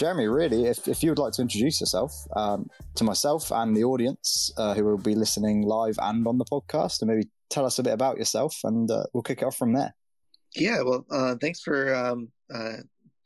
Jeremy, 0.00 0.28
really, 0.28 0.64
if, 0.64 0.88
if 0.88 1.02
you 1.02 1.10
would 1.10 1.18
like 1.18 1.34
to 1.34 1.42
introduce 1.42 1.78
yourself 1.78 2.26
um, 2.34 2.70
to 2.94 3.04
myself 3.04 3.52
and 3.52 3.76
the 3.76 3.84
audience 3.84 4.50
uh, 4.56 4.72
who 4.72 4.82
will 4.82 4.96
be 4.96 5.14
listening 5.14 5.60
live 5.60 5.98
and 6.00 6.26
on 6.26 6.38
the 6.38 6.46
podcast, 6.46 7.02
and 7.02 7.10
maybe 7.10 7.28
tell 7.50 7.66
us 7.66 7.78
a 7.78 7.82
bit 7.82 7.92
about 7.92 8.16
yourself, 8.16 8.56
and 8.64 8.90
uh, 8.90 9.04
we'll 9.12 9.22
kick 9.22 9.42
it 9.42 9.44
off 9.44 9.58
from 9.58 9.74
there. 9.74 9.94
Yeah, 10.56 10.80
well, 10.80 11.04
uh, 11.10 11.34
thanks 11.38 11.60
for 11.60 11.94
um, 11.94 12.28
uh, 12.50 12.78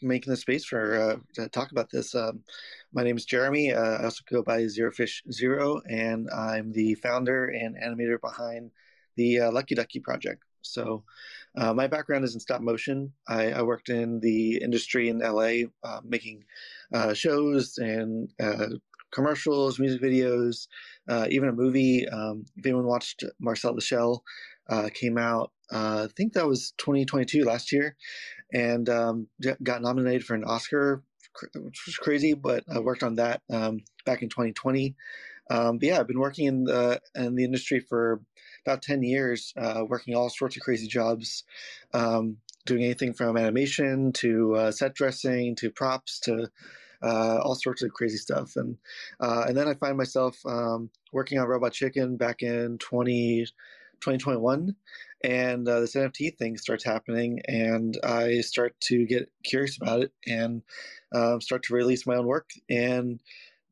making 0.03 0.33
the 0.33 0.37
space 0.37 0.65
for 0.65 1.01
uh, 1.01 1.17
to 1.35 1.49
talk 1.49 1.71
about 1.71 1.91
this. 1.93 2.13
Um, 2.13 2.41
my 2.93 3.05
name 3.05 3.17
is 3.17 3.25
Jeremy. 3.25 3.73
Uh, 3.73 3.99
I 3.99 4.05
also 4.07 4.25
go 4.29 4.43
by 4.43 4.67
Zero 4.67 4.91
Fish 4.91 5.23
Zero, 5.31 5.81
and 5.89 6.29
I'm 6.31 6.73
the 6.73 6.95
founder 6.97 7.51
and 7.51 7.77
animator 7.77 8.21
behind 8.21 8.73
the 9.15 9.43
Lucky 9.43 9.77
Ducky 9.77 10.01
project. 10.01 10.43
So, 10.63 11.05
uh, 11.57 11.73
my 11.75 11.87
background 11.87 12.25
is 12.25 12.35
in 12.35 12.41
stop 12.41 12.61
motion. 12.61 13.13
I, 13.29 13.53
I 13.53 13.63
worked 13.63 13.89
in 13.89 14.21
the 14.21 14.57
industry 14.63 15.09
in 15.09 15.19
LA, 15.19 15.69
uh, 15.83 16.01
making 16.05 16.45
uh, 16.93 17.15
shows 17.15 17.79
and 17.79 18.31
commercials, 19.13 19.79
music 19.79 20.03
videos, 20.03 20.67
even 21.31 21.49
a 21.49 21.53
movie. 21.53 22.09
Um, 22.09 22.45
if 22.57 22.67
anyone 22.67 22.87
watched 22.87 23.25
Marcel 23.41 23.75
the 23.75 23.81
Shell, 23.81 24.23
came 24.95 25.19
out 25.19 25.53
uh, 25.71 26.07
I 26.09 26.13
think 26.17 26.35
that 26.35 26.47
was 26.47 26.73
2022 26.79 27.45
last 27.45 27.73
year, 27.73 27.97
and 28.53 28.89
um, 28.89 29.29
got 29.63 29.83
nominated 29.83 30.25
for 30.25 30.35
an 30.35 30.45
Oscar, 30.45 31.03
which 31.55 31.83
was 31.87 31.97
crazy. 31.97 32.35
But 32.35 32.65
I 32.73 32.79
worked 32.81 33.03
on 33.03 33.17
that 33.17 33.43
um, 33.51 33.81
back 34.05 34.23
in 34.23 34.29
2020. 34.29 34.95
Um, 35.51 35.79
but 35.79 35.87
yeah, 35.87 36.01
I've 36.01 36.07
been 36.09 36.21
working 36.21 36.47
in 36.47 36.65
the 36.65 37.01
in 37.15 37.35
the 37.35 37.45
industry 37.45 37.81
for 37.81 38.21
about 38.67 38.83
10 38.83 39.03
years, 39.03 39.53
uh, 39.57 39.85
working 39.87 40.15
all 40.15 40.31
sorts 40.31 40.57
of 40.57 40.63
crazy 40.63 40.87
jobs, 40.87 41.45
um, 41.93 42.39
doing 42.67 42.85
anything 42.85 43.13
from 43.13 43.37
animation 43.37 44.13
to 44.13 44.55
uh, 44.55 44.71
set 44.73 44.95
dressing 44.95 45.55
to 45.57 45.71
props 45.71 46.19
to 46.21 46.49
uh, 47.03 47.39
all 47.43 47.55
sorts 47.55 47.83
of 47.83 47.93
crazy 47.93 48.17
stuff. 48.17 48.57
And 48.57 48.79
uh, 49.21 49.45
and 49.49 49.57
then 49.57 49.69
I 49.69 49.75
find 49.75 49.97
myself 49.97 50.39
um, 50.47 50.91
working 51.13 51.39
on 51.39 51.47
Robot 51.47 51.73
Chicken 51.73 52.17
back 52.17 52.43
in 52.43 52.79
20, 52.79 53.45
2021 54.01 54.75
and 55.25 55.67
uh, 55.67 55.81
this 55.81 55.95
NFT 55.95 56.37
thing 56.37 56.59
starts 56.59 56.85
happening, 56.85 57.41
and 57.49 57.99
I 58.05 58.43
start 58.43 58.79
to 58.83 59.07
get 59.07 59.31
curious 59.43 59.79
about 59.79 60.03
it 60.03 60.13
and 60.27 60.63
um, 61.15 61.41
start 61.41 61.63
to 61.65 61.75
release 61.75 62.07
my 62.07 62.17
own 62.17 62.27
work. 62.27 62.51
And 62.69 63.21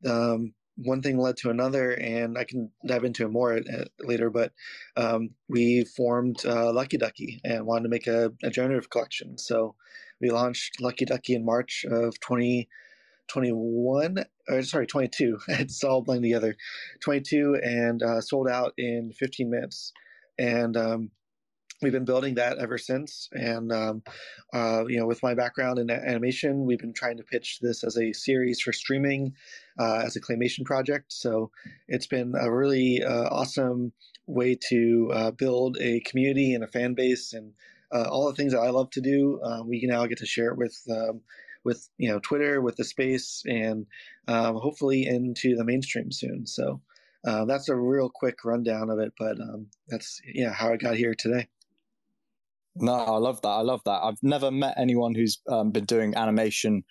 um, 0.03 0.55
one 0.75 1.01
thing 1.01 1.17
led 1.17 1.37
to 1.37 1.49
another, 1.49 1.91
and 1.91 2.37
I 2.37 2.43
can 2.43 2.71
dive 2.85 3.03
into 3.03 3.25
it 3.25 3.31
more 3.31 3.53
at, 3.53 3.65
later. 3.99 4.29
But 4.29 4.51
um, 4.97 5.31
we 5.47 5.85
formed 5.85 6.45
uh, 6.45 6.73
Lucky 6.73 6.97
Ducky 6.97 7.39
and 7.43 7.65
wanted 7.65 7.83
to 7.83 7.89
make 7.89 8.07
a, 8.07 8.33
a, 8.43 8.49
generative 8.49 8.89
collection. 8.89 9.37
So 9.37 9.75
we 10.19 10.29
launched 10.29 10.81
Lucky 10.81 11.05
Ducky 11.05 11.35
in 11.35 11.45
March 11.45 11.85
of 11.89 12.19
2021, 12.19 14.25
or 14.49 14.61
sorry, 14.63 14.87
22. 14.87 15.39
it's 15.47 15.83
all 15.83 16.01
blending 16.01 16.31
together. 16.31 16.55
22 17.01 17.59
and 17.63 18.01
uh, 18.01 18.21
sold 18.21 18.47
out 18.47 18.73
in 18.77 19.11
15 19.13 19.49
minutes. 19.49 19.93
And 20.39 20.75
um, 20.75 21.11
we've 21.81 21.91
been 21.91 22.05
building 22.05 22.35
that 22.35 22.57
ever 22.57 22.77
since. 22.77 23.29
And 23.33 23.71
um, 23.71 24.03
uh, 24.53 24.85
you 24.87 24.99
know, 24.99 25.05
with 25.05 25.23
my 25.23 25.33
background 25.33 25.79
in 25.79 25.89
animation, 25.89 26.65
we've 26.65 26.79
been 26.79 26.93
trying 26.93 27.17
to 27.17 27.23
pitch 27.23 27.59
this 27.61 27.83
as 27.83 27.97
a 27.97 28.13
series 28.13 28.61
for 28.61 28.73
streaming, 28.73 29.33
uh, 29.79 30.03
as 30.05 30.15
a 30.15 30.21
claymation 30.21 30.65
project. 30.65 31.11
So 31.11 31.51
it's 31.87 32.07
been 32.07 32.33
a 32.39 32.51
really 32.51 33.03
uh, 33.03 33.29
awesome 33.29 33.93
way 34.25 34.57
to 34.69 35.11
uh, 35.13 35.31
build 35.31 35.77
a 35.81 35.99
community 36.01 36.53
and 36.53 36.63
a 36.63 36.67
fan 36.67 36.93
base, 36.93 37.33
and 37.33 37.53
uh, 37.93 38.07
all 38.09 38.27
the 38.27 38.35
things 38.35 38.53
that 38.53 38.59
I 38.59 38.69
love 38.69 38.89
to 38.91 39.01
do. 39.01 39.39
Uh, 39.41 39.63
we 39.65 39.81
now 39.85 40.05
get 40.05 40.19
to 40.19 40.25
share 40.25 40.49
it 40.49 40.57
with. 40.57 40.79
Um, 40.89 41.21
with 41.65 41.89
you 41.97 42.09
know 42.09 42.19
Twitter, 42.19 42.61
with 42.61 42.75
the 42.75 42.83
space, 42.83 43.41
and 43.45 43.85
um, 44.27 44.55
hopefully 44.57 45.05
into 45.05 45.55
the 45.55 45.63
mainstream 45.63 46.11
soon. 46.11 46.45
So 46.45 46.81
uh, 47.25 47.45
that's 47.45 47.69
a 47.69 47.75
real 47.75 48.09
quick 48.09 48.43
rundown 48.43 48.89
of 48.89 48.99
it, 48.99 49.13
but 49.17 49.39
um, 49.39 49.67
that's 49.87 50.21
yeah 50.25 50.51
how 50.51 50.73
I 50.73 50.77
got 50.77 50.95
here 50.95 51.15
today. 51.15 51.47
No, 52.75 52.93
I 52.93 53.17
love 53.17 53.41
that. 53.41 53.49
I 53.49 53.61
love 53.61 53.81
that. 53.85 54.01
I've 54.03 54.21
never 54.21 54.51
met 54.51 54.75
anyone 54.77 55.13
who's 55.13 55.39
um, 55.49 55.71
been 55.71 55.85
doing 55.85 56.15
animation 56.15 56.83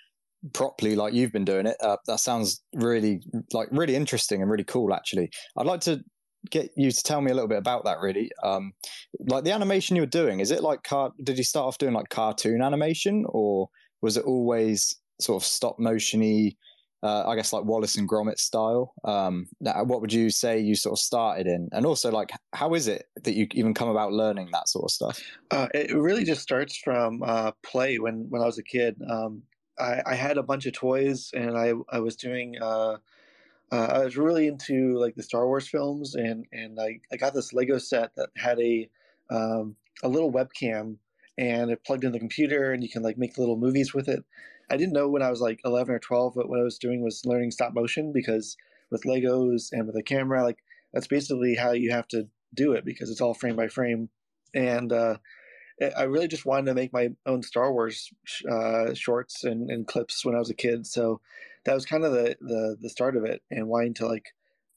properly 0.55 0.97
like 0.97 1.15
you've 1.15 1.33
been 1.33 1.45
doing 1.45 1.67
it. 1.67 1.77
Uh, 1.81 1.97
that 2.07 2.21
sounds 2.21 2.63
really 2.75 3.21
like 3.53 3.69
really 3.71 3.97
interesting 3.97 4.43
and 4.43 4.51
really 4.51 4.65
cool. 4.65 4.93
Actually, 4.95 5.31
I'd 5.57 5.67
like 5.67 5.81
to 5.83 6.03
get 6.51 6.71
you 6.77 6.91
to 6.91 7.03
tell 7.03 7.21
me 7.21 7.31
a 7.31 7.35
little 7.35 7.49
bit 7.49 7.59
about 7.59 7.85
that. 7.85 7.99
Really, 8.01 8.31
um, 8.43 8.73
like 9.29 9.45
the 9.45 9.53
animation 9.53 9.97
you 9.97 10.03
were 10.03 10.07
doing. 10.07 10.41
Is 10.41 10.51
it 10.51 10.63
like 10.63 10.83
car? 10.83 11.11
Did 11.23 11.39
you 11.39 11.45
start 11.45 11.67
off 11.67 11.79
doing 11.79 11.95
like 11.95 12.09
cartoon 12.09 12.63
animation, 12.63 13.25
or 13.29 13.69
was 14.03 14.17
it 14.17 14.25
always 14.25 14.97
sort 15.21 15.43
of 15.43 15.47
stop 15.47 15.79
motiony? 15.81 16.57
Uh, 17.03 17.25
I 17.27 17.35
guess 17.35 17.53
like 17.53 17.65
Wallace 17.65 17.97
and 17.97 18.09
Gromit 18.09 18.39
style. 18.39 18.95
Um, 19.05 19.49
what 19.61 20.01
would 20.01 20.13
you 20.13 20.31
say 20.31 20.61
you 20.61 20.77
sort 20.77 20.93
of 20.93 20.99
started 21.01 21.47
in? 21.47 21.69
And 21.73 21.85
also, 21.85 22.11
like, 22.11 22.31
how 22.53 22.75
is 22.75 22.87
it 22.87 23.07
that 23.23 23.35
you 23.35 23.49
even 23.53 23.75
come 23.75 23.89
about 23.89 24.13
learning 24.13 24.51
that 24.53 24.69
sort 24.69 24.85
of 24.85 24.91
stuff? 24.91 25.21
Uh, 25.51 25.69
it 25.75 25.95
really 25.95 26.25
just 26.25 26.43
starts 26.43 26.77
from 26.77 27.23
uh, 27.25 27.53
play. 27.63 27.99
When 27.99 28.27
when 28.29 28.41
I 28.41 28.47
was 28.47 28.59
a 28.59 28.63
kid, 28.63 29.01
um, 29.09 29.43
I, 29.79 30.03
I, 30.07 30.15
had 30.15 30.39
a 30.39 30.43
bunch 30.43 30.67
of 30.67 30.75
toys, 30.75 31.31
and 31.35 31.57
I 31.57 31.73
I 31.91 31.99
was 31.99 32.17
doing. 32.17 32.57
Uh, 32.61 32.99
uh, 33.73 33.87
I 33.91 34.05
was 34.05 34.19
really 34.19 34.47
into 34.47 34.99
like 34.99 35.15
the 35.15 35.23
Star 35.23 35.47
Wars 35.47 35.67
films, 35.67 36.15
and 36.15 36.47
and 36.53 36.79
I, 36.81 37.01
I 37.11 37.17
got 37.17 37.35
this 37.35 37.53
Lego 37.53 37.79
set 37.79 38.15
that 38.17 38.29
had 38.37 38.61
a 38.61 38.89
um, 39.31 39.75
a 40.05 40.09
little 40.09 40.33
webcam, 40.33 40.97
and 41.39 41.71
it 41.71 41.85
plugged 41.85 42.05
in 42.05 42.13
the 42.13 42.19
computer, 42.19 42.73
and 42.73 42.83
you 42.83 42.89
can 42.89 43.03
like 43.03 43.19
make 43.19 43.39
little 43.39 43.57
movies 43.57 43.93
with 43.93 44.09
it. 44.09 44.23
I 44.73 44.79
didn't 44.79 44.95
know 44.95 45.07
when 45.07 45.23
I 45.23 45.29
was 45.29 45.43
like 45.43 45.61
11 45.67 45.95
or 45.95 45.99
12, 45.99 46.33
but 46.35 46.49
what 46.49 46.59
I 46.59 46.63
was 46.63 46.79
doing 46.79 47.03
was 47.03 47.27
learning 47.27 47.51
stop 47.51 47.75
motion 47.75 48.11
because 48.11 48.57
with 48.91 49.05
Legos 49.05 49.69
and 49.71 49.87
with 49.87 49.97
a 49.97 50.03
camera, 50.03 50.43
like 50.43 50.61
that's 50.95 51.07
basically 51.07 51.55
how 51.55 51.73
you 51.73 51.91
have 51.91 52.09
to 52.09 52.29
do 52.55 52.73
it 52.73 52.83
because 52.83 53.11
it's 53.11 53.21
all 53.21 53.35
frame 53.35 53.55
by 53.55 53.69
frame. 53.69 54.09
And 54.55 54.91
uh, 54.91 55.19
I 55.95 56.05
really 56.05 56.27
just 56.27 56.47
wanted 56.47 56.67
to 56.67 56.75
make 56.75 56.91
my 56.91 57.11
own 57.27 57.43
Star 57.43 57.71
Wars 57.71 58.11
uh, 58.51 58.95
shorts 58.95 59.45
and, 59.45 59.71
and, 59.71 59.87
clips 59.87 60.25
when 60.25 60.35
I 60.35 60.39
was 60.39 60.49
a 60.49 60.55
kid. 60.55 60.87
So 60.87 61.21
that 61.65 61.75
was 61.75 61.85
kind 61.85 62.05
of 62.05 62.13
the, 62.13 62.37
the, 62.41 62.77
the 62.81 62.91
start 62.91 63.17
of 63.17 63.25
it 63.27 63.43
and 63.51 63.69
wanting 63.69 63.95
to 63.95 64.07
like, 64.07 64.27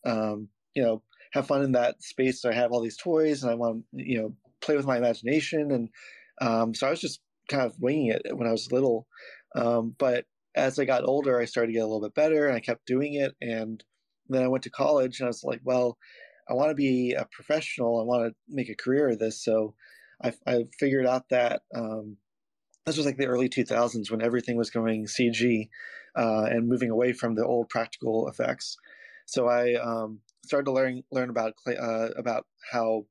um, 0.05 0.49
you 0.73 0.83
know, 0.83 1.03
have 1.31 1.47
fun 1.47 1.63
in 1.63 1.71
that 1.71 2.03
space. 2.03 2.41
So 2.41 2.49
I 2.49 2.53
have 2.53 2.73
all 2.73 2.81
these 2.81 2.97
toys 2.97 3.43
and 3.43 3.51
I 3.51 3.55
want 3.55 3.85
to, 3.95 4.03
you 4.03 4.21
know, 4.21 4.33
play 4.59 4.75
with 4.75 4.85
my 4.85 4.97
imagination. 4.97 5.71
And 5.71 5.89
um, 6.41 6.73
so 6.73 6.85
I 6.85 6.89
was 6.89 6.99
just 6.99 7.21
kind 7.49 7.63
of 7.63 7.79
winging 7.79 8.07
it 8.07 8.35
when 8.35 8.47
I 8.47 8.51
was 8.51 8.71
little. 8.71 9.07
Um, 9.55 9.95
but 9.97 10.25
as 10.55 10.79
I 10.79 10.85
got 10.85 11.05
older, 11.05 11.39
I 11.39 11.45
started 11.45 11.67
to 11.67 11.73
get 11.73 11.83
a 11.83 11.87
little 11.87 12.01
bit 12.01 12.13
better 12.13 12.47
and 12.47 12.55
I 12.55 12.59
kept 12.59 12.85
doing 12.85 13.15
it. 13.15 13.35
And 13.41 13.83
then 14.29 14.43
I 14.43 14.47
went 14.47 14.63
to 14.63 14.69
college 14.69 15.19
and 15.19 15.25
I 15.25 15.29
was 15.29 15.43
like, 15.43 15.61
well, 15.63 15.97
I 16.49 16.53
want 16.53 16.69
to 16.69 16.75
be 16.75 17.13
a 17.13 17.27
professional. 17.31 17.99
I 17.99 18.03
want 18.03 18.27
to 18.27 18.35
make 18.47 18.69
a 18.69 18.75
career 18.75 19.09
of 19.09 19.19
this. 19.19 19.43
So 19.43 19.73
I, 20.23 20.33
I 20.47 20.65
figured 20.79 21.05
out 21.05 21.29
that 21.29 21.61
um, 21.73 22.17
this 22.85 22.97
was 22.97 23.05
like 23.05 23.17
the 23.17 23.27
early 23.27 23.49
2000s 23.49 24.11
when 24.11 24.21
everything 24.21 24.57
was 24.57 24.69
going 24.69 25.05
CG 25.05 25.69
uh, 26.15 26.43
and 26.43 26.67
moving 26.67 26.91
away 26.91 27.13
from 27.13 27.35
the 27.35 27.45
old 27.45 27.69
practical 27.69 28.27
effects. 28.29 28.77
So 29.25 29.47
I 29.47 29.73
um, 29.73 30.19
started 30.45 30.65
to 30.65 30.71
learn 30.71 31.03
learn 31.11 31.31
about 31.31 31.53
uh, 31.67 32.09
about 32.15 32.45
how 32.71 33.05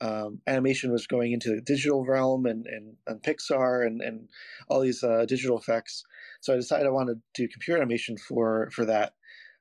um, 0.00 0.40
animation 0.46 0.92
was 0.92 1.06
going 1.06 1.32
into 1.32 1.54
the 1.54 1.60
digital 1.60 2.04
realm 2.04 2.46
and, 2.46 2.66
and, 2.66 2.96
and 3.06 3.22
Pixar 3.22 3.86
and, 3.86 4.00
and 4.00 4.28
all 4.68 4.80
these 4.80 5.02
uh, 5.02 5.24
digital 5.26 5.58
effects. 5.58 6.04
So 6.40 6.52
I 6.52 6.56
decided 6.56 6.86
I 6.86 6.90
wanted 6.90 7.20
to 7.34 7.42
do 7.42 7.48
computer 7.48 7.80
animation 7.80 8.16
for 8.16 8.70
for 8.72 8.84
that 8.86 9.14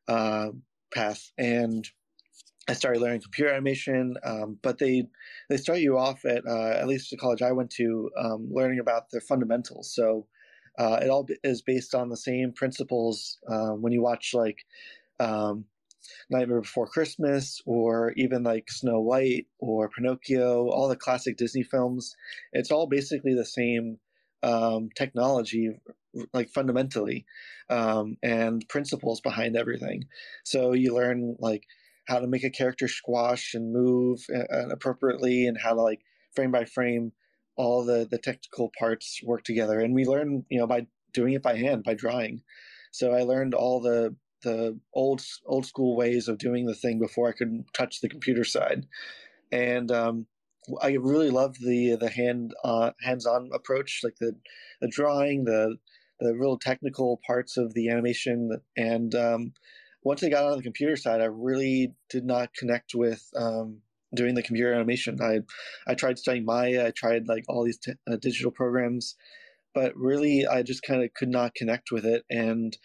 uh, 0.07 0.49
path, 0.93 1.31
and 1.37 1.87
I 2.67 2.73
started 2.73 3.01
learning 3.01 3.21
computer 3.21 3.51
animation. 3.51 4.15
Um, 4.23 4.59
but 4.61 4.77
they 4.77 5.07
they 5.49 5.57
start 5.57 5.79
you 5.79 5.97
off 5.97 6.23
at 6.25 6.45
uh, 6.47 6.77
at 6.79 6.87
least 6.87 7.09
the 7.09 7.17
college 7.17 7.41
I 7.41 7.51
went 7.51 7.71
to 7.71 8.09
um, 8.17 8.49
learning 8.51 8.79
about 8.79 9.09
the 9.09 9.21
fundamentals. 9.21 9.93
So 9.93 10.27
uh, 10.77 10.99
it 11.01 11.09
all 11.09 11.27
is 11.43 11.61
based 11.61 11.93
on 11.93 12.09
the 12.09 12.17
same 12.17 12.53
principles. 12.53 13.39
Uh, 13.47 13.71
when 13.71 13.91
you 13.91 14.01
watch 14.01 14.33
like 14.33 14.59
um, 15.19 15.65
Nightmare 16.29 16.61
Before 16.61 16.87
Christmas 16.87 17.61
or 17.65 18.13
even 18.15 18.43
like 18.43 18.69
Snow 18.69 18.99
White 18.99 19.47
or 19.59 19.89
Pinocchio, 19.89 20.69
all 20.69 20.87
the 20.87 20.95
classic 20.95 21.37
Disney 21.37 21.63
films. 21.63 22.15
It's 22.53 22.71
all 22.71 22.87
basically 22.87 23.33
the 23.33 23.45
same 23.45 23.99
um, 24.43 24.89
technology, 24.95 25.71
like 26.33 26.49
fundamentally, 26.49 27.25
um, 27.69 28.17
and 28.23 28.67
principles 28.69 29.21
behind 29.21 29.55
everything. 29.55 30.05
So 30.43 30.73
you 30.73 30.95
learn 30.95 31.35
like 31.39 31.65
how 32.07 32.19
to 32.19 32.27
make 32.27 32.43
a 32.43 32.49
character 32.49 32.87
squash 32.87 33.53
and 33.53 33.73
move 33.73 34.25
uh, 34.33 34.69
appropriately, 34.69 35.45
and 35.45 35.57
how 35.61 35.73
to 35.73 35.81
like 35.81 36.01
frame 36.33 36.51
by 36.51 36.65
frame 36.65 37.11
all 37.55 37.83
the 37.83 38.07
the 38.09 38.17
technical 38.17 38.71
parts 38.77 39.21
work 39.23 39.43
together. 39.43 39.79
And 39.79 39.93
we 39.93 40.05
learn, 40.05 40.45
you 40.49 40.59
know, 40.59 40.67
by 40.67 40.87
doing 41.13 41.33
it 41.33 41.43
by 41.43 41.57
hand, 41.57 41.83
by 41.83 41.93
drawing. 41.93 42.41
So 42.91 43.11
I 43.11 43.23
learned 43.23 43.53
all 43.53 43.81
the 43.81 44.15
the 44.43 44.79
old 44.93 45.21
old 45.45 45.65
school 45.65 45.95
ways 45.95 46.27
of 46.27 46.37
doing 46.37 46.65
the 46.65 46.75
thing 46.75 46.99
before 46.99 47.29
I 47.29 47.33
could 47.33 47.65
touch 47.73 48.01
the 48.01 48.09
computer 48.09 48.43
side, 48.43 48.85
and 49.51 49.91
um, 49.91 50.27
I 50.81 50.93
really 50.93 51.29
loved 51.29 51.57
the 51.65 51.95
the 51.95 52.09
hand 52.09 52.53
uh, 52.63 52.91
hands 53.01 53.25
on 53.25 53.49
approach, 53.53 54.01
like 54.03 54.15
the 54.19 54.33
the 54.81 54.87
drawing, 54.87 55.45
the 55.45 55.77
the 56.19 56.35
real 56.35 56.57
technical 56.57 57.19
parts 57.25 57.57
of 57.57 57.73
the 57.73 57.89
animation. 57.89 58.51
And 58.77 59.15
um, 59.15 59.53
once 60.03 60.23
I 60.23 60.29
got 60.29 60.45
on 60.45 60.57
the 60.57 60.63
computer 60.63 60.95
side, 60.95 61.21
I 61.21 61.25
really 61.25 61.93
did 62.09 62.25
not 62.25 62.53
connect 62.53 62.93
with 62.93 63.23
um, 63.35 63.79
doing 64.13 64.35
the 64.35 64.43
computer 64.43 64.73
animation. 64.73 65.19
I 65.21 65.39
I 65.87 65.95
tried 65.95 66.19
studying 66.19 66.45
Maya. 66.45 66.87
I 66.87 66.91
tried 66.91 67.27
like 67.27 67.45
all 67.47 67.63
these 67.63 67.79
t- 67.79 67.93
uh, 68.09 68.17
digital 68.17 68.51
programs, 68.51 69.15
but 69.73 69.95
really 69.95 70.45
I 70.47 70.63
just 70.63 70.83
kind 70.83 71.03
of 71.03 71.13
could 71.13 71.29
not 71.29 71.55
connect 71.55 71.91
with 71.91 72.05
it. 72.05 72.23
And 72.29 72.77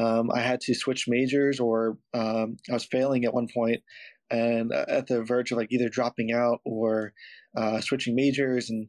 um, 0.00 0.30
I 0.32 0.40
had 0.40 0.60
to 0.62 0.74
switch 0.74 1.06
majors, 1.08 1.60
or 1.60 1.98
um, 2.14 2.56
I 2.70 2.74
was 2.74 2.84
failing 2.84 3.24
at 3.24 3.34
one 3.34 3.48
point, 3.52 3.82
and 4.30 4.72
uh, 4.72 4.86
at 4.88 5.06
the 5.06 5.22
verge 5.22 5.52
of 5.52 5.58
like 5.58 5.72
either 5.72 5.88
dropping 5.88 6.32
out 6.32 6.60
or 6.64 7.12
uh, 7.56 7.80
switching 7.80 8.14
majors. 8.14 8.70
And 8.70 8.88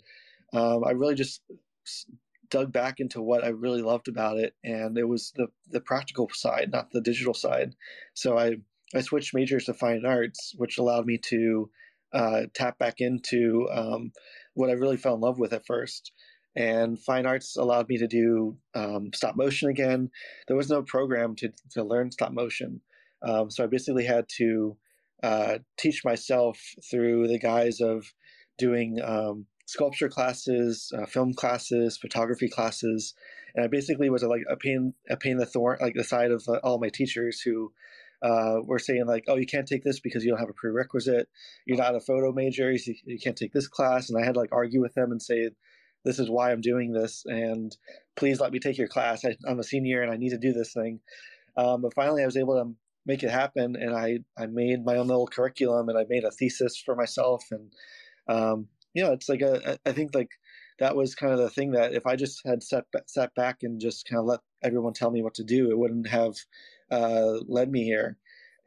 um, 0.53 0.83
I 0.85 0.91
really 0.91 1.15
just 1.15 1.41
dug 2.49 2.71
back 2.71 2.99
into 2.99 3.21
what 3.21 3.43
I 3.43 3.49
really 3.49 3.81
loved 3.81 4.07
about 4.07 4.37
it, 4.37 4.53
and 4.63 4.97
it 4.97 5.07
was 5.07 5.33
the 5.35 5.47
the 5.69 5.81
practical 5.81 6.29
side, 6.33 6.69
not 6.71 6.91
the 6.91 7.01
digital 7.01 7.33
side. 7.33 7.75
So 8.13 8.37
I 8.37 8.57
I 8.95 9.01
switched 9.01 9.33
majors 9.33 9.65
to 9.65 9.73
fine 9.73 10.05
arts, 10.05 10.53
which 10.57 10.77
allowed 10.77 11.05
me 11.05 11.17
to 11.29 11.69
uh, 12.13 12.41
tap 12.53 12.77
back 12.77 12.95
into 12.99 13.67
um, 13.73 14.11
what 14.53 14.69
I 14.69 14.73
really 14.73 14.97
fell 14.97 15.15
in 15.15 15.21
love 15.21 15.39
with 15.39 15.53
at 15.53 15.65
first. 15.65 16.11
And 16.56 17.00
fine 17.00 17.25
arts 17.25 17.56
allowed 17.56 17.88
me 17.88 17.98
to 17.98 18.07
do 18.07 18.57
um, 18.75 19.12
stop 19.13 19.36
motion 19.36 19.69
again. 19.69 20.09
There 20.48 20.57
was 20.57 20.69
no 20.69 20.81
program 20.81 21.36
to, 21.38 21.51
to 21.71 21.83
learn 21.83 22.12
stop 22.12 22.33
motion. 22.33 22.81
Um, 23.24 23.50
so 23.50 23.63
I 23.63 23.68
basically 23.68 24.06
had 24.06 24.25
to 24.38 24.77
uh, 25.24 25.59
teach 25.77 26.03
myself 26.03 26.59
through 26.89 27.27
the 27.27 27.39
guise 27.39 27.80
of 27.80 28.13
doing 28.57 29.00
um, 29.03 29.45
sculpture 29.65 30.09
classes, 30.09 30.92
uh, 30.98 31.06
film 31.06 31.33
classes, 31.33 31.98
photography 31.98 32.50
classes, 32.50 33.13
and 33.56 33.63
I 33.65 33.68
basically 33.68 34.09
was 34.09 34.24
a, 34.24 34.27
like 34.27 34.44
a 34.50 34.56
pain 34.56 34.94
a 35.09 35.18
pain 35.18 35.33
in 35.33 35.38
the 35.38 35.45
thorn 35.45 35.77
like 35.81 35.94
the 35.95 36.03
side 36.03 36.31
of 36.31 36.44
uh, 36.48 36.59
all 36.63 36.80
my 36.80 36.89
teachers 36.89 37.42
who 37.42 37.71
uh, 38.21 38.57
were 38.63 38.80
saying 38.80 39.06
like, 39.07 39.25
oh, 39.27 39.36
you 39.36 39.45
can't 39.45 39.68
take 39.68 39.83
this 39.83 40.00
because 40.00 40.24
you 40.24 40.30
don't 40.30 40.39
have 40.39 40.50
a 40.50 40.53
prerequisite. 40.53 41.27
You're 41.65 41.77
not 41.77 41.95
a 41.95 42.00
photo 42.00 42.31
major. 42.31 42.71
You, 42.71 42.80
you 43.06 43.19
can't 43.19 43.38
take 43.38 43.51
this 43.51 43.68
class. 43.68 44.09
And 44.09 44.21
I 44.21 44.25
had 44.25 44.36
to 44.36 44.39
like 44.39 44.51
argue 44.51 44.81
with 44.81 44.94
them 44.94 45.12
and 45.12 45.21
say, 45.21 45.50
this 46.03 46.19
is 46.19 46.30
why 46.30 46.51
I'm 46.51 46.62
doing 46.62 46.92
this, 46.92 47.24
and 47.25 47.75
please 48.15 48.39
let 48.39 48.51
me 48.51 48.59
take 48.59 48.77
your 48.77 48.88
class. 48.88 49.24
I, 49.25 49.36
am 49.48 49.59
a 49.59 49.63
senior 49.63 50.01
and 50.01 50.12
I 50.12 50.18
need 50.18 50.31
to 50.31 50.38
do 50.38 50.53
this 50.53 50.74
thing. 50.74 51.00
Um, 51.57 51.81
but 51.81 51.94
finally, 51.94 52.24
I 52.24 52.25
was 52.25 52.38
able 52.38 52.56
to 52.56 52.74
make 53.06 53.24
it 53.24 53.31
happen, 53.31 53.75
and 53.75 53.95
I 53.95 54.19
I 54.38 54.48
made 54.48 54.86
my 54.86 54.98
own 54.98 55.07
little 55.07 55.27
curriculum, 55.27 55.89
and 55.89 55.98
I 55.98 56.06
made 56.09 56.24
a 56.24 56.31
thesis 56.31 56.77
for 56.77 56.95
myself, 56.95 57.45
and 57.51 57.74
um, 58.27 58.68
you 58.94 59.03
know, 59.03 59.12
it's 59.13 59.30
like 59.30 59.42
a 59.42 59.77
I 59.86 59.92
think 59.92 60.15
like 60.15 60.31
that 60.80 60.95
was 60.95 61.15
kind 61.15 61.31
of 61.31 61.39
the 61.39 61.50
thing 61.50 61.71
that 61.71 61.94
if 61.94 62.06
I 62.07 62.15
just 62.15 62.42
had 62.45 62.63
sat 62.63 62.86
sat 63.07 63.33
back 63.36 63.63
and 63.63 63.80
just 63.80 64.07
kind 64.07 64.19
of 64.19 64.25
let 64.25 64.39
everyone 64.63 64.94
tell 64.94 65.12
me 65.12 65.21
what 65.21 65.36
to 65.36 65.44
do, 65.44 65.69
it 65.69 65.77
wouldn't 65.77 66.07
have 66.07 66.36
uh, 66.89 67.33
led 67.48 67.71
me 67.71 67.83
here. 67.83 68.18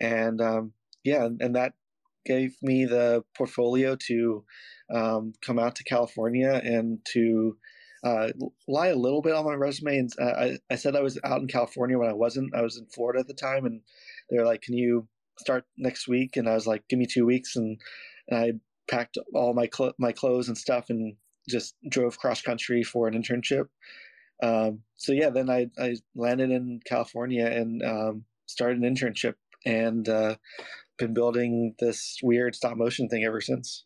And 0.01 0.41
um, 0.41 0.73
yeah, 1.03 1.25
and 1.25 1.57
that 1.57 1.75
gave 2.25 2.57
me 2.63 2.85
the 2.85 3.25
portfolio 3.37 3.97
to 4.07 4.45
um, 4.93 5.33
come 5.41 5.59
out 5.59 5.77
to 5.77 5.85
California 5.85 6.61
and 6.65 6.99
to 7.13 7.57
uh, 8.05 8.29
lie 8.69 8.89
a 8.89 8.97
little 8.97 9.23
bit 9.23 9.33
on 9.33 9.45
my 9.45 9.55
resume. 9.55 9.99
And 9.99 10.13
uh, 10.21 10.25
I, 10.25 10.59
I 10.71 10.75
said 10.77 10.95
I 10.95 11.01
was 11.01 11.19
out 11.25 11.41
in 11.41 11.49
California 11.49 11.99
when 11.99 12.11
I 12.11 12.15
wasn't. 12.15 12.55
I 12.55 12.63
was 12.63 12.77
in 12.77 12.87
Florida 12.87 13.21
at 13.21 13.29
the 13.29 13.35
time, 13.35 13.65
and 13.65 13.81
they're 14.29 14.45
like, 14.45 14.63
"Can 14.63 14.75
you 14.75 15.09
start 15.39 15.65
next 15.79 16.07
week?" 16.07 16.37
And 16.37 16.49
I 16.49 16.55
was 16.55 16.67
like, 16.67 16.87
"Give 16.89 16.99
me 16.99 17.07
two 17.07 17.25
weeks." 17.25 17.57
And, 17.57 17.81
and 18.29 18.39
I 18.39 18.53
packed 18.91 19.17
all 19.35 19.55
my 19.55 19.69
cl- 19.75 19.95
my 19.99 20.13
clothes 20.13 20.49
and 20.49 20.59
stuff 20.59 20.91
and 20.91 21.17
just 21.49 21.75
drove 21.89 22.19
cross 22.19 22.43
country 22.43 22.83
for 22.83 23.09
an 23.09 23.15
internship. 23.15 23.69
Um, 24.43 24.81
so 24.97 25.13
yeah, 25.13 25.31
then 25.31 25.49
I, 25.49 25.69
I 25.79 25.97
landed 26.15 26.51
in 26.51 26.81
California 26.87 27.47
and 27.47 27.83
um, 27.83 28.25
started 28.47 28.83
an 28.83 28.95
internship 28.95 29.35
and 29.65 30.09
uh, 30.09 30.37
been 30.99 31.15
building 31.15 31.75
this 31.79 32.19
weird 32.23 32.55
stop 32.55 32.77
motion 32.77 33.09
thing 33.09 33.25
ever 33.25 33.41
since. 33.41 33.85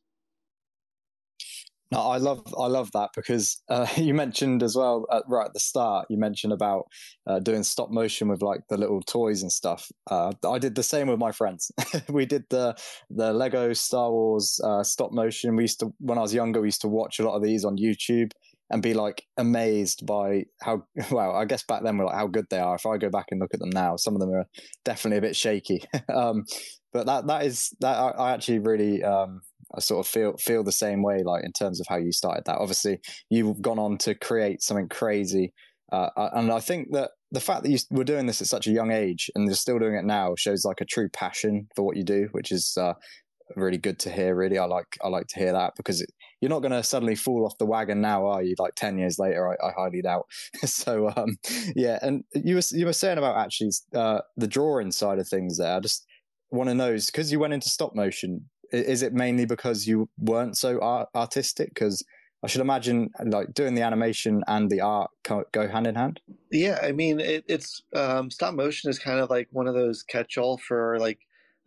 No, 1.90 2.00
I 2.00 2.18
love 2.18 2.42
I 2.58 2.66
love 2.66 2.90
that 2.92 3.10
because 3.16 3.62
uh, 3.70 3.86
you 3.96 4.12
mentioned 4.12 4.62
as 4.62 4.76
well 4.76 5.06
at, 5.10 5.22
right 5.26 5.46
at 5.46 5.54
the 5.54 5.60
start. 5.60 6.06
You 6.10 6.18
mentioned 6.18 6.52
about 6.52 6.84
uh, 7.26 7.38
doing 7.38 7.62
stop 7.62 7.90
motion 7.90 8.28
with 8.28 8.42
like 8.42 8.60
the 8.68 8.76
little 8.76 9.00
toys 9.00 9.42
and 9.42 9.50
stuff. 9.50 9.90
Uh, 10.10 10.32
I 10.46 10.58
did 10.58 10.74
the 10.74 10.82
same 10.82 11.08
with 11.08 11.18
my 11.18 11.32
friends. 11.32 11.72
we 12.08 12.26
did 12.26 12.44
the 12.50 12.76
the 13.08 13.32
Lego 13.32 13.72
Star 13.72 14.10
Wars 14.10 14.60
uh, 14.62 14.82
stop 14.82 15.12
motion. 15.12 15.56
We 15.56 15.64
used 15.64 15.80
to 15.80 15.92
when 15.98 16.18
I 16.18 16.22
was 16.22 16.34
younger. 16.34 16.60
We 16.60 16.68
used 16.68 16.82
to 16.82 16.88
watch 16.88 17.20
a 17.20 17.24
lot 17.24 17.36
of 17.36 17.42
these 17.42 17.64
on 17.64 17.78
YouTube 17.78 18.32
and 18.70 18.82
be 18.82 18.94
like 18.94 19.24
amazed 19.36 20.06
by 20.06 20.44
how 20.60 20.84
well 21.10 21.34
I 21.34 21.44
guess 21.44 21.64
back 21.64 21.82
then 21.82 21.96
we're 21.96 22.06
like 22.06 22.16
how 22.16 22.26
good 22.26 22.46
they 22.50 22.58
are. 22.58 22.76
If 22.76 22.86
I 22.86 22.98
go 22.98 23.10
back 23.10 23.26
and 23.30 23.40
look 23.40 23.54
at 23.54 23.60
them 23.60 23.70
now, 23.70 23.96
some 23.96 24.14
of 24.14 24.20
them 24.20 24.30
are 24.30 24.46
definitely 24.84 25.18
a 25.18 25.22
bit 25.22 25.36
shaky. 25.36 25.82
um, 26.14 26.44
but 26.92 27.06
that 27.06 27.26
that 27.26 27.44
is 27.44 27.74
that 27.80 27.96
I, 27.96 28.10
I 28.10 28.32
actually 28.32 28.60
really 28.60 29.02
um, 29.02 29.40
I 29.74 29.80
sort 29.80 30.06
of 30.06 30.10
feel 30.10 30.36
feel 30.38 30.64
the 30.64 30.72
same 30.72 31.02
way, 31.02 31.22
like 31.24 31.44
in 31.44 31.52
terms 31.52 31.80
of 31.80 31.86
how 31.88 31.96
you 31.96 32.12
started 32.12 32.44
that. 32.46 32.58
Obviously, 32.58 33.00
you've 33.28 33.60
gone 33.60 33.78
on 33.78 33.98
to 33.98 34.14
create 34.14 34.62
something 34.62 34.88
crazy, 34.88 35.52
uh, 35.92 36.08
and 36.34 36.50
I 36.50 36.60
think 36.60 36.88
that 36.92 37.10
the 37.30 37.40
fact 37.40 37.62
that 37.62 37.70
you 37.70 37.78
were 37.90 38.04
doing 38.04 38.26
this 38.26 38.40
at 38.40 38.48
such 38.48 38.66
a 38.66 38.72
young 38.72 38.90
age 38.90 39.30
and 39.34 39.46
you're 39.46 39.54
still 39.54 39.78
doing 39.78 39.94
it 39.94 40.04
now 40.04 40.34
shows 40.36 40.64
like 40.64 40.80
a 40.80 40.86
true 40.86 41.10
passion 41.10 41.68
for 41.76 41.84
what 41.84 41.96
you 41.96 42.04
do, 42.04 42.28
which 42.32 42.50
is 42.50 42.74
uh, 42.80 42.94
really 43.56 43.76
good 43.76 43.98
to 44.00 44.10
hear. 44.10 44.34
Really, 44.34 44.58
I 44.58 44.64
like 44.64 44.96
I 45.02 45.08
like 45.08 45.26
to 45.28 45.38
hear 45.38 45.52
that 45.52 45.74
because 45.76 46.00
it, 46.00 46.10
you're 46.40 46.48
not 46.48 46.60
going 46.60 46.72
to 46.72 46.82
suddenly 46.82 47.14
fall 47.14 47.44
off 47.44 47.58
the 47.58 47.66
wagon 47.66 48.00
now, 48.00 48.26
are 48.26 48.42
you? 48.42 48.54
Like 48.58 48.74
ten 48.74 48.98
years 48.98 49.18
later, 49.18 49.48
I, 49.48 49.68
I 49.68 49.72
highly 49.72 50.02
doubt. 50.02 50.26
so 50.64 51.12
um, 51.16 51.36
yeah, 51.74 51.98
and 52.02 52.24
you 52.34 52.56
were 52.56 52.62
you 52.72 52.86
were 52.86 52.92
saying 52.92 53.18
about 53.18 53.36
actually 53.36 53.70
uh, 53.94 54.20
the 54.36 54.46
drawing 54.46 54.92
side 54.92 55.18
of 55.18 55.28
things 55.28 55.58
there. 55.58 55.76
I 55.76 55.80
just 55.80 56.06
want 56.50 56.68
to 56.68 56.74
know 56.74 56.92
is 56.92 57.06
because 57.06 57.30
you 57.30 57.38
went 57.38 57.52
into 57.52 57.68
stop 57.68 57.94
motion 57.94 58.48
is 58.72 59.02
it 59.02 59.12
mainly 59.12 59.46
because 59.46 59.86
you 59.86 60.08
weren't 60.18 60.56
so 60.56 60.78
art- 60.80 61.08
artistic? 61.14 61.70
Because 61.70 62.04
I 62.42 62.46
should 62.46 62.60
imagine 62.60 63.10
like 63.24 63.52
doing 63.54 63.74
the 63.74 63.82
animation 63.82 64.42
and 64.46 64.70
the 64.70 64.80
art 64.80 65.10
go 65.24 65.68
hand 65.68 65.86
in 65.86 65.94
hand. 65.94 66.20
Yeah, 66.52 66.78
I 66.82 66.92
mean 66.92 67.20
it, 67.20 67.44
it's 67.48 67.82
um, 67.94 68.30
stop 68.30 68.54
motion 68.54 68.90
is 68.90 68.98
kind 68.98 69.18
of 69.18 69.30
like 69.30 69.48
one 69.50 69.66
of 69.66 69.74
those 69.74 70.02
catch-all 70.02 70.58
for 70.58 70.98
like 71.00 71.18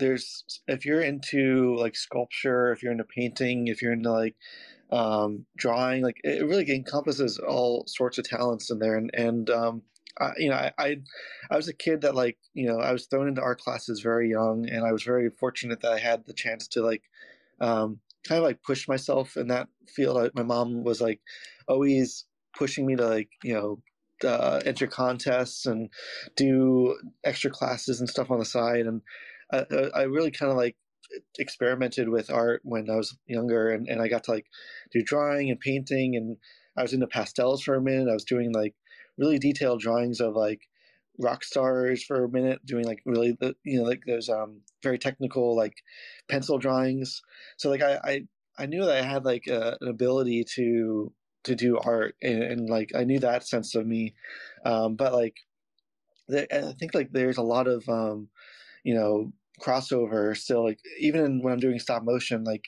there's 0.02 0.44
if 0.68 0.86
you're 0.86 1.02
into 1.02 1.78
like 1.80 1.96
sculpture, 1.96 2.74
if 2.74 2.84
you're 2.84 2.92
into 2.92 3.06
painting, 3.06 3.68
if 3.68 3.82
you're 3.82 3.94
into 3.94 4.12
like 4.12 4.36
um, 4.92 5.46
drawing, 5.56 6.04
like 6.04 6.20
it 6.24 6.46
really 6.46 6.70
encompasses 6.70 7.38
all 7.40 7.86
sorts 7.88 8.18
of 8.18 8.26
talents 8.26 8.70
in 8.70 8.80
there, 8.80 8.98
and 8.98 9.12
and 9.14 9.50
um, 9.50 9.84
I, 10.20 10.32
you 10.38 10.50
know, 10.50 10.56
I, 10.56 10.72
I, 10.78 10.98
I 11.50 11.56
was 11.56 11.68
a 11.68 11.74
kid 11.74 12.02
that 12.02 12.16
like, 12.16 12.38
you 12.54 12.68
know, 12.68 12.80
I 12.80 12.92
was 12.92 13.06
thrown 13.06 13.28
into 13.28 13.42
art 13.42 13.62
classes 13.62 14.02
very 14.02 14.30
young, 14.30 14.68
and 14.70 14.86
I 14.86 14.92
was 14.92 15.04
very 15.04 15.30
fortunate 15.30 15.82
that 15.82 15.94
I 15.94 16.00
had 16.00 16.26
the 16.26 16.34
chance 16.34 16.68
to 16.70 16.82
like, 16.82 17.04
um, 17.62 18.00
kind 18.28 18.40
of 18.40 18.44
like 18.44 18.64
push 18.64 18.88
myself 18.88 19.38
in 19.38 19.48
that 19.48 19.70
field. 19.88 20.18
I, 20.18 20.30
my 20.36 20.44
mom 20.44 20.84
was 20.84 21.00
like 21.00 21.22
always 21.68 22.26
pushing 22.58 22.86
me 22.86 22.96
to 22.98 23.08
like, 23.08 23.30
you 23.44 23.54
know, 23.54 23.82
uh, 24.28 24.62
enter 24.66 24.88
contests 24.88 25.66
and 25.66 25.90
do 26.36 26.96
extra 27.24 27.50
classes 27.50 28.00
and 28.00 28.10
stuff 28.10 28.30
on 28.30 28.40
the 28.40 28.46
side, 28.46 28.86
and 28.86 29.02
I, 29.52 29.66
I 29.94 30.02
really 30.04 30.32
kind 30.32 30.52
of 30.52 30.58
like 30.58 30.76
experimented 31.40 32.10
with 32.10 32.32
art 32.32 32.62
when 32.64 32.90
I 32.90 32.96
was 32.96 33.18
younger, 33.28 33.70
and, 33.72 33.88
and 33.88 34.02
I 34.02 34.08
got 34.08 34.24
to 34.26 34.32
like 34.32 34.48
do 34.92 35.02
drawing 35.04 35.50
and 35.50 35.60
painting, 35.60 36.16
and 36.16 36.38
I 36.78 36.84
was 36.84 36.94
into 36.94 37.08
pastels 37.08 37.62
for 37.64 37.76
a 37.76 37.82
minute. 37.82 38.10
I 38.10 38.14
was 38.14 38.24
doing 38.24 38.54
like 38.54 38.76
really 39.18 39.40
detailed 39.40 39.82
drawings 39.82 40.20
of 40.20 40.36
like 40.36 40.62
rock 41.20 41.44
stars 41.44 42.04
for 42.04 42.24
a 42.24 42.30
minute 42.30 42.66
doing 42.66 42.86
like 42.86 43.02
really 43.06 43.36
the 43.40 43.56
you 43.64 43.78
know 43.78 43.88
like 43.88 44.02
those 44.08 44.30
um 44.30 44.62
very 44.82 44.98
technical 44.98 45.56
like 45.56 45.76
pencil 46.30 46.58
drawings 46.58 47.22
so 47.58 47.70
like 47.70 47.82
i 47.82 48.00
i, 48.04 48.22
I 48.58 48.66
knew 48.66 48.86
that 48.86 48.98
i 48.98 49.02
had 49.02 49.26
like 49.26 49.46
a, 49.48 49.78
an 49.82 49.88
ability 49.88 50.46
to 50.56 51.14
to 51.44 51.56
do 51.56 51.78
art 51.78 52.16
and, 52.22 52.44
and, 52.44 52.70
like 52.70 52.92
i 52.96 53.04
knew 53.04 53.20
that 53.20 53.46
sense 53.46 53.76
of 53.76 53.86
me 53.86 54.16
um 54.66 54.96
but 54.96 55.14
like 55.14 55.36
i 56.32 56.74
think 56.80 56.94
like 56.94 57.12
there's 57.12 57.38
a 57.38 57.44
lot 57.44 57.68
of 57.68 57.88
um 57.90 58.30
you 58.84 58.96
know 58.96 59.32
crossover 59.62 60.36
still 60.36 60.66
like 60.66 60.80
even 61.00 61.42
when 61.42 61.54
i'm 61.54 61.60
doing 61.60 61.80
stop 61.80 62.04
motion 62.04 62.44
like 62.44 62.66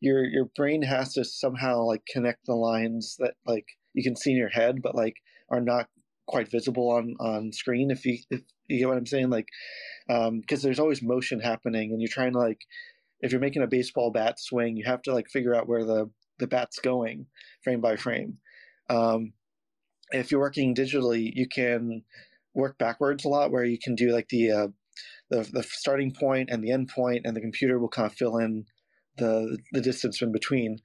your 0.00 0.24
your 0.24 0.46
brain 0.56 0.82
has 0.82 1.12
to 1.14 1.24
somehow 1.24 1.82
like 1.82 2.02
connect 2.06 2.46
the 2.46 2.54
lines 2.54 3.16
that 3.18 3.34
like 3.46 3.66
you 3.94 4.02
can 4.02 4.16
see 4.16 4.30
in 4.30 4.36
your 4.36 4.48
head 4.48 4.82
but 4.82 4.94
like 4.94 5.16
are 5.50 5.60
not 5.60 5.88
quite 6.26 6.50
visible 6.50 6.90
on 6.90 7.14
on 7.20 7.52
screen 7.52 7.90
if 7.90 8.04
you 8.04 8.18
if 8.30 8.42
you 8.68 8.78
get 8.78 8.88
what 8.88 8.96
i'm 8.96 9.06
saying 9.06 9.30
like 9.30 9.48
um 10.10 10.40
because 10.40 10.62
there's 10.62 10.80
always 10.80 11.02
motion 11.02 11.40
happening 11.40 11.90
and 11.90 12.00
you're 12.00 12.08
trying 12.08 12.32
to 12.32 12.38
like 12.38 12.60
if 13.20 13.32
you're 13.32 13.40
making 13.40 13.62
a 13.62 13.68
baseball 13.68 14.10
bat 14.10 14.38
swing 14.38 14.76
you 14.76 14.84
have 14.84 15.02
to 15.02 15.12
like 15.12 15.28
figure 15.28 15.54
out 15.54 15.68
where 15.68 15.84
the 15.84 16.10
the 16.38 16.46
bat's 16.46 16.78
going 16.80 17.26
frame 17.62 17.80
by 17.80 17.96
frame. 17.96 18.38
Um 18.90 19.32
if 20.12 20.30
you're 20.30 20.40
working 20.40 20.74
digitally 20.74 21.30
you 21.34 21.48
can 21.48 22.02
work 22.54 22.78
backwards 22.78 23.24
a 23.24 23.28
lot 23.28 23.50
where 23.50 23.64
you 23.64 23.78
can 23.78 23.94
do 23.94 24.12
like 24.12 24.28
the 24.28 24.50
uh 24.50 24.68
the, 25.30 25.48
the 25.52 25.62
starting 25.62 26.12
point 26.12 26.50
and 26.50 26.62
the 26.62 26.70
end 26.72 26.88
point 26.88 27.22
and 27.24 27.36
the 27.36 27.40
computer 27.40 27.78
will 27.78 27.88
kind 27.88 28.06
of 28.06 28.14
fill 28.14 28.38
in 28.38 28.64
the 29.18 29.58
the 29.72 29.80
distance 29.80 30.22
in 30.22 30.32
between 30.32 30.78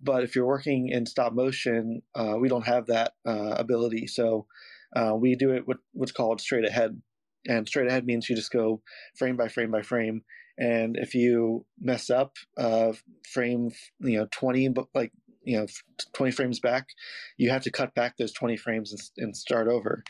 but 0.00 0.22
if 0.22 0.34
you're 0.36 0.46
working 0.46 0.88
in 0.88 1.06
stop 1.06 1.32
motion, 1.32 2.02
uh, 2.14 2.34
we 2.38 2.48
don't 2.48 2.66
have 2.66 2.86
that 2.86 3.12
uh, 3.26 3.54
ability. 3.58 4.06
So 4.06 4.46
Uh, 4.94 5.14
we 5.16 5.34
do 5.34 5.50
it 5.52 5.66
with 5.66 5.78
what's 5.92 6.12
called 6.12 6.40
straight 6.40 6.64
ahead, 6.64 7.00
and 7.48 7.66
straight 7.66 7.88
ahead 7.88 8.06
means 8.06 8.28
you 8.28 8.36
just 8.36 8.52
go 8.52 8.80
frame 9.18 9.36
by 9.36 9.48
frame 9.48 9.70
by 9.72 9.82
frame. 9.82 10.22
And 10.56 10.96
if 10.96 11.14
you 11.16 11.66
mess 11.80 12.10
up, 12.10 12.36
uh, 12.56 12.92
frame 13.28 13.72
you 14.00 14.18
know 14.18 14.28
twenty, 14.30 14.68
but 14.68 14.86
like 14.94 15.12
you 15.42 15.58
know 15.58 15.66
20 16.14 16.32
frames 16.32 16.58
back 16.60 16.88
you 17.36 17.50
have 17.50 17.62
to 17.62 17.70
cut 17.70 17.94
back 17.94 18.16
those 18.16 18.32
20 18.32 18.56
frames 18.56 18.92
and, 18.92 19.00
and 19.18 19.36
start 19.36 19.68
over 19.68 20.02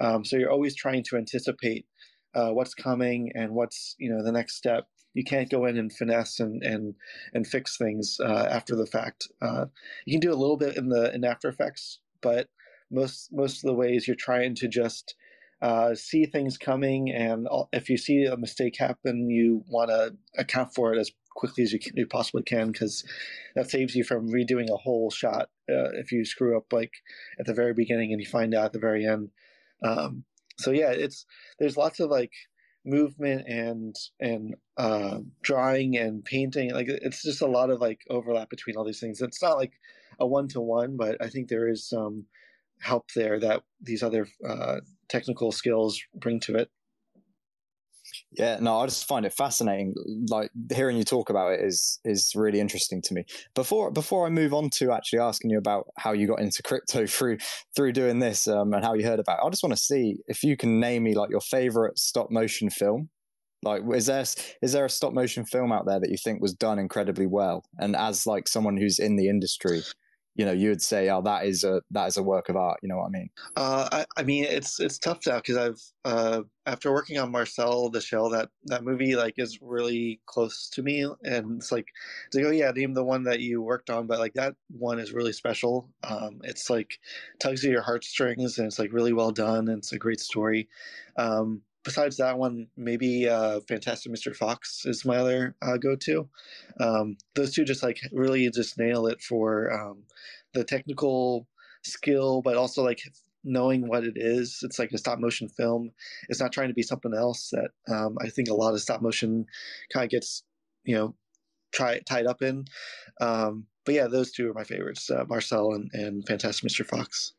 um, 0.00 0.24
so 0.24 0.36
you're 0.36 0.50
always 0.50 0.74
trying 0.74 1.04
to 1.04 1.16
anticipate 1.16 1.86
uh, 2.34 2.50
what's 2.50 2.74
coming 2.74 3.32
and 3.34 3.52
what's 3.52 3.94
you 3.98 4.10
know 4.10 4.22
the 4.22 4.32
next 4.32 4.56
step 4.56 4.86
you 5.14 5.24
can't 5.24 5.50
go 5.50 5.66
in 5.66 5.76
and 5.76 5.92
finesse 5.92 6.40
and 6.40 6.62
and 6.62 6.94
and 7.34 7.46
fix 7.46 7.76
things 7.76 8.18
uh, 8.20 8.46
after 8.50 8.76
the 8.76 8.86
fact 8.86 9.28
uh, 9.42 9.66
you 10.06 10.12
can 10.12 10.20
do 10.20 10.32
a 10.32 10.38
little 10.38 10.56
bit 10.56 10.76
in 10.76 10.88
the 10.88 11.12
in 11.14 11.24
after 11.24 11.48
effects 11.48 12.00
but 12.20 12.48
most 12.90 13.32
most 13.32 13.64
of 13.64 13.68
the 13.68 13.74
ways 13.74 14.06
you're 14.06 14.16
trying 14.16 14.54
to 14.54 14.68
just 14.68 15.14
uh, 15.62 15.94
see 15.94 16.24
things 16.24 16.56
coming 16.56 17.10
and 17.10 17.46
if 17.72 17.90
you 17.90 17.98
see 17.98 18.24
a 18.24 18.36
mistake 18.36 18.76
happen 18.78 19.28
you 19.28 19.62
want 19.68 19.90
to 19.90 20.14
account 20.38 20.74
for 20.74 20.94
it 20.94 20.98
as 20.98 21.10
quickly 21.34 21.62
as 21.62 21.72
you, 21.72 21.78
can, 21.78 21.92
you 21.96 22.06
possibly 22.06 22.42
can 22.42 22.72
because 22.72 23.04
that 23.54 23.70
saves 23.70 23.94
you 23.94 24.04
from 24.04 24.28
redoing 24.28 24.70
a 24.70 24.76
whole 24.76 25.10
shot 25.10 25.48
uh, 25.70 25.90
if 25.94 26.12
you 26.12 26.24
screw 26.24 26.56
up 26.56 26.72
like 26.72 26.92
at 27.38 27.46
the 27.46 27.54
very 27.54 27.74
beginning 27.74 28.12
and 28.12 28.20
you 28.20 28.26
find 28.26 28.54
out 28.54 28.66
at 28.66 28.72
the 28.72 28.78
very 28.78 29.06
end. 29.06 29.30
Um, 29.82 30.24
so 30.60 30.70
yeah, 30.70 30.90
it's 30.90 31.26
there's 31.58 31.76
lots 31.76 32.00
of 32.00 32.10
like 32.10 32.32
movement 32.84 33.46
and 33.46 33.94
and 34.20 34.54
uh, 34.76 35.18
drawing 35.42 35.96
and 35.96 36.24
painting. 36.24 36.72
Like 36.72 36.88
it's 36.88 37.22
just 37.22 37.42
a 37.42 37.46
lot 37.46 37.70
of 37.70 37.80
like 37.80 38.00
overlap 38.08 38.50
between 38.50 38.76
all 38.76 38.84
these 38.84 39.00
things. 39.00 39.20
It's 39.20 39.42
not 39.42 39.58
like 39.58 39.72
a 40.18 40.26
one 40.26 40.48
to 40.48 40.60
one, 40.60 40.96
but 40.96 41.16
I 41.22 41.28
think 41.28 41.48
there 41.48 41.68
is 41.68 41.88
some 41.88 42.26
help 42.80 43.10
there 43.14 43.38
that 43.40 43.62
these 43.80 44.02
other 44.02 44.26
uh, 44.48 44.76
technical 45.08 45.52
skills 45.52 46.00
bring 46.14 46.40
to 46.40 46.56
it. 46.56 46.70
Yeah, 48.32 48.58
no, 48.60 48.78
I 48.78 48.86
just 48.86 49.08
find 49.08 49.26
it 49.26 49.32
fascinating. 49.32 49.94
Like 50.28 50.50
hearing 50.72 50.96
you 50.96 51.02
talk 51.04 51.30
about 51.30 51.52
it 51.52 51.60
is 51.60 51.98
is 52.04 52.32
really 52.36 52.60
interesting 52.60 53.02
to 53.02 53.14
me. 53.14 53.24
Before 53.54 53.90
before 53.90 54.24
I 54.24 54.30
move 54.30 54.54
on 54.54 54.70
to 54.74 54.92
actually 54.92 55.18
asking 55.18 55.50
you 55.50 55.58
about 55.58 55.86
how 55.98 56.12
you 56.12 56.28
got 56.28 56.40
into 56.40 56.62
crypto 56.62 57.06
through 57.08 57.38
through 57.74 57.92
doing 57.92 58.20
this 58.20 58.46
um, 58.46 58.72
and 58.72 58.84
how 58.84 58.94
you 58.94 59.04
heard 59.04 59.18
about 59.18 59.40
it, 59.40 59.46
I 59.46 59.50
just 59.50 59.64
want 59.64 59.72
to 59.74 59.82
see 59.82 60.16
if 60.28 60.44
you 60.44 60.56
can 60.56 60.78
name 60.78 61.02
me 61.02 61.14
like 61.14 61.30
your 61.30 61.40
favorite 61.40 61.98
stop 61.98 62.30
motion 62.30 62.70
film. 62.70 63.10
Like, 63.62 63.82
is 63.92 64.06
there 64.06 64.24
is 64.62 64.72
there 64.72 64.84
a 64.84 64.90
stop 64.90 65.12
motion 65.12 65.44
film 65.44 65.72
out 65.72 65.86
there 65.86 65.98
that 65.98 66.10
you 66.10 66.16
think 66.16 66.40
was 66.40 66.54
done 66.54 66.78
incredibly 66.78 67.26
well? 67.26 67.64
And 67.78 67.96
as 67.96 68.26
like 68.26 68.46
someone 68.46 68.76
who's 68.76 69.00
in 69.00 69.16
the 69.16 69.28
industry, 69.28 69.82
you 70.34 70.44
know 70.44 70.52
you 70.52 70.68
would 70.68 70.82
say 70.82 71.08
oh 71.10 71.22
that 71.22 71.44
is 71.44 71.64
a 71.64 71.82
that 71.90 72.06
is 72.06 72.16
a 72.16 72.22
work 72.22 72.48
of 72.48 72.56
art 72.56 72.78
you 72.82 72.88
know 72.88 72.98
what 72.98 73.06
i 73.06 73.10
mean? 73.10 73.30
Uh, 73.56 73.88
I, 73.92 74.06
I 74.16 74.22
mean 74.22 74.44
it's 74.44 74.80
it's 74.80 74.98
tough 74.98 75.26
now 75.26 75.36
because 75.36 75.56
i've 75.56 75.80
uh, 76.04 76.42
after 76.66 76.92
working 76.92 77.18
on 77.18 77.30
marcel 77.30 77.90
the 77.90 78.00
shell 78.00 78.30
that 78.30 78.48
that 78.64 78.84
movie 78.84 79.16
like 79.16 79.34
is 79.38 79.60
really 79.60 80.20
close 80.26 80.68
to 80.70 80.82
me 80.82 81.06
and 81.22 81.58
it's 81.58 81.72
like 81.72 81.86
it's 82.26 82.36
like 82.36 82.46
oh 82.46 82.50
yeah 82.50 82.70
name 82.70 82.94
the 82.94 83.04
one 83.04 83.24
that 83.24 83.40
you 83.40 83.60
worked 83.60 83.90
on 83.90 84.06
but 84.06 84.18
like 84.18 84.34
that 84.34 84.54
one 84.68 84.98
is 84.98 85.12
really 85.12 85.32
special. 85.32 85.88
Um, 86.04 86.40
it's 86.44 86.70
like 86.70 86.98
tugs 87.40 87.64
at 87.64 87.70
your 87.70 87.82
heartstrings 87.82 88.58
and 88.58 88.66
it's 88.66 88.78
like 88.78 88.92
really 88.92 89.12
well 89.12 89.32
done 89.32 89.68
and 89.68 89.78
it's 89.78 89.92
a 89.92 89.98
great 89.98 90.20
story. 90.20 90.68
Um, 91.16 91.62
besides 91.84 92.16
that 92.18 92.38
one, 92.38 92.68
maybe 92.76 93.28
uh, 93.28 93.60
Fantastic 93.68 94.12
Mr. 94.12 94.34
Fox 94.34 94.84
is 94.84 95.04
my 95.04 95.16
other 95.16 95.54
uh, 95.62 95.76
go-to. 95.76 96.28
Um, 96.78 97.16
those 97.34 97.54
two 97.54 97.64
just 97.64 97.82
like 97.82 97.98
really 98.12 98.50
just 98.50 98.78
nail 98.78 99.06
it 99.06 99.22
for 99.22 99.72
um, 99.72 100.04
the 100.52 100.64
technical 100.64 101.46
skill, 101.82 102.42
but 102.42 102.56
also 102.56 102.82
like 102.82 103.00
knowing 103.44 103.88
what 103.88 104.04
it 104.04 104.14
is. 104.16 104.60
It's 104.62 104.78
like 104.78 104.92
a 104.92 104.98
stop 104.98 105.18
motion 105.18 105.48
film. 105.48 105.92
It's 106.28 106.40
not 106.40 106.52
trying 106.52 106.68
to 106.68 106.74
be 106.74 106.82
something 106.82 107.14
else 107.14 107.50
that 107.50 107.70
um, 107.92 108.18
I 108.20 108.28
think 108.28 108.48
a 108.48 108.54
lot 108.54 108.74
of 108.74 108.80
stop 108.80 109.00
motion 109.00 109.46
kind 109.92 110.04
of 110.04 110.10
gets, 110.10 110.42
you 110.84 110.94
know, 110.94 111.14
try, 111.72 112.00
tied 112.00 112.26
up 112.26 112.42
in. 112.42 112.66
Um, 113.20 113.66
but 113.84 113.94
yeah, 113.94 114.08
those 114.08 114.30
two 114.30 114.50
are 114.50 114.54
my 114.54 114.64
favorites, 114.64 115.10
uh, 115.10 115.24
Marcel 115.28 115.72
and, 115.72 115.90
and 115.94 116.26
Fantastic 116.26 116.70
Mr. 116.70 116.84
Fox. 116.84 117.32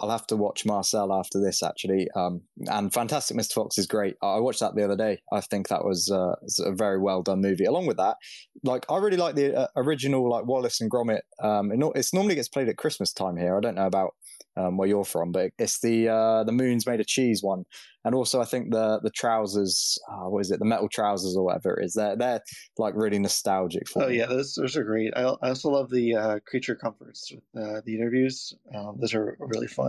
I'll 0.00 0.10
have 0.10 0.26
to 0.28 0.36
watch 0.36 0.64
Marcel 0.64 1.12
after 1.12 1.40
this 1.40 1.62
actually. 1.62 2.08
Um, 2.14 2.42
and 2.66 2.92
Fantastic 2.92 3.36
Mr. 3.36 3.54
Fox 3.54 3.78
is 3.78 3.86
great. 3.86 4.16
I 4.22 4.38
watched 4.40 4.60
that 4.60 4.74
the 4.74 4.84
other 4.84 4.96
day. 4.96 5.20
I 5.32 5.40
think 5.40 5.68
that 5.68 5.84
was, 5.84 6.10
uh, 6.10 6.34
a 6.64 6.72
very 6.72 7.00
well 7.00 7.22
done 7.22 7.40
movie. 7.40 7.64
Along 7.64 7.86
with 7.86 7.96
that, 7.98 8.16
like 8.64 8.84
I 8.90 8.98
really 8.98 9.16
like 9.16 9.34
the 9.34 9.56
uh, 9.56 9.66
original 9.76 10.28
like 10.28 10.46
Wallace 10.46 10.80
and 10.80 10.90
Gromit. 10.90 11.20
Um, 11.42 11.70
it, 11.72 11.80
it's 11.94 12.14
normally 12.14 12.34
gets 12.34 12.48
played 12.48 12.68
at 12.68 12.76
Christmas 12.76 13.12
time 13.12 13.36
here. 13.36 13.56
I 13.56 13.60
don't 13.60 13.76
know 13.76 13.86
about 13.86 14.14
um, 14.58 14.76
where 14.76 14.88
you're 14.88 15.04
from, 15.04 15.32
but 15.32 15.52
it's 15.58 15.80
the 15.80 16.08
uh, 16.08 16.44
the 16.44 16.52
moon's 16.52 16.86
made 16.86 17.00
of 17.00 17.06
cheese 17.06 17.42
one, 17.42 17.64
and 18.04 18.14
also 18.14 18.40
I 18.40 18.44
think 18.44 18.72
the 18.72 19.00
the 19.02 19.10
trousers, 19.10 19.98
uh, 20.10 20.28
what 20.28 20.40
is 20.40 20.50
it, 20.50 20.58
the 20.58 20.64
metal 20.64 20.88
trousers 20.88 21.36
or 21.36 21.44
whatever 21.44 21.78
it 21.78 21.86
is, 21.86 21.94
they're 21.94 22.16
they're 22.16 22.40
like 22.76 22.94
really 22.96 23.18
nostalgic 23.18 23.88
for. 23.88 24.04
Oh 24.04 24.08
me. 24.08 24.18
yeah, 24.18 24.26
those 24.26 24.54
those 24.54 24.76
are 24.76 24.84
great. 24.84 25.12
I, 25.16 25.22
I 25.42 25.48
also 25.50 25.70
love 25.70 25.90
the 25.90 26.16
uh, 26.16 26.38
creature 26.46 26.74
comforts, 26.74 27.32
uh, 27.56 27.80
the 27.84 27.94
interviews. 27.94 28.52
Um, 28.74 28.96
those 29.00 29.14
are 29.14 29.36
really 29.38 29.68
fun. 29.68 29.87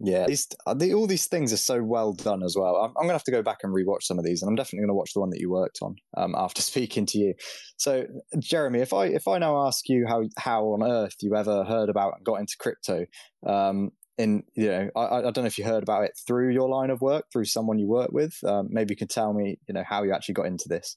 Yeah, 0.00 0.26
these, 0.26 0.46
uh, 0.66 0.76
all 0.94 1.08
these 1.08 1.26
things 1.26 1.52
are 1.52 1.58
so 1.58 1.82
well 1.82 2.12
done 2.12 2.44
as 2.44 2.54
well. 2.56 2.76
I'm, 2.76 2.90
I'm 2.90 3.02
going 3.02 3.08
to 3.08 3.14
have 3.14 3.24
to 3.24 3.32
go 3.32 3.42
back 3.42 3.58
and 3.64 3.74
rewatch 3.74 4.04
some 4.04 4.18
of 4.18 4.24
these, 4.24 4.42
and 4.42 4.48
I'm 4.48 4.54
definitely 4.54 4.80
going 4.80 4.90
to 4.90 4.94
watch 4.94 5.12
the 5.12 5.20
one 5.20 5.30
that 5.30 5.40
you 5.40 5.50
worked 5.50 5.80
on 5.82 5.96
um, 6.16 6.34
after 6.36 6.62
speaking 6.70 7.04
to 7.06 7.18
you. 7.18 7.34
So, 7.76 8.06
Jeremy, 8.38 8.80
if 8.80 8.92
I 8.92 9.06
if 9.06 9.26
I 9.26 9.38
now 9.38 9.66
ask 9.66 9.88
you 9.88 10.06
how 10.06 10.24
how 10.36 10.64
on 10.66 10.82
earth 10.88 11.16
you 11.20 11.34
ever 11.34 11.64
heard 11.64 11.88
about 11.88 12.14
and 12.16 12.24
got 12.24 12.40
into 12.40 12.56
crypto, 12.58 13.06
um, 13.46 13.90
in 14.18 14.44
you 14.54 14.68
know, 14.68 14.90
I, 14.94 15.18
I, 15.18 15.22
don't 15.22 15.38
know 15.38 15.46
if 15.46 15.58
you 15.58 15.64
heard 15.64 15.82
about 15.82 16.04
it 16.04 16.12
through 16.26 16.50
your 16.50 16.68
line 16.68 16.90
of 16.90 17.00
work, 17.00 17.26
through 17.32 17.46
someone 17.46 17.78
you 17.78 17.88
work 17.88 18.10
with. 18.12 18.36
Um, 18.44 18.68
maybe 18.70 18.92
you 18.92 18.96
can 18.96 19.08
tell 19.08 19.32
me, 19.32 19.58
you 19.66 19.74
know, 19.74 19.84
how 19.88 20.02
you 20.02 20.12
actually 20.12 20.34
got 20.34 20.46
into 20.46 20.68
this. 20.68 20.96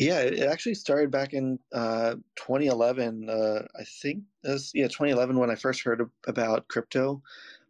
Yeah, 0.00 0.20
it 0.20 0.40
actually 0.40 0.76
started 0.76 1.10
back 1.10 1.34
in 1.34 1.58
uh, 1.74 2.14
2011. 2.36 3.28
Uh, 3.28 3.66
I 3.78 3.84
think 3.84 4.24
yeah 4.72 4.88
2011 4.88 5.38
when 5.38 5.50
I 5.50 5.54
first 5.54 5.82
heard 5.82 6.08
about 6.26 6.68
crypto 6.68 7.22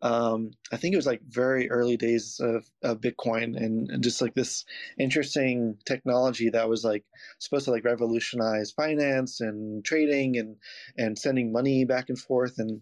um, 0.03 0.53
I 0.73 0.77
think 0.77 0.95
it 0.95 0.97
was 0.97 1.07
like 1.07 1.21
very 1.29 1.71
early 1.71 1.97
days 1.97 2.41
of, 2.41 2.65
of 2.83 3.01
Bitcoin 3.01 3.57
and, 3.57 3.91
and, 3.91 4.03
just 4.03 4.23
like 4.23 4.33
this 4.35 4.65
interesting 4.99 5.77
technology 5.85 6.49
that 6.51 6.71
was 6.71 6.85
like 6.85 7.05
supposed 7.39 7.67
to 7.67 7.71
like 7.71 7.85
revolutionize 7.85 8.71
finance 8.71 9.41
and 9.41 9.85
trading 9.85 10.39
and 10.39 10.57
and 10.97 11.19
sending 11.19 11.53
money 11.53 11.85
back 11.85 12.09
and 12.09 12.19
forth 12.19 12.59
and 12.59 12.81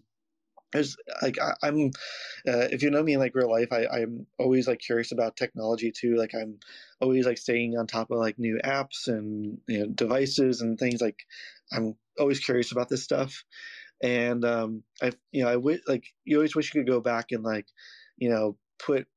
there's 0.71 0.95
like 1.21 1.37
I, 1.41 1.67
am 1.67 1.91
uh, 2.47 2.67
if 2.71 2.83
you 2.83 2.91
know 2.91 3.03
me 3.03 3.13
in 3.13 3.19
like 3.19 3.35
real 3.35 3.49
life 3.49 3.69
I, 3.71 3.85
i'm 3.87 4.27
always 4.37 4.67
like 4.67 4.79
curious 4.79 5.11
about 5.11 5.35
technology 5.35 5.91
too 5.91 6.15
like 6.15 6.35
i'm 6.35 6.59
always 7.01 7.25
like 7.25 7.37
staying 7.37 7.77
on 7.77 7.87
top 7.87 8.11
of 8.11 8.19
like 8.19 8.37
new 8.37 8.59
apps 8.63 9.07
and 9.07 9.59
you 9.67 9.79
know, 9.79 9.87
devices 9.87 10.61
and 10.61 10.77
things 10.77 11.01
like 11.01 11.17
i'm 11.71 11.95
always 12.19 12.39
curious 12.39 12.71
about 12.71 12.89
this 12.89 13.03
stuff. 13.03 13.43
And 14.01 14.45
um, 14.45 14.83
I 15.01 15.11
you 15.31 15.43
know 15.43 15.49
I 15.49 15.57
wish 15.57 15.81
like 15.87 16.05
you 16.25 16.37
always 16.37 16.55
wish 16.55 16.73
you 16.73 16.81
could 16.81 16.91
go 16.91 17.01
back 17.01 17.27
and 17.31 17.43
like 17.43 17.67
you 18.17 18.29
know 18.29 18.57
put 18.77 19.07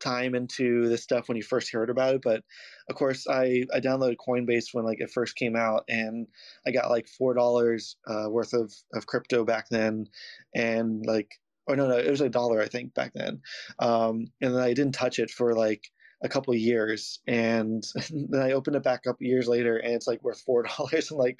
time 0.00 0.34
into 0.34 0.88
this 0.88 1.02
stuff 1.02 1.28
when 1.28 1.36
you 1.36 1.42
first 1.42 1.72
heard 1.72 1.90
about 1.90 2.14
it 2.14 2.22
but 2.22 2.42
of 2.88 2.96
course 2.96 3.26
i 3.28 3.64
i 3.74 3.80
downloaded 3.80 4.16
coinbase 4.16 4.72
when 4.72 4.84
like 4.84 5.00
it 5.00 5.10
first 5.10 5.36
came 5.36 5.56
out 5.56 5.84
and 5.88 6.26
i 6.66 6.70
got 6.70 6.90
like 6.90 7.08
four 7.08 7.34
dollars 7.34 7.96
uh, 8.06 8.28
worth 8.28 8.52
of 8.52 8.72
of 8.94 9.06
crypto 9.06 9.44
back 9.44 9.68
then 9.70 10.06
and 10.54 11.04
like 11.06 11.30
oh 11.68 11.74
no 11.74 11.86
no 11.86 11.96
it 11.96 12.10
was 12.10 12.20
a 12.20 12.28
dollar 12.28 12.60
i 12.60 12.66
think 12.66 12.94
back 12.94 13.12
then 13.14 13.40
um 13.78 14.26
and 14.40 14.54
then 14.54 14.62
i 14.62 14.72
didn't 14.72 14.94
touch 14.94 15.18
it 15.18 15.30
for 15.30 15.54
like 15.54 15.90
a 16.22 16.28
couple 16.28 16.54
years 16.54 17.20
and 17.26 17.84
then 18.10 18.42
I 18.42 18.52
opened 18.52 18.76
it 18.76 18.82
back 18.82 19.06
up 19.06 19.16
years 19.20 19.46
later 19.46 19.76
and 19.76 19.94
it's 19.94 20.06
like 20.06 20.22
worth 20.22 20.40
four 20.40 20.62
dollars. 20.76 21.10
I'm 21.10 21.16
like, 21.18 21.38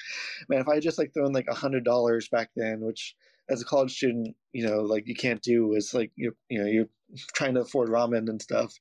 man, 0.49 0.61
if 0.61 0.69
I 0.69 0.81
just 0.81 0.99
like 0.99 1.13
thrown 1.13 1.33
like 1.33 1.49
a 1.49 1.55
hundred 1.55 1.85
dollars 1.85 2.29
back 2.29 2.51
then, 2.55 2.81
which 2.81 3.17
as 3.51 3.63
a 3.63 3.65
college 3.65 3.95
student, 3.97 4.37
you 4.53 4.67
know, 4.67 4.81
like 4.81 5.07
you 5.07 5.15
can't 5.15 5.43
do 5.43 5.75
is 5.75 5.95
like 5.95 6.13
you 6.17 6.37
you 6.49 6.59
know, 6.61 6.67
you're 6.67 6.89
trying 7.35 7.55
to 7.55 7.63
afford 7.63 7.89
ramen 7.89 8.29
and 8.29 8.41
stuff. 8.43 8.75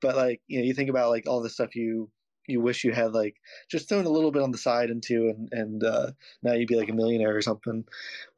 But 0.00 0.16
like, 0.16 0.40
you 0.46 0.58
know, 0.58 0.64
you 0.64 0.74
think 0.74 0.90
about 0.90 1.10
like 1.10 1.24
all 1.26 1.42
the 1.42 1.50
stuff 1.50 1.74
you 1.74 2.10
you 2.46 2.60
wish 2.60 2.84
you 2.84 2.92
had 2.92 3.12
like 3.12 3.36
just 3.70 3.88
thrown 3.88 4.04
a 4.04 4.10
little 4.10 4.30
bit 4.30 4.42
on 4.42 4.50
the 4.50 4.58
side 4.58 4.90
into 4.90 5.28
and 5.28 5.48
and 5.52 5.84
uh, 5.84 6.10
now 6.42 6.52
you'd 6.52 6.68
be 6.68 6.76
like 6.76 6.90
a 6.90 6.94
millionaire 6.94 7.36
or 7.36 7.42
something. 7.42 7.84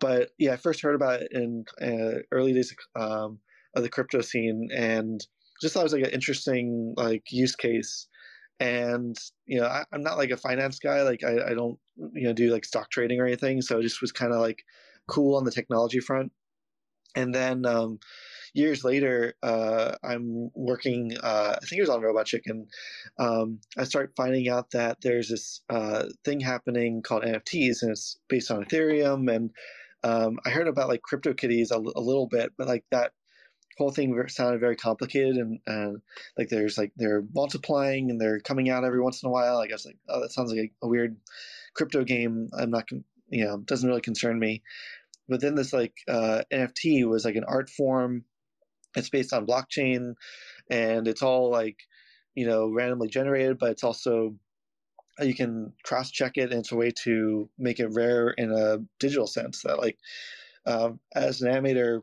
But 0.01 0.31
yeah, 0.39 0.53
I 0.53 0.57
first 0.57 0.83
heard 0.83 0.95
about 0.95 1.23
it 1.23 1.33
in 1.33 1.65
uh, 1.81 2.21
early 2.31 2.53
days 2.53 2.75
um, 2.95 3.41
of 3.75 3.83
the 3.83 3.89
crypto 3.89 4.21
scene 4.21 4.69
and 4.75 5.27
just 5.61 5.75
thought 5.75 5.81
it 5.81 5.85
was 5.85 5.93
like 5.93 6.05
an 6.05 6.11
interesting 6.11 6.95
like 6.97 7.25
use 7.31 7.57
case 7.57 8.09
and 8.61 9.17
you 9.47 9.61
know 9.61 9.67
I, 9.67 9.85
am 9.93 10.03
not 10.03 10.19
like 10.19 10.31
a 10.31 10.37
finance 10.37 10.79
guy 10.79 11.03
like 11.03 11.23
I, 11.25 11.51
I 11.51 11.55
don't 11.55 11.79
you 12.15 12.25
know 12.25 12.33
do 12.33 12.53
like 12.53 12.65
stock 12.65 12.91
trading 12.91 13.21
or 13.21 13.27
anything 13.27 13.61
so 13.61 13.79
it 13.79 13.83
just 13.83 14.01
was 14.01 14.13
kind 14.13 14.33
of 14.33 14.41
like 14.41 14.65
cool 15.09 15.37
on 15.37 15.45
the 15.45 15.51
technology 15.51 16.01
front 16.01 16.33
and 17.15 17.35
then 17.35 17.65
um, 17.67 17.99
years 18.55 18.85
later 18.85 19.35
uh, 19.43 19.95
i'm 20.05 20.51
working 20.55 21.13
uh, 21.23 21.57
i 21.61 21.65
think 21.67 21.79
it 21.79 21.83
was 21.83 21.91
on 21.91 22.03
robot 22.03 22.27
chicken 22.27 22.67
um, 23.19 23.61
i 23.79 23.85
start 23.85 24.13
finding 24.17 24.49
out 24.49 24.71
that 24.73 24.99
there's 25.03 25.29
this 25.29 25.63
uh, 25.71 26.05
thing 26.25 26.41
happening 26.41 27.03
called 27.03 27.25
nfts 27.25 27.83
and 27.83 27.93
it's 27.93 28.19
based 28.29 28.51
on 28.51 28.65
ethereum 28.65 29.35
and 29.35 29.51
Um, 30.05 30.39
I 30.47 30.51
heard 30.51 30.69
about 30.69 30.89
like 30.89 31.03
CryptoKitties 31.03 31.71
a, 31.73 31.79
a 31.79 32.01
little 32.01 32.29
bit, 32.29 32.53
but 32.57 32.69
like 32.69 32.85
that 32.93 33.13
whole 33.79 33.91
thing 33.91 34.15
sounded 34.29 34.61
very 34.61 34.77
complicated 34.77 35.37
and, 35.37 36.01
like 36.39 36.49
there's 36.49 36.79
like 36.79 36.93
they're 36.97 37.25
multiplying 37.35 38.11
and 38.11 38.21
they're 38.21 38.41
coming 38.41 38.71
out 38.71 38.85
every 38.85 39.01
once 39.01 39.23
in 39.23 39.29
a 39.29 39.33
while. 39.33 39.59
I 39.59 39.67
guess 39.67 39.87
like 39.87 39.99
oh 40.09 40.21
that 40.21 40.33
sounds 40.33 40.53
like 40.53 40.61
a, 40.83 40.87
a 40.87 40.89
weird 40.89 41.17
crypto 41.75 42.05
game. 42.05 42.49
I'm 42.59 42.71
not 42.71 42.89
you 43.29 43.45
know 43.45 43.59
doesn't 43.59 43.89
really 43.89 44.01
concern 44.01 44.39
me. 44.39 44.63
But 45.29 45.41
then 45.41 45.55
this 45.55 45.73
like 45.73 45.95
uh, 46.09 46.43
NFT 46.53 47.07
was 47.09 47.25
like 47.25 47.37
an 47.37 47.45
art 47.45 47.71
form. 47.71 48.25
It's 48.97 49.11
based 49.11 49.33
on 49.33 49.47
blockchain, 49.47 50.15
and 50.71 51.09
it's 51.09 51.23
all 51.23 51.51
like 51.51 51.77
you 52.35 52.47
know 52.47 52.69
randomly 52.73 53.09
generated, 53.09 53.59
but 53.59 53.71
it's 53.71 53.85
also 53.85 54.37
you 55.21 55.35
can 55.35 55.73
cross 55.83 56.11
check 56.11 56.33
it 56.37 56.51
and 56.51 56.61
it's 56.61 56.73
a 56.73 56.77
way 56.77 56.91
to 56.91 57.49
make 57.59 57.81
it 57.81 57.89
rare 57.93 58.31
in 58.31 58.53
a 58.53 58.79
digital 59.01 59.27
sense 59.27 59.63
that 59.63 59.79
like 59.79 59.99
um, 60.67 61.01
as 61.15 61.41
an 61.41 61.53
animator 61.53 62.03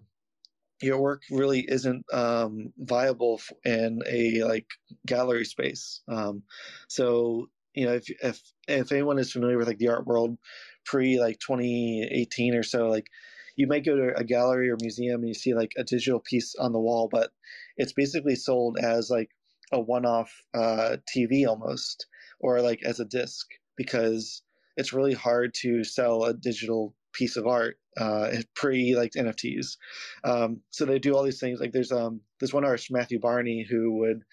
your 0.81 0.99
work 0.99 1.21
really 1.29 1.59
isn't 1.67 2.03
um, 2.11 2.73
viable 2.77 3.39
in 3.63 4.01
a 4.07 4.43
like 4.43 4.67
gallery 5.05 5.45
space 5.45 6.01
um, 6.07 6.43
so 6.87 7.47
you 7.73 7.85
know 7.85 7.93
if, 7.93 8.09
if 8.23 8.41
if 8.67 8.91
anyone 8.91 9.19
is 9.19 9.31
familiar 9.31 9.57
with 9.57 9.67
like 9.67 9.77
the 9.77 9.89
art 9.89 10.05
world 10.05 10.37
pre 10.85 11.19
like 11.19 11.39
2018 11.39 12.55
or 12.55 12.63
so 12.63 12.87
like 12.87 13.07
you 13.55 13.67
might 13.67 13.85
go 13.85 13.95
to 13.95 14.17
a 14.17 14.23
gallery 14.23 14.69
or 14.69 14.77
museum 14.81 15.21
and 15.21 15.27
you 15.27 15.33
see 15.33 15.53
like 15.53 15.73
a 15.77 15.83
digital 15.83 16.19
piece 16.19 16.55
on 16.55 16.71
the 16.73 16.79
wall 16.79 17.07
but 17.11 17.31
it's 17.77 17.93
basically 17.93 18.35
sold 18.35 18.77
as 18.81 19.09
like 19.09 19.29
a 19.71 19.79
one-off 19.79 20.31
uh, 20.53 20.97
tv 21.15 21.47
almost 21.47 22.07
or 22.39 22.61
like 22.61 22.81
as 22.83 22.99
a 22.99 23.05
disc 23.05 23.47
because 23.77 24.41
it's 24.77 24.93
really 24.93 25.13
hard 25.13 25.53
to 25.53 25.83
sell 25.83 26.23
a 26.23 26.33
digital 26.33 26.95
piece 27.13 27.37
of 27.37 27.47
art 27.47 27.77
uh, 27.97 28.31
pre 28.55 28.95
like 28.95 29.11
NFTs. 29.11 29.77
Um, 30.23 30.61
so 30.71 30.85
they 30.85 30.99
do 30.99 31.15
all 31.15 31.23
these 31.23 31.39
things. 31.39 31.59
Like 31.59 31.71
there's 31.71 31.91
um 31.91 32.21
there's 32.39 32.53
one 32.53 32.65
artist 32.65 32.91
Matthew 32.91 33.19
Barney 33.19 33.65
who 33.69 33.97
would 33.99 34.23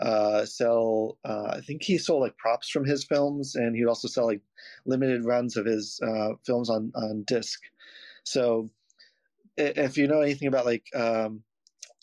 uh, 0.00 0.44
sell. 0.46 1.18
Uh, 1.24 1.54
I 1.56 1.60
think 1.60 1.82
he 1.82 1.98
sold 1.98 2.22
like 2.22 2.36
props 2.38 2.68
from 2.70 2.84
his 2.84 3.04
films, 3.04 3.54
and 3.54 3.76
he'd 3.76 3.86
also 3.86 4.08
sell 4.08 4.26
like 4.26 4.40
limited 4.86 5.24
runs 5.24 5.56
of 5.56 5.66
his 5.66 6.00
uh, 6.06 6.30
films 6.46 6.70
on 6.70 6.92
on 6.94 7.24
disc. 7.26 7.60
So 8.24 8.70
if 9.56 9.96
you 9.98 10.06
know 10.06 10.20
anything 10.20 10.48
about 10.48 10.66
like 10.66 10.86
um, 10.94 11.42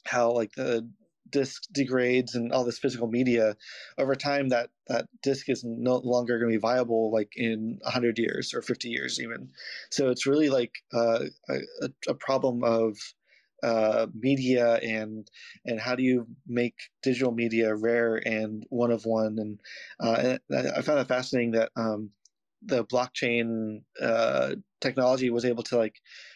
how 0.06 0.32
like 0.32 0.54
the 0.54 0.90
disc 1.30 1.64
degrades 1.74 2.36
and 2.36 2.54
all 2.54 2.64
this 2.64 2.80
physical 2.80 3.08
media 3.08 3.56
over 3.98 4.16
time 4.16 4.50
that 4.50 4.70
that 4.88 5.08
disc 5.22 5.50
is 5.50 5.64
no 5.66 5.98
longer 5.98 6.40
going 6.40 6.52
to 6.52 6.58
be 6.58 6.62
viable 6.62 7.12
like 7.12 7.34
in 7.36 7.80
100 7.84 8.18
years 8.18 8.54
or 8.54 8.62
50 8.62 8.90
years 8.90 9.20
even 9.22 9.50
so 9.92 10.10
it's 10.10 10.26
really 10.26 10.50
like 10.50 10.76
uh, 10.94 11.26
a, 11.50 11.90
a 12.08 12.14
problem 12.14 12.64
of 12.64 12.98
uh, 13.64 14.08
media 14.14 14.76
and 14.76 15.30
and 15.66 15.80
how 15.80 15.96
do 15.96 16.04
you 16.04 16.28
make 16.48 16.76
digital 17.04 17.32
media 17.32 17.76
rare 17.76 18.16
and 18.16 18.66
one 18.70 18.92
of 18.92 19.06
one? 19.06 19.38
And, 19.40 19.60
uh, 20.00 20.38
and 20.50 20.70
I 20.76 20.82
found 20.82 21.00
it 21.00 21.08
fascinating 21.08 21.52
that 21.52 21.72
um, 21.76 22.12
the 22.62 22.86
blockchain 22.86 23.82
uh, 24.02 24.56
technology 24.82 25.30
was 25.30 25.46
able 25.46 25.64
to 25.64 25.78
like 25.78 25.96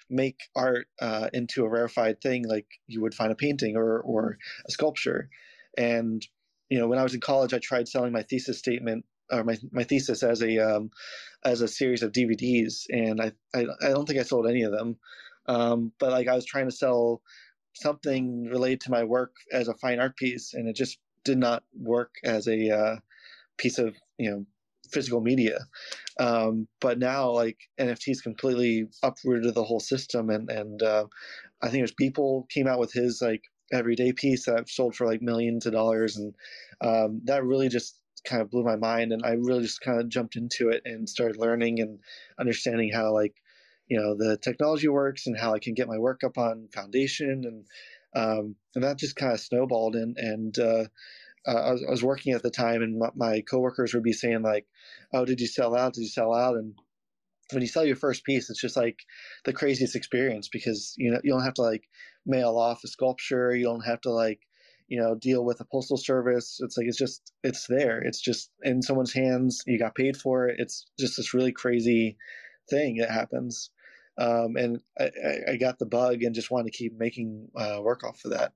make 0.10 0.40
art 0.56 0.88
uh, 1.02 1.30
into 1.34 1.64
a 1.66 1.70
rarefied 1.70 2.22
thing 2.22 2.48
like 2.48 2.68
you 2.88 3.02
would 3.02 3.14
find 3.14 3.32
a 3.32 3.36
painting 3.36 3.76
or 3.76 4.00
or 4.00 4.38
a 4.68 4.72
sculpture. 4.72 5.30
And 5.78 6.26
you 6.72 6.80
know 6.80 6.88
when 6.88 6.98
i 6.98 7.04
was 7.04 7.14
in 7.14 7.20
college 7.20 7.54
i 7.54 7.60
tried 7.60 7.88
selling 7.88 8.14
my 8.14 8.24
thesis 8.24 8.58
statement 8.58 9.06
or 9.32 9.44
my, 9.44 9.58
my 9.72 9.84
thesis 9.84 10.24
as 10.24 10.42
a 10.42 10.58
um, 10.58 10.90
as 11.44 11.62
a 11.62 11.68
series 11.68 12.02
of 12.02 12.12
dvds 12.12 12.86
and 12.90 13.22
I, 13.22 13.34
I, 13.54 13.66
I 13.84 13.90
don't 13.90 14.08
think 14.08 14.20
i 14.20 14.24
sold 14.24 14.48
any 14.48 14.64
of 14.64 14.72
them 14.72 14.98
um, 15.54 15.92
but 16.00 16.12
like 16.12 16.28
i 16.28 16.36
was 16.36 16.46
trying 16.46 16.70
to 16.70 16.76
sell 16.76 17.22
something 17.74 18.46
related 18.46 18.82
to 18.82 18.92
my 18.92 19.04
work 19.04 19.34
as 19.52 19.68
a 19.68 19.74
fine 19.76 20.00
art 20.00 20.16
piece 20.18 20.54
and 20.54 20.68
it 20.68 20.76
just 20.76 21.00
did 21.24 21.38
not 21.38 21.64
work 21.80 22.12
as 22.24 22.48
a 22.48 22.70
uh, 22.70 22.96
piece 23.58 23.78
of 23.78 23.96
you 24.18 24.30
know 24.30 24.46
physical 24.92 25.22
media. 25.22 25.60
Um, 26.20 26.68
but 26.80 27.00
now, 27.00 27.30
like 27.32 27.58
NFTs 27.80 28.22
completely 28.24 28.88
uprooted 29.04 29.56
the 29.56 29.64
whole 29.64 29.80
system, 29.80 30.30
and 30.30 30.50
and 30.50 30.82
uh, 30.84 31.06
I 31.62 31.70
think 31.70 31.82
there's 31.82 31.96
Beeple 31.96 32.50
came 32.50 32.68
out 32.68 32.80
with 32.80 32.92
his 32.94 33.22
like 33.22 33.44
everyday 33.72 34.12
piece 34.12 34.46
that 34.46 34.70
sold 34.70 34.96
for 34.96 35.08
like 35.08 35.22
millions 35.22 35.66
of 35.66 35.74
dollars, 35.74 36.18
and 36.18 36.36
um, 36.82 37.22
that 37.26 37.44
really 37.44 37.70
just 37.70 37.98
kind 38.26 38.42
of 38.42 38.52
blew 38.52 38.64
my 38.64 38.76
mind, 38.76 39.12
and 39.12 39.24
I 39.26 39.32
really 39.32 39.64
just 39.64 39.82
kind 39.82 40.00
of 40.00 40.10
jumped 40.10 40.36
into 40.36 40.70
it 40.70 40.82
and 40.86 41.10
started 41.10 41.38
learning 41.38 41.80
and 41.80 42.00
understanding 42.40 42.92
how 42.92 43.14
like 43.14 43.34
you 43.92 44.00
know 44.00 44.16
the 44.16 44.38
technology 44.38 44.88
works 44.88 45.28
and 45.28 45.38
how 45.38 45.54
I 45.54 45.60
can 45.60 45.74
get 45.74 45.90
my 45.90 45.98
work 45.98 46.24
up 46.24 46.38
on 46.38 46.70
Foundation 46.74 47.44
and 47.44 47.66
um, 48.16 48.56
and 48.74 48.86
that 48.86 48.98
just 48.98 49.18
kind 49.18 49.34
of 49.34 49.42
snowballed 49.42 49.96
and 49.96 50.16
and 50.18 50.58
uh, 50.58 50.86
I, 51.46 51.72
was, 51.74 51.84
I, 51.86 51.92
was, 51.92 52.04
working 52.04 52.34
at 52.34 52.44
the 52.44 52.52
time, 52.52 52.84
and 52.84 53.00
my, 53.00 53.10
my, 53.16 53.42
coworkers 53.42 53.94
would 53.94 54.04
be 54.04 54.14
saying 54.14 54.44
like, 54.44 54.66
"Oh, 55.14 55.26
did 55.26 55.42
you 55.42 55.48
sell 55.48 55.76
out? 55.76 55.94
Did 55.94 56.04
you 56.04 56.08
sell 56.08 56.34
out?" 56.34 56.56
And 56.56 56.76
when 57.52 57.62
you 57.62 57.68
sell 57.68 57.86
your 57.86 57.98
first 57.98 58.24
piece, 58.24 58.50
it's 58.50 58.62
just 58.62 58.78
like 58.78 59.00
the 59.44 59.52
craziest 59.52 59.96
experience 59.98 60.48
because 60.48 60.94
you 60.98 61.12
know 61.12 61.20
you 61.22 61.32
don't 61.32 61.44
have 61.44 61.56
to 61.56 61.62
like 61.62 61.84
mail 62.26 62.58
off 62.58 62.86
a 62.86 62.88
sculpture, 62.88 63.54
you 63.54 63.66
don't 63.66 63.86
have 63.86 64.00
to 64.02 64.12
like 64.12 64.40
you 64.88 65.02
know 65.02 65.16
deal 65.16 65.44
with 65.44 65.60
a 65.60 65.66
postal 65.66 65.98
service. 65.98 66.60
It's 66.62 66.78
like 66.78 66.88
it's 66.88 66.98
just 66.98 67.34
it's 67.44 67.68
there. 67.68 68.02
It's 68.02 68.22
just 68.22 68.52
in 68.64 68.82
someone's 68.82 69.14
hands. 69.14 69.64
You 69.68 69.78
got 69.78 69.96
paid 69.96 70.16
for 70.16 70.48
it. 70.48 70.56
It's 70.60 70.86
just 70.98 71.18
this 71.18 71.34
really 71.34 71.52
crazy 71.52 72.16
thing 72.70 72.98
that 72.98 73.12
happens. 73.12 73.70
Um, 74.18 74.56
and 74.56 74.82
I, 75.00 75.52
I, 75.52 75.58
got 75.58 75.80
the 75.80 75.86
bug 75.86 76.22
and 76.22 76.36
just 76.36 76.52
wanted 76.52 76.72
to 76.72 76.78
keep 76.78 76.98
making 76.98 77.48
uh, 77.56 77.80
work 77.82 78.04
off 78.04 78.24
of 78.26 78.32
that. 78.32 78.52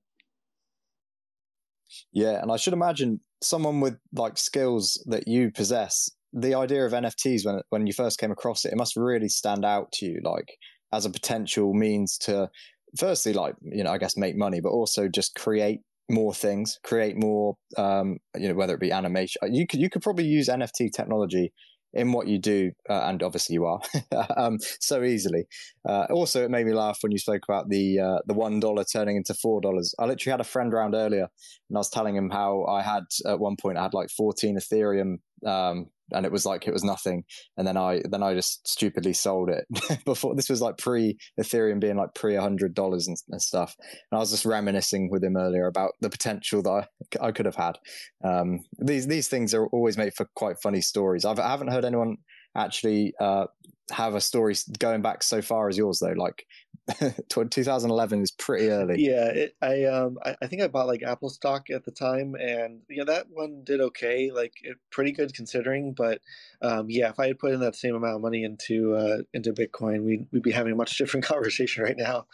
Yeah, 2.12 2.42
and 2.42 2.52
I 2.52 2.58
should 2.58 2.74
imagine 2.74 3.22
someone 3.42 3.80
with 3.80 3.98
like 4.14 4.38
skills 4.38 5.02
that 5.08 5.28
you 5.28 5.52
possess, 5.52 6.10
the 6.34 6.56
idea 6.56 6.86
of 6.86 6.92
NFTs 6.92 7.46
when 7.46 7.62
when 7.70 7.88
you 7.88 7.94
first 7.94 8.20
came 8.20 8.32
across 8.32 8.66
it, 8.66 8.74
it 8.74 8.78
must 8.78 8.98
really 8.98 9.30
stand 9.30 9.64
out 9.64 9.92
to 9.94 10.06
you, 10.06 10.20
like 10.24 10.58
as 10.94 11.06
a 11.06 11.10
potential 11.10 11.74
means 11.74 12.18
to, 12.20 12.50
firstly, 12.98 13.34
like 13.34 13.56
you 13.62 13.84
know, 13.84 13.92
I 13.92 13.98
guess 13.98 14.18
make 14.18 14.36
money, 14.36 14.60
but 14.60 14.70
also 14.70 15.08
just 15.08 15.36
create 15.36 15.80
more 16.10 16.34
things, 16.34 16.80
create 16.84 17.16
more, 17.18 17.56
um, 17.78 18.18
you 18.36 18.50
know, 18.50 18.54
whether 18.54 18.74
it 18.74 18.80
be 18.82 18.92
animation. 18.92 19.42
You 19.54 19.66
could 19.66 19.80
you 19.80 19.90
could 19.90 20.02
probably 20.02 20.26
use 20.26 20.50
NFT 20.50 20.92
technology 20.92 21.54
in 21.96 22.12
what 22.12 22.28
you 22.28 22.40
do, 22.40 22.72
uh, 22.90 23.04
and 23.06 23.24
obviously 23.24 23.54
you 23.54 23.66
are 23.66 23.80
um, 24.38 24.58
so 24.80 25.04
easily. 25.04 25.46
Uh, 25.88 26.06
also, 26.10 26.44
it 26.44 26.52
made 26.52 26.66
me 26.66 26.74
laugh 26.74 27.00
when 27.02 27.12
you 27.12 27.18
spoke 27.18 27.44
about 27.48 27.70
the 27.70 28.00
uh, 28.00 28.20
the 28.26 28.34
one 28.34 28.60
dollar 28.60 28.84
turning 28.84 29.16
into 29.16 29.34
four 29.34 29.62
dollars. 29.62 29.94
I 30.00 30.06
literally 30.06 30.32
had 30.32 30.42
a 30.42 30.46
friend 30.46 30.74
around 30.74 30.96
earlier, 30.96 31.28
and 31.70 31.78
I 31.78 31.80
was 31.80 31.90
telling 31.90 32.16
him 32.16 32.30
how 32.30 32.66
I 32.66 32.82
had 32.82 33.04
at 33.28 33.40
one 33.40 33.56
point 33.56 33.78
I 33.78 33.84
had 33.84 33.94
like 33.94 34.10
fourteen 34.10 34.58
Ethereum 34.58 35.18
um, 35.46 35.88
and 36.12 36.26
it 36.26 36.32
was 36.32 36.46
like 36.46 36.68
it 36.68 36.74
was 36.74 36.84
nothing. 36.84 37.24
And 37.58 37.68
then 37.68 37.78
i 37.78 38.02
then 38.10 38.24
i 38.24 38.34
just 38.34 38.68
stupidly 38.68 39.14
sold 39.14 39.50
it 39.50 39.66
before 40.06 40.36
this 40.36 40.50
was 40.50 40.62
like 40.62 40.78
pre 40.78 41.18
ethereum 41.40 41.80
being 41.80 41.98
like 41.98 42.14
pre 42.14 42.34
$100 42.34 43.08
and, 43.08 43.18
and, 43.30 43.42
stuff. 43.42 43.76
And 43.80 44.18
i 44.18 44.20
was 44.20 44.32
just 44.32 44.46
reminiscing 44.46 45.10
with 45.10 45.24
him 45.24 45.38
earlier 45.38 45.68
about 45.68 45.92
the 46.02 46.10
potential 46.10 46.62
that 46.64 46.88
i, 47.22 47.28
I 47.28 47.32
could 47.32 47.46
have 47.46 47.56
had. 47.56 47.78
Um, 48.24 48.60
these 48.78 49.08
these 49.08 49.28
things 49.28 49.54
are 49.54 49.68
always 49.68 49.98
made 49.98 50.14
for 50.14 50.28
quite 50.36 50.58
funny 50.62 50.82
stories. 50.82 51.26
I've, 51.26 51.40
i 51.40 51.50
haven't 51.50 51.72
heard 51.72 51.86
anyone 51.86 52.18
actually 52.56 53.14
uh, 53.20 53.46
have 53.92 54.16
a 54.16 54.22
story 54.22 54.56
going 54.80 55.02
back 55.02 55.22
so 55.22 55.42
far 55.42 55.68
as 55.68 55.78
yours 55.78 56.00
though 56.00 56.14
like 56.16 56.46
2011 57.30 58.22
is 58.22 58.32
pretty 58.32 58.70
early. 58.70 59.04
Yeah, 59.04 59.30
it, 59.30 59.56
I 59.60 59.86
um 59.86 60.20
I, 60.24 60.36
I, 60.42 60.48
think 60.48 60.62
I 60.62 60.68
bought 60.68 60.86
like 60.86 61.02
Apple 61.02 61.30
stock 61.30 61.70
at 61.72 61.84
the 61.84 61.92
time, 61.92 62.36
and 62.36 62.82
yeah, 62.88 63.04
that 63.06 63.28
one 63.32 63.64
did 63.64 63.82
okay, 63.82 64.30
like 64.32 64.54
it, 64.62 64.78
pretty 64.92 65.12
good 65.12 65.34
considering. 65.34 65.94
But 65.94 66.22
um, 66.62 66.86
yeah, 66.90 67.10
if 67.10 67.20
I 67.20 67.28
had 67.28 67.40
put 67.40 67.54
in 67.54 67.60
that 67.62 67.76
same 67.76 67.96
amount 67.96 68.16
of 68.16 68.22
money 68.22 68.44
into 68.44 68.94
uh, 68.94 69.18
into 69.34 69.52
Bitcoin, 69.52 70.04
we'd 70.04 70.28
we'd 70.32 70.44
be 70.44 70.52
having 70.52 70.74
a 70.74 70.76
much 70.76 70.98
different 70.98 71.26
conversation 71.26 71.84
right 71.84 71.98
now. 71.98 72.28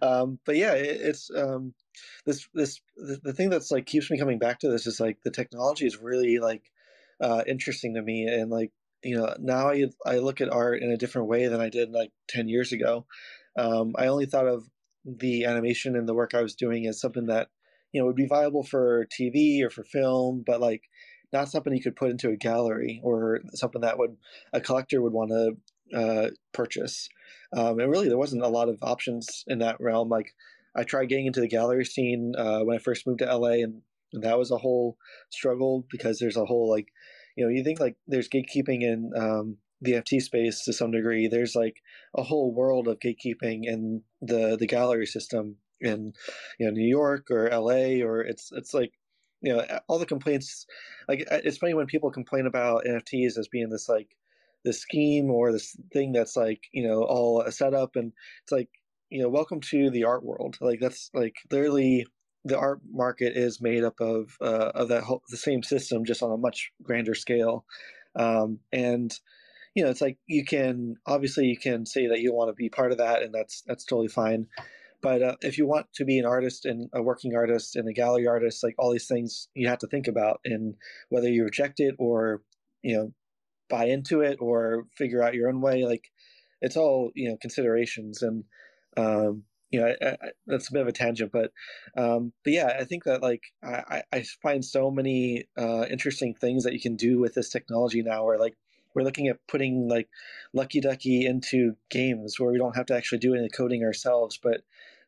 Um, 0.00 0.38
but 0.44 0.56
yeah, 0.56 0.74
it, 0.74 1.00
it's 1.00 1.30
um 1.34 1.74
this 2.24 2.48
this 2.54 2.80
the, 2.96 3.18
the 3.24 3.32
thing 3.32 3.50
that's 3.50 3.72
like 3.72 3.86
keeps 3.86 4.10
me 4.10 4.18
coming 4.18 4.38
back 4.38 4.60
to 4.60 4.68
this 4.68 4.86
is 4.86 5.00
like 5.00 5.18
the 5.24 5.30
technology 5.32 5.86
is 5.86 5.96
really 5.96 6.38
like 6.38 6.62
uh, 7.20 7.42
interesting 7.48 7.94
to 7.94 8.02
me, 8.02 8.26
and 8.26 8.48
like 8.48 8.70
you 9.02 9.16
know 9.16 9.34
now 9.40 9.70
I 9.70 9.86
I 10.06 10.18
look 10.18 10.40
at 10.40 10.50
art 10.50 10.82
in 10.82 10.92
a 10.92 10.96
different 10.96 11.26
way 11.26 11.48
than 11.48 11.60
I 11.60 11.68
did 11.68 11.90
like 11.90 12.12
ten 12.28 12.48
years 12.48 12.72
ago. 12.72 13.06
Um, 13.58 13.94
I 13.98 14.06
only 14.06 14.26
thought 14.26 14.46
of 14.46 14.64
the 15.04 15.44
animation 15.44 15.96
and 15.96 16.08
the 16.08 16.14
work 16.14 16.34
I 16.34 16.42
was 16.42 16.54
doing 16.54 16.86
as 16.86 17.00
something 17.00 17.26
that 17.26 17.48
you 17.92 18.00
know 18.00 18.06
would 18.06 18.16
be 18.16 18.26
viable 18.26 18.62
for 18.62 19.06
TV 19.06 19.62
or 19.62 19.70
for 19.70 19.84
film, 19.84 20.44
but 20.46 20.60
like 20.60 20.82
not 21.32 21.48
something 21.48 21.74
you 21.74 21.82
could 21.82 21.96
put 21.96 22.10
into 22.10 22.30
a 22.30 22.36
gallery 22.36 23.00
or 23.02 23.40
something 23.54 23.82
that 23.82 23.98
would 23.98 24.16
a 24.52 24.60
collector 24.60 25.02
would 25.02 25.12
want 25.12 25.30
to 25.30 25.98
uh, 25.98 26.30
purchase. 26.52 27.08
Um, 27.56 27.78
and 27.80 27.90
really, 27.90 28.08
there 28.08 28.18
wasn't 28.18 28.42
a 28.42 28.48
lot 28.48 28.68
of 28.68 28.78
options 28.82 29.44
in 29.46 29.58
that 29.58 29.80
realm. 29.80 30.08
Like 30.08 30.34
I 30.76 30.84
tried 30.84 31.08
getting 31.08 31.26
into 31.26 31.40
the 31.40 31.48
gallery 31.48 31.84
scene 31.84 32.34
uh, 32.36 32.60
when 32.60 32.76
I 32.76 32.80
first 32.80 33.06
moved 33.06 33.20
to 33.20 33.36
LA, 33.36 33.62
and, 33.64 33.82
and, 34.12 34.22
that 34.22 34.38
was 34.38 34.50
a 34.50 34.58
whole 34.58 34.96
struggle 35.30 35.86
because 35.90 36.18
there's 36.18 36.36
a 36.36 36.44
whole 36.44 36.70
like, 36.70 36.88
you 37.36 37.44
know, 37.44 37.50
you 37.50 37.64
think 37.64 37.80
like 37.80 37.96
there's 38.06 38.28
gatekeeping 38.28 38.82
in 38.82 39.10
um, 39.16 39.56
the 39.80 39.92
NFT 39.92 40.20
space 40.20 40.64
to 40.64 40.72
some 40.72 40.90
degree. 40.90 41.28
There's 41.28 41.54
like 41.54 41.82
a 42.16 42.22
whole 42.22 42.52
world 42.52 42.88
of 42.88 42.98
gatekeeping 42.98 43.64
in 43.64 44.02
the 44.20 44.56
the 44.58 44.66
gallery 44.66 45.06
system 45.06 45.56
in 45.80 46.12
you 46.58 46.66
know 46.66 46.72
New 46.72 46.88
York 46.88 47.30
or 47.30 47.48
LA 47.50 48.04
or 48.04 48.20
it's 48.20 48.50
it's 48.52 48.74
like 48.74 48.92
you 49.40 49.54
know 49.54 49.64
all 49.86 49.98
the 49.98 50.06
complaints 50.06 50.66
like 51.08 51.24
it's 51.30 51.58
funny 51.58 51.74
when 51.74 51.86
people 51.86 52.10
complain 52.10 52.46
about 52.46 52.84
NFTs 52.84 53.38
as 53.38 53.48
being 53.48 53.70
this 53.70 53.88
like 53.88 54.08
this 54.64 54.80
scheme 54.80 55.30
or 55.30 55.52
this 55.52 55.76
thing 55.92 56.12
that's 56.12 56.36
like 56.36 56.64
you 56.72 56.86
know 56.86 57.02
all 57.02 57.42
a 57.42 57.52
setup 57.52 57.94
and 57.94 58.12
it's 58.42 58.52
like 58.52 58.68
you 59.10 59.22
know 59.22 59.28
welcome 59.28 59.60
to 59.60 59.90
the 59.90 60.04
art 60.04 60.24
world 60.24 60.56
like 60.60 60.80
that's 60.80 61.10
like 61.14 61.36
literally 61.50 62.06
the 62.44 62.58
art 62.58 62.80
market 62.90 63.36
is 63.36 63.60
made 63.60 63.84
up 63.84 64.00
of 64.00 64.36
uh, 64.40 64.72
of 64.74 64.88
that 64.88 65.02
whole 65.02 65.22
the 65.28 65.36
same 65.36 65.62
system 65.62 66.04
just 66.04 66.22
on 66.22 66.32
a 66.32 66.36
much 66.36 66.72
grander 66.82 67.14
scale 67.14 67.64
um, 68.16 68.58
and 68.72 69.18
you 69.74 69.84
know 69.84 69.90
it's 69.90 70.00
like 70.00 70.18
you 70.26 70.44
can 70.44 70.96
obviously 71.06 71.46
you 71.46 71.56
can 71.56 71.86
say 71.86 72.06
that 72.06 72.20
you 72.20 72.34
want 72.34 72.48
to 72.48 72.54
be 72.54 72.68
part 72.68 72.92
of 72.92 72.98
that 72.98 73.22
and 73.22 73.34
that's 73.34 73.62
that's 73.66 73.84
totally 73.84 74.08
fine 74.08 74.46
but 75.00 75.22
uh, 75.22 75.36
if 75.42 75.58
you 75.58 75.66
want 75.66 75.86
to 75.94 76.04
be 76.04 76.18
an 76.18 76.26
artist 76.26 76.64
and 76.64 76.88
a 76.92 77.02
working 77.02 77.34
artist 77.34 77.76
and 77.76 77.88
a 77.88 77.92
gallery 77.92 78.26
artist, 78.26 78.64
like 78.64 78.74
all 78.78 78.90
these 78.90 79.06
things 79.06 79.48
you 79.54 79.68
have 79.68 79.78
to 79.78 79.86
think 79.86 80.08
about, 80.08 80.40
and 80.44 80.74
whether 81.08 81.28
you 81.28 81.44
reject 81.44 81.80
it 81.80 81.94
or 81.98 82.42
you 82.82 82.96
know 82.96 83.12
buy 83.68 83.84
into 83.84 84.22
it 84.22 84.38
or 84.40 84.86
figure 84.96 85.22
out 85.22 85.34
your 85.34 85.48
own 85.48 85.60
way, 85.60 85.84
like 85.84 86.10
it's 86.60 86.76
all 86.76 87.12
you 87.14 87.28
know 87.28 87.36
considerations. 87.40 88.22
And 88.22 88.44
um, 88.96 89.44
you 89.70 89.80
know 89.80 89.94
I, 90.02 90.08
I, 90.08 90.16
that's 90.48 90.68
a 90.68 90.72
bit 90.72 90.82
of 90.82 90.88
a 90.88 90.92
tangent, 90.92 91.30
but 91.32 91.52
um, 91.96 92.32
but 92.42 92.52
yeah, 92.52 92.76
I 92.80 92.84
think 92.84 93.04
that 93.04 93.22
like 93.22 93.42
I, 93.62 94.02
I 94.12 94.24
find 94.42 94.64
so 94.64 94.90
many 94.90 95.44
uh, 95.56 95.84
interesting 95.88 96.34
things 96.34 96.64
that 96.64 96.72
you 96.72 96.80
can 96.80 96.96
do 96.96 97.20
with 97.20 97.34
this 97.34 97.50
technology 97.50 98.02
now, 98.02 98.24
where 98.24 98.38
like 98.38 98.56
we're 98.98 99.04
looking 99.04 99.28
at 99.28 99.38
putting 99.46 99.88
like 99.88 100.08
Lucky 100.52 100.80
Ducky 100.80 101.24
into 101.24 101.74
games 101.88 102.34
where 102.38 102.50
we 102.50 102.58
don't 102.58 102.76
have 102.76 102.86
to 102.86 102.96
actually 102.96 103.18
do 103.18 103.34
any 103.34 103.48
coding 103.48 103.84
ourselves, 103.84 104.38
but 104.42 104.62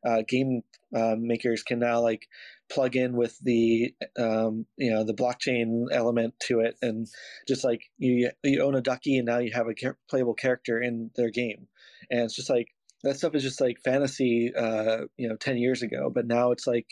uh, 0.06 0.22
game 0.28 0.62
uh, 0.96 1.16
makers 1.18 1.62
can 1.62 1.80
now 1.80 2.00
like 2.00 2.28
plug 2.70 2.94
in 2.94 3.14
with 3.14 3.36
the 3.42 3.92
um, 4.16 4.66
you 4.76 4.92
know 4.92 5.04
the 5.04 5.14
blockchain 5.14 5.86
element 5.90 6.34
to 6.44 6.60
it, 6.60 6.76
and 6.80 7.08
just 7.48 7.64
like 7.64 7.82
you 7.98 8.30
you 8.44 8.62
own 8.62 8.76
a 8.76 8.80
ducky 8.80 9.18
and 9.18 9.26
now 9.26 9.38
you 9.38 9.50
have 9.52 9.66
a 9.66 9.94
playable 10.08 10.34
character 10.34 10.80
in 10.80 11.10
their 11.16 11.30
game, 11.30 11.66
and 12.10 12.20
it's 12.20 12.36
just 12.36 12.48
like 12.48 12.68
that 13.02 13.16
stuff 13.16 13.34
is 13.34 13.42
just 13.42 13.60
like 13.60 13.78
fantasy, 13.84 14.52
uh, 14.56 14.98
you 15.16 15.28
know, 15.28 15.36
ten 15.36 15.58
years 15.58 15.82
ago, 15.82 16.10
but 16.14 16.26
now 16.26 16.52
it's 16.52 16.66
like 16.66 16.86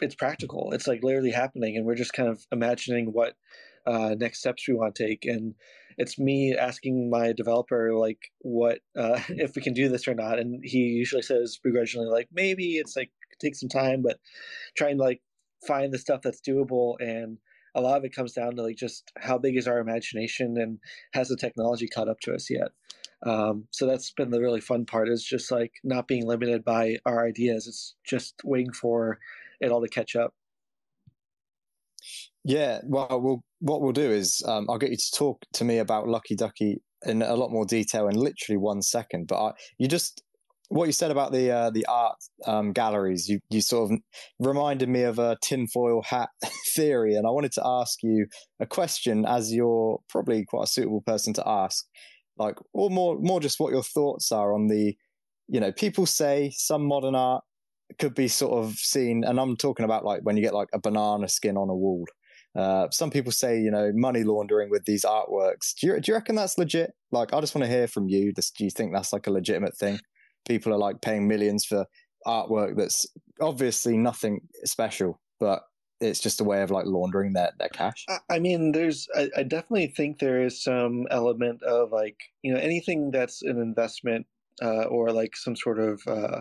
it's 0.00 0.14
practical. 0.14 0.70
It's 0.72 0.86
like 0.86 1.02
literally 1.02 1.32
happening, 1.32 1.76
and 1.76 1.84
we're 1.84 1.96
just 1.96 2.12
kind 2.12 2.28
of 2.28 2.46
imagining 2.52 3.06
what 3.06 3.34
uh, 3.86 4.14
next 4.18 4.40
steps 4.40 4.66
we 4.68 4.74
want 4.74 4.94
to 4.94 5.06
take. 5.06 5.24
And 5.24 5.54
it's 5.98 6.18
me 6.18 6.56
asking 6.56 7.10
my 7.10 7.32
developer 7.32 7.94
like 7.94 8.18
what 8.40 8.80
uh, 8.98 9.20
if 9.28 9.54
we 9.56 9.62
can 9.62 9.74
do 9.74 9.88
this 9.88 10.08
or 10.08 10.14
not, 10.14 10.38
and 10.38 10.60
he 10.64 10.78
usually 10.78 11.22
says 11.22 11.58
begrudgingly 11.62 12.08
like 12.08 12.28
maybe 12.32 12.76
it's 12.76 12.96
like 12.96 13.10
take 13.40 13.54
some 13.54 13.68
time, 13.68 14.02
but 14.02 14.18
trying 14.76 14.98
to 14.98 15.02
like 15.02 15.22
find 15.66 15.92
the 15.92 15.98
stuff 15.98 16.20
that's 16.22 16.40
doable 16.40 16.94
and 17.00 17.38
a 17.74 17.80
lot 17.80 17.98
of 17.98 18.04
it 18.04 18.14
comes 18.14 18.32
down 18.32 18.56
to 18.56 18.62
like 18.62 18.76
just 18.76 19.12
how 19.18 19.38
big 19.38 19.56
is 19.56 19.68
our 19.68 19.78
imagination 19.78 20.56
and 20.58 20.78
has 21.12 21.28
the 21.28 21.36
technology 21.36 21.86
caught 21.86 22.08
up 22.08 22.18
to 22.20 22.34
us 22.34 22.50
yet? 22.50 22.68
Um, 23.24 23.66
so 23.70 23.86
that's 23.86 24.10
been 24.12 24.30
the 24.30 24.40
really 24.40 24.60
fun 24.60 24.86
part 24.86 25.08
is 25.08 25.22
just 25.22 25.50
like 25.50 25.72
not 25.84 26.08
being 26.08 26.26
limited 26.26 26.64
by 26.64 26.96
our 27.04 27.26
ideas 27.26 27.66
it's 27.66 27.94
just 28.02 28.34
waiting 28.44 28.72
for 28.72 29.18
it 29.60 29.70
all 29.70 29.82
to 29.82 29.88
catch 29.88 30.16
up 30.16 30.32
yeah, 32.44 32.80
well, 32.84 33.20
we'll 33.22 33.42
what 33.60 33.82
we'll 33.82 33.92
do 33.92 34.10
is 34.10 34.42
um, 34.46 34.66
I'll 34.70 34.78
get 34.78 34.90
you 34.90 34.96
to 34.96 35.10
talk 35.16 35.42
to 35.54 35.64
me 35.64 35.78
about 35.78 36.08
Lucky 36.08 36.34
Ducky 36.34 36.80
in 37.04 37.22
a 37.22 37.34
lot 37.34 37.50
more 37.50 37.64
detail 37.64 38.08
in 38.08 38.16
literally 38.16 38.58
one 38.58 38.82
second. 38.82 39.26
But 39.26 39.42
I, 39.42 39.52
you 39.78 39.88
just 39.88 40.22
what 40.70 40.86
you 40.86 40.92
said 40.92 41.10
about 41.10 41.32
the 41.32 41.50
uh, 41.50 41.70
the 41.70 41.84
art 41.86 42.16
um, 42.46 42.72
galleries, 42.72 43.28
you 43.28 43.40
you 43.50 43.60
sort 43.60 43.90
of 43.90 43.98
reminded 44.38 44.88
me 44.88 45.02
of 45.02 45.18
a 45.18 45.36
tinfoil 45.42 46.02
hat 46.02 46.30
theory, 46.74 47.14
and 47.14 47.26
I 47.26 47.30
wanted 47.30 47.52
to 47.52 47.62
ask 47.64 47.98
you 48.02 48.26
a 48.60 48.66
question 48.66 49.26
as 49.26 49.52
you're 49.52 49.98
probably 50.08 50.44
quite 50.46 50.64
a 50.64 50.68
suitable 50.68 51.02
person 51.02 51.34
to 51.34 51.46
ask, 51.46 51.84
like 52.38 52.56
or 52.72 52.88
more 52.88 53.18
more 53.20 53.40
just 53.40 53.58
what 53.58 53.72
your 53.72 53.82
thoughts 53.82 54.32
are 54.32 54.54
on 54.54 54.68
the, 54.68 54.96
you 55.48 55.60
know, 55.60 55.72
people 55.72 56.06
say 56.06 56.52
some 56.54 56.86
modern 56.86 57.16
art 57.16 57.42
could 57.98 58.14
be 58.14 58.28
sort 58.28 58.64
of 58.64 58.74
seen, 58.74 59.24
and 59.24 59.40
I'm 59.40 59.56
talking 59.56 59.84
about 59.84 60.04
like 60.04 60.20
when 60.22 60.36
you 60.36 60.42
get 60.42 60.54
like 60.54 60.68
a 60.72 60.80
banana 60.80 61.28
skin 61.28 61.56
on 61.56 61.68
a 61.68 61.74
wall. 61.74 62.04
Uh, 62.56 62.90
some 62.90 63.10
people 63.10 63.30
say, 63.30 63.60
you 63.60 63.70
know, 63.70 63.92
money 63.94 64.24
laundering 64.24 64.70
with 64.70 64.84
these 64.84 65.04
artworks. 65.04 65.74
Do 65.80 65.86
you, 65.86 66.00
do 66.00 66.10
you 66.10 66.16
reckon 66.16 66.34
that's 66.34 66.58
legit? 66.58 66.92
Like, 67.12 67.32
I 67.32 67.40
just 67.40 67.54
want 67.54 67.64
to 67.64 67.70
hear 67.70 67.86
from 67.86 68.08
you. 68.08 68.32
This, 68.34 68.50
do 68.50 68.64
you 68.64 68.70
think 68.70 68.92
that's 68.92 69.12
like 69.12 69.26
a 69.26 69.32
legitimate 69.32 69.76
thing? 69.76 70.00
People 70.48 70.72
are 70.72 70.78
like 70.78 71.00
paying 71.00 71.28
millions 71.28 71.64
for 71.64 71.86
artwork 72.26 72.76
that's 72.76 73.06
obviously 73.40 73.96
nothing 73.96 74.40
special, 74.64 75.20
but 75.38 75.62
it's 76.00 76.18
just 76.18 76.40
a 76.40 76.44
way 76.44 76.62
of 76.62 76.70
like 76.70 76.86
laundering 76.86 77.34
their, 77.34 77.52
their 77.58 77.68
cash. 77.68 78.04
I 78.28 78.38
mean, 78.38 78.72
there's, 78.72 79.06
I, 79.14 79.28
I 79.36 79.42
definitely 79.42 79.88
think 79.88 80.18
there 80.18 80.42
is 80.42 80.62
some 80.62 81.06
element 81.10 81.62
of 81.62 81.92
like, 81.92 82.16
you 82.42 82.52
know, 82.52 82.58
anything 82.58 83.10
that's 83.10 83.42
an 83.42 83.60
investment 83.60 84.26
uh, 84.62 84.84
or 84.84 85.12
like 85.12 85.36
some 85.36 85.54
sort 85.54 85.78
of, 85.78 86.02
uh, 86.06 86.40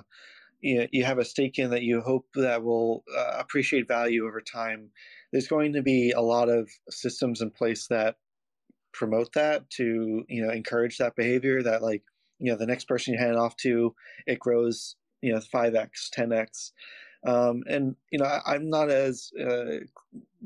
you, 0.61 0.79
know, 0.79 0.87
you 0.91 1.03
have 1.03 1.19
a 1.19 1.25
stake 1.25 1.59
in 1.59 1.69
that 1.69 1.83
you 1.83 2.01
hope 2.01 2.25
that 2.35 2.63
will 2.63 3.03
uh, 3.15 3.35
appreciate 3.37 3.87
value 3.87 4.25
over 4.25 4.41
time 4.41 4.89
there's 5.31 5.47
going 5.47 5.73
to 5.73 5.81
be 5.81 6.11
a 6.11 6.21
lot 6.21 6.49
of 6.49 6.69
systems 6.89 7.41
in 7.41 7.51
place 7.51 7.87
that 7.87 8.15
promote 8.91 9.31
that 9.33 9.69
to 9.69 10.23
you 10.27 10.45
know 10.45 10.51
encourage 10.51 10.97
that 10.97 11.15
behavior 11.15 11.61
that 11.61 11.81
like 11.81 12.03
you 12.39 12.51
know 12.51 12.57
the 12.57 12.65
next 12.65 12.87
person 12.87 13.13
you 13.13 13.19
hand 13.19 13.37
off 13.37 13.55
to 13.57 13.93
it 14.25 14.39
grows 14.39 14.95
you 15.21 15.31
know 15.31 15.39
5x 15.39 16.09
10x 16.15 16.71
um, 17.25 17.63
and 17.67 17.95
you 18.11 18.19
know 18.19 18.25
I, 18.25 18.55
am 18.55 18.69
not 18.69 18.89
as 18.89 19.31
uh, 19.39 19.85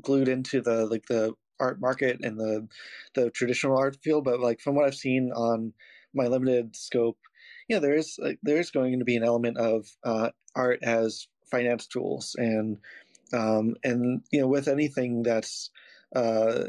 glued 0.02 0.28
into 0.28 0.60
the 0.60 0.86
like 0.86 1.06
the 1.06 1.32
art 1.60 1.80
market 1.80 2.20
and 2.22 2.38
the 2.38 2.68
the 3.14 3.30
traditional 3.30 3.78
art 3.78 3.96
field 4.02 4.24
but 4.24 4.40
like 4.40 4.60
from 4.60 4.74
what 4.74 4.84
i've 4.84 4.94
seen 4.94 5.30
on 5.34 5.72
my 6.12 6.26
limited 6.26 6.76
scope 6.76 7.18
you 7.68 7.76
know 7.76 7.80
there 7.80 7.94
is 7.94 8.18
like, 8.20 8.38
there 8.42 8.58
is 8.58 8.70
going 8.70 8.98
to 8.98 9.04
be 9.04 9.16
an 9.16 9.24
element 9.24 9.56
of 9.56 9.86
uh, 10.04 10.30
art 10.54 10.80
as 10.82 11.28
finance 11.50 11.86
tools 11.86 12.34
and 12.38 12.78
um, 13.32 13.74
and 13.82 14.22
you 14.30 14.40
know, 14.40 14.48
with 14.48 14.68
anything 14.68 15.22
that's 15.22 15.70
uh, 16.14 16.64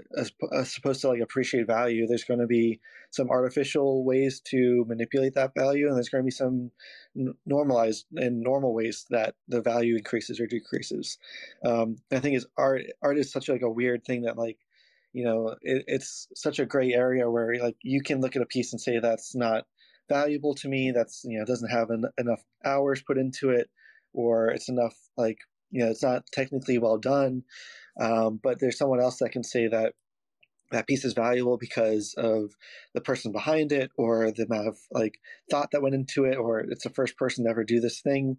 supposed 0.64 1.02
to 1.02 1.10
like 1.10 1.20
appreciate 1.20 1.68
value, 1.68 2.08
there's 2.08 2.24
going 2.24 2.40
to 2.40 2.48
be 2.48 2.80
some 3.12 3.30
artificial 3.30 4.04
ways 4.04 4.42
to 4.46 4.86
manipulate 4.88 5.36
that 5.36 5.54
value, 5.56 5.88
and 5.88 5.96
there's 5.96 6.10
going 6.10 6.24
to 6.24 6.26
be 6.26 6.32
some 6.32 6.72
n- 7.16 7.36
normalized 7.46 8.06
and 8.16 8.42
normal 8.42 8.74
ways 8.74 9.06
that 9.12 9.36
the 9.48 9.62
value 9.62 9.96
increases 9.96 10.40
or 10.40 10.48
decreases. 10.48 11.18
Um, 11.64 11.98
I 12.12 12.20
think 12.20 12.36
is 12.36 12.48
art. 12.58 12.84
Art 13.04 13.18
is 13.18 13.32
such 13.32 13.50
like 13.50 13.62
a 13.62 13.70
weird 13.70 14.04
thing 14.04 14.24
that 14.24 14.38
like 14.38 14.58
you 15.14 15.24
know 15.24 15.56
it, 15.62 15.84
it's 15.88 16.28
such 16.36 16.60
a 16.60 16.66
gray 16.66 16.94
area 16.94 17.30
where 17.30 17.56
like 17.62 17.78
you 17.84 18.02
can 18.02 18.22
look 18.22 18.36
at 18.36 18.42
a 18.42 18.48
piece 18.48 18.74
and 18.74 18.82
say 18.82 19.00
that's 19.00 19.36
not 19.36 19.66
valuable 20.10 20.56
to 20.56 20.68
me. 20.68 20.92
That's 20.92 21.24
you 21.24 21.38
know 21.38 21.46
doesn't 21.46 21.70
have 21.70 21.92
en- 21.92 22.12
enough 22.18 22.44
hours 22.64 23.04
put 23.06 23.20
into 23.20 23.52
it, 23.52 23.70
or 24.14 24.48
it's 24.48 24.70
enough 24.70 24.96
like 25.18 25.38
you 25.72 25.84
know 25.84 25.90
it's 25.90 26.04
not 26.04 26.26
technically 26.32 26.78
well 26.78 26.98
done 26.98 27.44
um, 28.00 28.40
but 28.44 28.60
there's 28.60 28.78
someone 28.78 29.00
else 29.00 29.18
that 29.18 29.32
can 29.32 29.44
say 29.44 29.68
that 29.68 29.94
that 30.72 30.88
piece 30.88 31.06
is 31.06 31.14
valuable 31.14 31.58
because 31.58 32.14
of 32.18 32.52
the 32.94 33.02
person 33.02 33.32
behind 33.32 33.72
it 33.72 33.92
or 33.98 34.32
the 34.32 34.44
amount 34.44 34.68
of 34.68 34.78
like 34.92 35.20
thought 35.50 35.72
that 35.72 35.82
went 35.82 35.96
into 35.96 36.26
it 36.26 36.36
or 36.36 36.60
it's 36.60 36.84
the 36.84 36.90
first 36.90 37.18
person 37.18 37.46
to 37.46 37.52
ever 37.52 37.64
do 37.64 37.80
this 37.80 38.02
thing. 38.02 38.38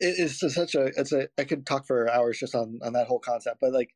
It 0.00 0.18
is 0.18 0.40
such 0.40 0.74
a 0.74 0.86
it's 0.96 1.12
a 1.12 1.28
i 1.38 1.44
could 1.44 1.66
talk 1.66 1.86
for 1.86 2.10
hours 2.10 2.38
just 2.38 2.54
on 2.54 2.80
on 2.82 2.94
that 2.94 3.06
whole 3.06 3.18
concept 3.20 3.58
but 3.60 3.72
like 3.72 3.90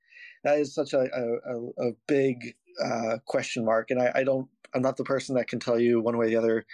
that 0.45 0.59
is 0.59 0.75
such 0.75 0.93
a 0.93 1.01
a, 1.01 1.89
a 1.89 1.93
big 2.07 2.55
uh, 2.83 3.19
question 3.27 3.65
mark 3.65 3.91
and 3.91 4.01
I, 4.01 4.13
I 4.15 4.25
don't 4.25 4.49
i'm 4.75 4.83
not 4.83 4.97
the 4.97 5.05
person 5.05 5.35
that 5.37 5.49
can 5.49 5.61
tell 5.61 5.79
you 5.79 6.01
one 6.01 6.17
way 6.17 6.27
or 6.27 6.29
the 6.29 6.37
other. 6.37 6.67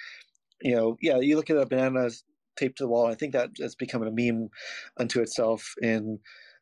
You 0.60 0.76
know 0.76 0.96
yeah 1.00 1.18
you 1.20 1.36
look 1.36 1.48
at 1.48 1.56
a 1.56 1.64
banana's 1.64 2.24
taped 2.56 2.78
to 2.78 2.84
the 2.84 2.88
wall. 2.88 3.06
I 3.06 3.14
think 3.14 3.32
that 3.32 3.50
has 3.60 3.74
become 3.74 4.02
a 4.02 4.10
meme 4.10 4.50
unto 4.96 5.20
itself 5.20 5.74
in 5.80 6.18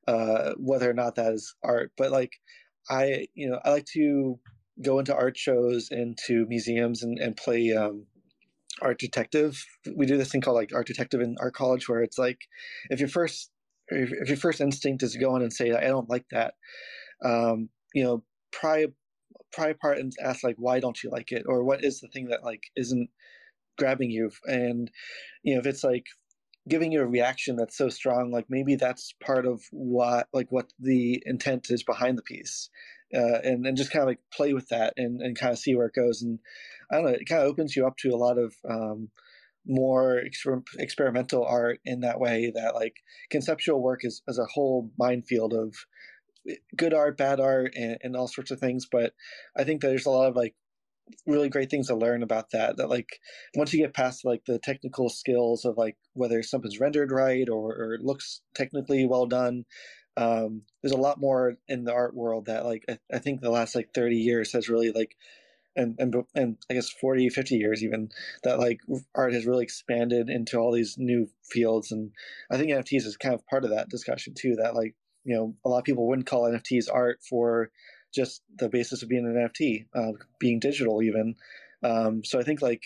uh, 0.06 0.52
whether 0.56 0.88
or 0.88 0.94
not 0.94 1.16
that 1.16 1.32
is 1.32 1.54
art. 1.62 1.92
But 1.96 2.10
like, 2.10 2.40
I 2.88 3.28
you 3.34 3.50
know 3.50 3.60
I 3.64 3.70
like 3.70 3.86
to 3.92 4.38
go 4.82 4.98
into 4.98 5.14
art 5.14 5.36
shows, 5.36 5.88
into 5.90 6.46
museums, 6.48 7.02
and 7.02 7.18
and 7.18 7.36
play 7.36 7.72
um, 7.72 8.06
art 8.80 8.98
detective. 8.98 9.64
We 9.94 10.06
do 10.06 10.16
this 10.16 10.30
thing 10.30 10.40
called 10.40 10.56
like 10.56 10.74
art 10.74 10.86
detective 10.86 11.20
in 11.20 11.36
art 11.40 11.54
college, 11.54 11.88
where 11.88 12.02
it's 12.02 12.18
like 12.18 12.48
if 12.90 13.00
your 13.00 13.08
first 13.08 13.50
if 13.88 14.28
your 14.28 14.36
first 14.36 14.60
instinct 14.60 15.02
is 15.02 15.12
to 15.12 15.18
go 15.18 15.34
in 15.36 15.42
and 15.42 15.52
say 15.52 15.72
I 15.72 15.88
don't 15.88 16.10
like 16.10 16.26
that, 16.30 16.54
um, 17.24 17.68
you 17.94 18.04
know, 18.04 18.22
pry 18.52 18.86
pry 19.52 19.68
apart 19.68 19.98
and 19.98 20.12
ask 20.22 20.44
like 20.44 20.56
why 20.58 20.80
don't 20.80 21.02
you 21.02 21.10
like 21.10 21.32
it, 21.32 21.44
or 21.46 21.64
what 21.64 21.84
is 21.84 22.00
the 22.00 22.08
thing 22.08 22.26
that 22.28 22.44
like 22.44 22.64
isn't 22.76 23.10
grabbing 23.78 24.10
you 24.10 24.30
and 24.44 24.90
you 25.42 25.54
know 25.54 25.60
if 25.60 25.66
it's 25.66 25.84
like 25.84 26.06
giving 26.68 26.92
you 26.92 27.00
a 27.00 27.06
reaction 27.06 27.56
that's 27.56 27.76
so 27.76 27.88
strong 27.88 28.30
like 28.30 28.46
maybe 28.48 28.76
that's 28.76 29.14
part 29.24 29.46
of 29.46 29.62
what 29.72 30.28
like 30.32 30.48
what 30.50 30.72
the 30.78 31.22
intent 31.24 31.68
is 31.70 31.82
behind 31.82 32.18
the 32.18 32.22
piece 32.22 32.68
uh, 33.14 33.38
and 33.42 33.66
and 33.66 33.76
just 33.76 33.90
kind 33.90 34.02
of 34.02 34.08
like 34.08 34.20
play 34.32 34.52
with 34.52 34.68
that 34.68 34.92
and 34.96 35.20
and 35.22 35.38
kind 35.38 35.52
of 35.52 35.58
see 35.58 35.74
where 35.74 35.86
it 35.86 35.94
goes 35.94 36.20
and 36.22 36.38
i 36.90 36.96
don't 36.96 37.04
know 37.04 37.10
it 37.10 37.28
kind 37.28 37.42
of 37.42 37.48
opens 37.48 37.74
you 37.74 37.86
up 37.86 37.96
to 37.96 38.10
a 38.10 38.16
lot 38.16 38.36
of 38.38 38.54
um, 38.68 39.08
more 39.66 40.22
exper- 40.26 40.62
experimental 40.78 41.44
art 41.44 41.80
in 41.84 42.00
that 42.00 42.20
way 42.20 42.52
that 42.54 42.74
like 42.74 42.96
conceptual 43.30 43.82
work 43.82 44.04
is 44.04 44.22
as 44.28 44.38
a 44.38 44.46
whole 44.46 44.90
minefield 44.98 45.52
of 45.54 45.74
eh, 46.48 46.56
good 46.76 46.92
art 46.92 47.16
bad 47.16 47.40
art 47.40 47.72
and, 47.76 47.98
and 48.02 48.16
all 48.16 48.28
sorts 48.28 48.50
of 48.50 48.58
things 48.60 48.86
but 48.90 49.14
i 49.56 49.64
think 49.64 49.80
there's 49.80 50.06
a 50.06 50.10
lot 50.10 50.28
of 50.28 50.36
like 50.36 50.54
really 51.26 51.48
great 51.48 51.70
things 51.70 51.88
to 51.88 51.94
learn 51.94 52.22
about 52.22 52.50
that 52.50 52.76
that 52.76 52.88
like 52.88 53.20
once 53.54 53.72
you 53.72 53.80
get 53.80 53.94
past 53.94 54.24
like 54.24 54.44
the 54.46 54.58
technical 54.58 55.08
skills 55.08 55.64
of 55.64 55.76
like 55.76 55.96
whether 56.14 56.42
something's 56.42 56.80
rendered 56.80 57.10
right 57.12 57.48
or, 57.48 57.74
or 57.74 57.94
it 57.94 58.02
looks 58.02 58.40
technically 58.54 59.06
well 59.06 59.26
done 59.26 59.64
um, 60.16 60.62
there's 60.82 60.92
a 60.92 60.96
lot 60.96 61.20
more 61.20 61.56
in 61.68 61.84
the 61.84 61.92
art 61.92 62.14
world 62.14 62.46
that 62.46 62.64
like 62.64 62.84
I, 62.88 62.98
I, 63.12 63.18
think 63.18 63.40
the 63.40 63.50
last 63.50 63.76
like 63.76 63.94
30 63.94 64.16
years 64.16 64.52
has 64.52 64.68
really 64.68 64.90
like 64.90 65.16
and, 65.76 65.94
and 65.98 66.14
and 66.34 66.56
i 66.68 66.74
guess 66.74 66.90
40 66.90 67.28
50 67.28 67.56
years 67.56 67.84
even 67.84 68.10
that 68.42 68.58
like 68.58 68.80
art 69.14 69.32
has 69.32 69.46
really 69.46 69.62
expanded 69.62 70.28
into 70.28 70.58
all 70.58 70.72
these 70.72 70.96
new 70.98 71.28
fields 71.48 71.92
and 71.92 72.10
i 72.50 72.56
think 72.56 72.70
nfts 72.72 73.06
is 73.06 73.16
kind 73.16 73.34
of 73.34 73.46
part 73.46 73.64
of 73.64 73.70
that 73.70 73.88
discussion 73.88 74.34
too 74.34 74.56
that 74.56 74.74
like 74.74 74.96
you 75.24 75.36
know 75.36 75.54
a 75.64 75.68
lot 75.68 75.78
of 75.78 75.84
people 75.84 76.08
wouldn't 76.08 76.26
call 76.26 76.50
nfts 76.50 76.88
art 76.92 77.20
for 77.28 77.70
just 78.14 78.42
the 78.56 78.68
basis 78.68 79.02
of 79.02 79.08
being 79.08 79.26
an 79.26 79.48
NFT, 79.48 79.86
uh, 79.94 80.12
being 80.38 80.58
digital 80.58 81.02
even. 81.02 81.34
Um, 81.82 82.24
so 82.24 82.38
I 82.38 82.42
think 82.42 82.62
like 82.62 82.82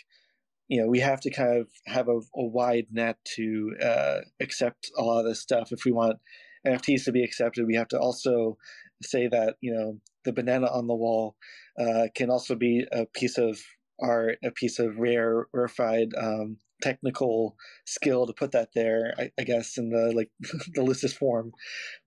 you 0.69 0.81
know 0.81 0.89
we 0.89 1.01
have 1.01 1.21
to 1.23 1.31
kind 1.31 1.59
of 1.59 1.69
have 1.87 2.09
a, 2.09 2.19
a 2.35 2.45
wide 2.45 2.87
net 2.91 3.17
to 3.37 3.75
uh, 3.83 4.19
accept 4.41 4.91
a 4.97 5.03
lot 5.03 5.21
of 5.21 5.27
this 5.27 5.41
stuff. 5.41 5.73
If 5.73 5.85
we 5.85 5.93
want 5.93 6.19
NFTs 6.67 7.05
to 7.05 7.13
be 7.13 7.25
accepted, 7.25 7.67
we 7.67 7.77
have 7.77 7.89
to 7.89 7.99
also 7.99 8.59
say 9.03 9.29
that 9.29 9.57
you 9.61 9.73
know 9.75 9.99
the 10.25 10.33
banana 10.33 10.67
on 10.71 10.87
the 10.87 10.95
wall 10.95 11.37
uh, 11.79 12.09
can 12.15 12.31
also 12.31 12.55
be 12.55 12.87
a 12.93 13.07
piece 13.07 13.39
of 13.39 13.61
art, 14.01 14.39
a 14.45 14.51
piece 14.51 14.79
of 14.79 14.99
rare, 14.99 15.47
rarefied 15.53 16.09
um, 16.19 16.59
technical 16.83 17.57
skill 17.87 18.27
to 18.27 18.33
put 18.33 18.53
that 18.53 18.71
there. 18.75 19.15
I, 19.19 19.31
I 19.39 19.45
guess 19.45 19.79
in 19.79 19.91
the 19.91 20.13
like 20.15 20.31
the 20.75 20.83
loosest 20.83 21.17
form, 21.17 21.53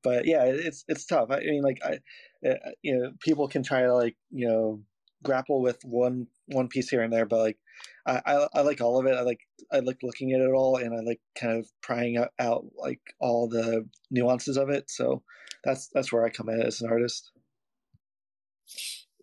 but 0.03 0.25
yeah, 0.25 0.43
it's 0.45 0.83
it's 0.88 1.05
tough. 1.05 1.29
I, 1.31 1.38
I 1.38 1.45
mean, 1.45 1.63
like 1.63 1.79
I 1.83 1.99
uh, 2.47 2.71
you 2.83 2.97
know 2.97 3.11
people 3.21 3.47
can 3.47 3.63
try 3.63 3.81
to 3.81 3.93
like 3.93 4.15
you 4.31 4.47
know 4.47 4.81
grapple 5.23 5.61
with 5.61 5.79
one 5.83 6.27
one 6.47 6.67
piece 6.67 6.89
here 6.89 7.01
and 7.01 7.11
there 7.11 7.25
but 7.25 7.39
like 7.39 7.57
I, 8.05 8.21
I, 8.25 8.47
I 8.53 8.61
like 8.61 8.79
all 8.79 8.99
of 8.99 9.07
it 9.07 9.15
i 9.15 9.21
like 9.21 9.39
i 9.71 9.79
like 9.79 9.97
looking 10.03 10.31
at 10.33 10.39
it 10.39 10.51
all 10.51 10.77
and 10.77 10.93
i 10.93 11.01
like 11.01 11.19
kind 11.38 11.57
of 11.57 11.67
prying 11.81 12.17
out, 12.17 12.29
out 12.39 12.65
like 12.77 13.01
all 13.19 13.49
the 13.49 13.88
nuances 14.11 14.55
of 14.55 14.69
it 14.69 14.89
so 14.89 15.23
that's 15.63 15.89
that's 15.93 16.13
where 16.13 16.23
i 16.23 16.29
come 16.29 16.49
in 16.49 16.61
as 16.61 16.81
an 16.81 16.89
artist 16.89 17.31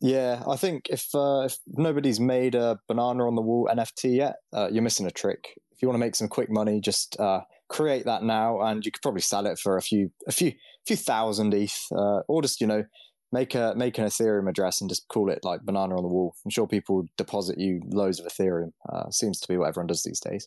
yeah 0.02 0.42
i 0.48 0.56
think 0.56 0.88
if 0.90 1.06
uh, 1.14 1.42
if 1.42 1.56
nobody's 1.68 2.20
made 2.20 2.54
a 2.54 2.78
banana 2.88 3.26
on 3.26 3.34
the 3.34 3.42
wall 3.42 3.68
nft 3.72 4.14
yet 4.14 4.34
uh, 4.52 4.68
you're 4.70 4.82
missing 4.82 5.06
a 5.06 5.10
trick 5.10 5.54
if 5.70 5.80
you 5.80 5.88
want 5.88 5.94
to 5.94 6.04
make 6.04 6.14
some 6.14 6.28
quick 6.28 6.50
money 6.50 6.80
just 6.80 7.18
uh, 7.18 7.40
create 7.68 8.04
that 8.04 8.22
now 8.22 8.60
and 8.60 8.84
you 8.84 8.92
could 8.92 9.02
probably 9.02 9.22
sell 9.22 9.46
it 9.46 9.58
for 9.58 9.76
a 9.76 9.82
few 9.82 10.10
a 10.26 10.32
few 10.32 10.52
few 10.86 10.96
thousand 10.96 11.54
eth 11.54 11.86
uh, 11.96 12.20
or 12.28 12.42
just 12.42 12.60
you 12.60 12.66
know 12.66 12.84
make 13.32 13.54
a 13.54 13.72
make 13.76 13.98
an 13.98 14.04
Ethereum 14.04 14.48
address 14.48 14.80
and 14.80 14.90
just 14.90 15.08
call 15.08 15.30
it 15.30 15.40
like 15.42 15.62
banana 15.62 15.96
on 15.96 16.02
the 16.02 16.08
wall. 16.08 16.34
I'm 16.44 16.50
sure 16.50 16.66
people 16.66 17.04
deposit 17.16 17.58
you 17.58 17.80
loads 17.86 18.20
of 18.20 18.26
Ethereum. 18.26 18.72
Uh, 18.88 19.10
seems 19.10 19.40
to 19.40 19.48
be 19.48 19.56
what 19.56 19.68
everyone 19.68 19.86
does 19.86 20.02
these 20.02 20.20
days. 20.20 20.46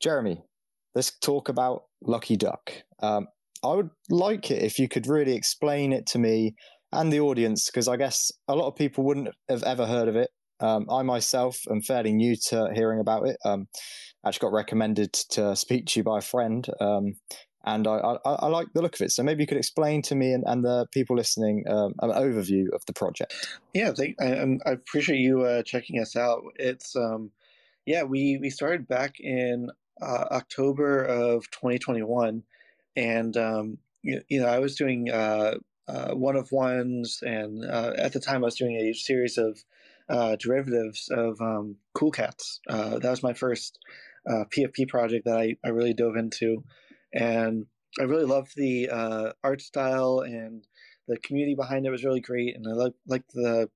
Jeremy, 0.00 0.42
let's 0.94 1.16
talk 1.20 1.48
about 1.48 1.84
Lucky 2.02 2.36
Duck. 2.36 2.72
Um, 3.02 3.28
I 3.62 3.74
would 3.74 3.90
like 4.08 4.50
it 4.50 4.62
if 4.62 4.78
you 4.78 4.88
could 4.88 5.06
really 5.06 5.34
explain 5.34 5.92
it 5.92 6.06
to 6.06 6.18
me 6.18 6.54
and 6.92 7.12
the 7.12 7.20
audience, 7.20 7.66
because 7.66 7.88
I 7.88 7.96
guess 7.96 8.32
a 8.48 8.54
lot 8.54 8.68
of 8.68 8.76
people 8.76 9.04
wouldn't 9.04 9.28
have 9.48 9.62
ever 9.62 9.86
heard 9.86 10.08
of 10.08 10.16
it. 10.16 10.30
Um, 10.60 10.86
I 10.90 11.02
myself 11.02 11.58
am 11.70 11.80
fairly 11.80 12.12
new 12.12 12.36
to 12.48 12.70
hearing 12.74 13.00
about 13.00 13.26
it. 13.26 13.38
Um, 13.44 13.68
actually 14.26 14.46
got 14.46 14.52
recommended 14.52 15.12
to 15.30 15.56
speak 15.56 15.86
to 15.86 16.00
you 16.00 16.04
by 16.04 16.18
a 16.18 16.22
friend 16.22 16.66
um, 16.80 17.14
and 17.64 17.86
I, 17.86 17.96
I, 18.24 18.32
I, 18.32 18.46
like 18.46 18.68
the 18.72 18.82
look 18.82 18.94
of 18.94 19.02
it. 19.02 19.12
So 19.12 19.22
maybe 19.22 19.42
you 19.42 19.46
could 19.46 19.58
explain 19.58 20.02
to 20.02 20.14
me 20.14 20.32
and, 20.32 20.44
and 20.46 20.64
the 20.64 20.86
people 20.92 21.16
listening 21.16 21.64
um, 21.68 21.94
an 22.00 22.10
overview 22.10 22.72
of 22.72 22.84
the 22.86 22.92
project. 22.92 23.34
Yeah, 23.74 23.90
they, 23.90 24.14
I, 24.20 24.46
I, 24.66 24.72
appreciate 24.72 25.18
you 25.18 25.42
uh, 25.42 25.62
checking 25.62 26.00
us 26.00 26.16
out. 26.16 26.42
It's 26.56 26.96
um, 26.96 27.30
yeah, 27.86 28.02
we 28.02 28.38
we 28.40 28.50
started 28.50 28.88
back 28.88 29.20
in 29.20 29.68
uh, 30.00 30.24
October 30.30 31.04
of 31.04 31.50
2021, 31.50 32.42
and 32.96 33.36
um, 33.36 33.78
you, 34.02 34.22
know 34.30 34.46
I 34.46 34.58
was 34.58 34.76
doing 34.76 35.10
uh, 35.10 35.56
uh 35.88 36.14
one 36.14 36.36
of 36.36 36.52
ones, 36.52 37.20
and 37.22 37.64
uh, 37.64 37.92
at 37.96 38.12
the 38.12 38.20
time 38.20 38.42
I 38.42 38.46
was 38.46 38.56
doing 38.56 38.76
a 38.76 38.92
series 38.92 39.38
of 39.38 39.58
uh, 40.08 40.36
derivatives 40.36 41.08
of 41.10 41.40
um, 41.40 41.76
Cool 41.94 42.10
Cats. 42.10 42.60
that 42.66 43.02
was 43.02 43.22
my 43.22 43.32
first 43.32 43.78
PFP 44.28 44.88
project 44.88 45.24
that 45.24 45.38
I, 45.38 45.56
I 45.64 45.68
really 45.70 45.94
dove 45.94 46.16
into 46.16 46.64
and 47.12 47.66
I 47.98 48.04
really 48.04 48.24
loved 48.24 48.52
the 48.56 48.88
uh, 48.90 49.32
art 49.42 49.60
style 49.60 50.20
and 50.20 50.66
the 51.08 51.18
community 51.18 51.56
behind 51.56 51.86
it 51.86 51.90
was 51.90 52.04
really 52.04 52.20
great, 52.20 52.54
and 52.54 52.64
I 52.68 52.72
like 52.72 52.92
like 53.06 53.24
the 53.34 53.68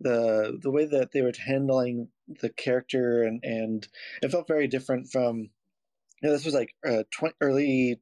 the 0.00 0.58
the 0.62 0.70
way 0.70 0.86
that 0.86 1.10
they 1.12 1.22
were 1.22 1.32
handling 1.44 2.08
the 2.40 2.50
character 2.50 3.24
and 3.24 3.40
and 3.42 3.88
it 4.22 4.30
felt 4.30 4.46
very 4.46 4.68
different 4.68 5.10
from 5.10 5.50
you 6.22 6.28
know, 6.28 6.32
this 6.32 6.44
was 6.44 6.54
like 6.54 6.74
uh, 6.86 7.02
tw- 7.10 7.34
early 7.40 8.00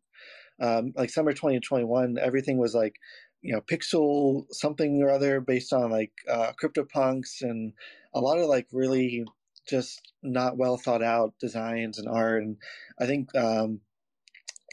um, 0.61 0.93
like 0.97 1.09
summer 1.09 1.33
2021 1.33 2.19
everything 2.21 2.59
was 2.59 2.75
like 2.75 2.97
you 3.43 3.53
know 3.53 3.61
pixel 3.61 4.45
something 4.51 5.03
or 5.03 5.11
other 5.11 5.41
based 5.41 5.73
on 5.73 5.91
like 5.91 6.13
uh, 6.29 6.53
CryptoPunks 6.61 7.43
and 7.43 7.73
a 8.15 8.21
lot 8.21 8.39
of 8.39 8.47
like 8.47 8.67
really 8.73 9.25
just 9.69 10.13
not 10.23 10.57
well 10.57 10.77
thought 10.77 11.03
out 11.03 11.35
designs 11.41 11.99
and 11.99 12.09
art 12.09 12.43
and 12.43 12.57
I 13.01 13.07
think 13.07 13.35
um, 13.37 13.81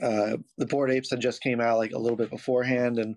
uh, 0.02 0.38
the 0.58 0.66
Bored 0.66 0.92
Apes 0.92 1.12
had 1.12 1.22
just 1.22 1.42
came 1.42 1.62
out 1.62 1.78
like 1.78 1.92
a 1.92 2.00
little 2.00 2.18
bit 2.18 2.30
beforehand, 2.30 3.00
and 3.00 3.16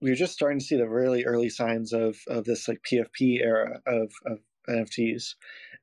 we 0.00 0.10
were 0.10 0.16
just 0.16 0.32
starting 0.32 0.58
to 0.58 0.64
see 0.64 0.76
the 0.76 0.88
really 0.88 1.24
early 1.24 1.48
signs 1.48 1.92
of 1.92 2.16
of 2.28 2.44
this 2.44 2.68
like 2.68 2.82
PFP 2.90 3.40
era 3.40 3.80
of, 3.86 4.12
of 4.26 4.38
NFTs. 4.68 5.34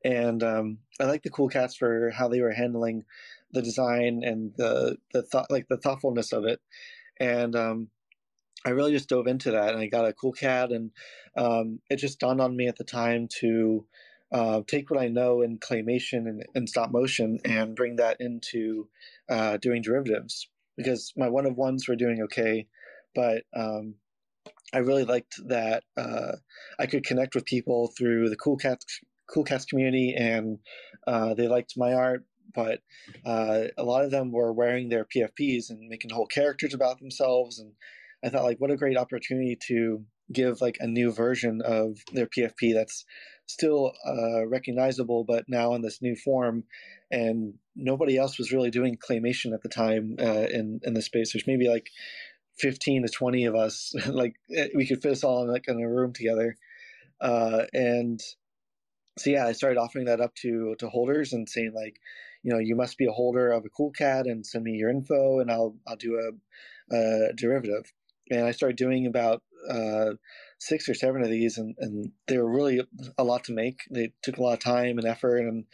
And 0.05 0.41
um, 0.43 0.77
I 0.99 1.05
like 1.05 1.23
the 1.23 1.29
Cool 1.29 1.49
Cats 1.49 1.75
for 1.75 2.11
how 2.11 2.29
they 2.29 2.41
were 2.41 2.53
handling 2.53 3.03
the 3.51 3.61
design 3.61 4.21
and 4.23 4.53
the 4.57 4.97
the 5.13 5.23
thought 5.23 5.51
like 5.51 5.67
the 5.67 5.77
thoughtfulness 5.77 6.31
of 6.31 6.45
it. 6.45 6.59
And 7.19 7.55
um, 7.55 7.89
I 8.65 8.71
really 8.71 8.91
just 8.91 9.09
dove 9.09 9.27
into 9.27 9.51
that, 9.51 9.73
and 9.73 9.79
I 9.79 9.87
got 9.87 10.07
a 10.07 10.13
Cool 10.13 10.33
Cat, 10.33 10.71
and 10.71 10.91
um, 11.37 11.79
it 11.89 11.97
just 11.97 12.19
dawned 12.19 12.41
on 12.41 12.55
me 12.55 12.67
at 12.67 12.77
the 12.77 12.83
time 12.83 13.27
to 13.39 13.85
uh, 14.31 14.61
take 14.67 14.89
what 14.89 15.01
I 15.01 15.07
know 15.07 15.41
in 15.41 15.57
claymation 15.57 16.27
and, 16.27 16.45
and, 16.53 16.69
stop 16.69 16.91
motion 16.91 17.39
and 17.45 17.75
bring 17.75 17.95
that 17.95 18.17
into 18.19 18.87
uh, 19.27 19.57
doing 19.57 19.81
derivatives 19.81 20.47
because 20.77 21.13
my 21.17 21.29
one 21.29 21.47
of 21.47 21.55
ones 21.55 21.87
were 21.87 21.95
doing 21.95 22.21
okay, 22.23 22.67
but 23.15 23.43
um, 23.55 23.95
I 24.73 24.79
really 24.79 25.03
liked 25.03 25.35
that 25.47 25.83
uh, 25.97 26.33
I 26.77 26.85
could 26.85 27.05
connect 27.05 27.35
with 27.35 27.45
people 27.45 27.91
through 27.97 28.29
the 28.29 28.35
Cool 28.35 28.57
Cats 28.57 28.99
Cool 29.27 29.43
Cats 29.43 29.65
community, 29.65 30.15
and 30.17 30.59
uh, 31.07 31.33
they 31.33 31.47
liked 31.47 31.73
my 31.77 31.93
art. 31.93 32.23
But 32.53 32.79
uh, 33.25 33.65
a 33.77 33.83
lot 33.83 34.05
of 34.05 34.11
them 34.11 34.31
were 34.31 34.51
wearing 34.51 34.89
their 34.89 35.05
PFPs 35.05 35.69
and 35.69 35.87
making 35.87 36.09
whole 36.11 36.25
characters 36.25 36.73
about 36.73 36.99
themselves, 36.99 37.59
and 37.59 37.73
I 38.23 38.29
thought 38.29 38.43
like 38.43 38.59
what 38.59 38.71
a 38.71 38.77
great 38.77 38.97
opportunity 38.97 39.57
to 39.67 40.03
give 40.31 40.61
like 40.61 40.77
a 40.79 40.87
new 40.87 41.11
version 41.11 41.61
of 41.63 41.97
their 42.13 42.27
PFP 42.27 42.73
that's 42.73 43.05
still 43.45 43.93
uh, 44.05 44.45
recognizable, 44.47 45.23
but 45.23 45.45
now 45.47 45.73
in 45.73 45.81
this 45.81 46.01
new 46.01 46.15
form. 46.15 46.63
And 47.11 47.55
nobody 47.75 48.17
else 48.17 48.37
was 48.37 48.51
really 48.51 48.69
doing 48.69 48.97
claymation 48.97 49.53
at 49.53 49.61
the 49.63 49.69
time 49.69 50.15
uh, 50.19 50.47
in 50.51 50.79
in 50.83 50.93
the 50.93 51.01
space. 51.01 51.33
There's 51.33 51.47
maybe 51.47 51.69
like 51.69 51.89
15 52.59 53.03
to 53.03 53.09
20 53.09 53.45
of 53.45 53.55
us. 53.55 53.93
like 54.07 54.35
eh, 54.55 54.67
we 54.75 54.85
could 54.85 55.01
fit 55.01 55.13
us 55.13 55.23
all 55.23 55.43
in 55.43 55.51
like 55.51 55.67
in 55.67 55.81
a 55.81 55.89
room 55.89 56.13
together. 56.13 56.55
Uh, 57.21 57.63
and 57.73 58.19
so 59.17 59.29
yeah, 59.29 59.45
I 59.45 59.53
started 59.53 59.79
offering 59.79 60.05
that 60.05 60.21
up 60.21 60.35
to 60.35 60.75
to 60.79 60.89
holders 60.89 61.33
and 61.33 61.49
saying 61.49 61.73
like, 61.75 61.97
you 62.43 62.53
know, 62.53 62.59
you 62.59 62.75
must 62.75 62.97
be 62.97 63.07
a 63.07 63.11
holder 63.11 63.51
of 63.51 63.65
a 63.65 63.69
cool 63.69 63.91
cat 63.91 64.27
and 64.27 64.45
send 64.45 64.63
me 64.63 64.73
your 64.73 64.89
info 64.89 65.39
and 65.39 65.51
I'll 65.51 65.75
I'll 65.87 65.95
do 65.95 66.15
a, 66.15 66.95
a 66.95 67.33
derivative. 67.33 67.91
And 68.29 68.45
I 68.45 68.51
started 68.51 68.77
doing 68.77 69.05
about 69.05 69.41
uh, 69.69 70.11
six 70.59 70.87
or 70.87 70.93
seven 70.93 71.23
of 71.23 71.29
these, 71.29 71.57
and, 71.57 71.75
and 71.79 72.11
they 72.27 72.37
were 72.37 72.49
really 72.49 72.81
a 73.17 73.23
lot 73.23 73.43
to 73.45 73.53
make. 73.53 73.81
They 73.91 74.13
took 74.23 74.37
a 74.37 74.43
lot 74.43 74.53
of 74.53 74.59
time 74.59 74.97
and 74.97 75.07
effort, 75.07 75.39
and 75.39 75.65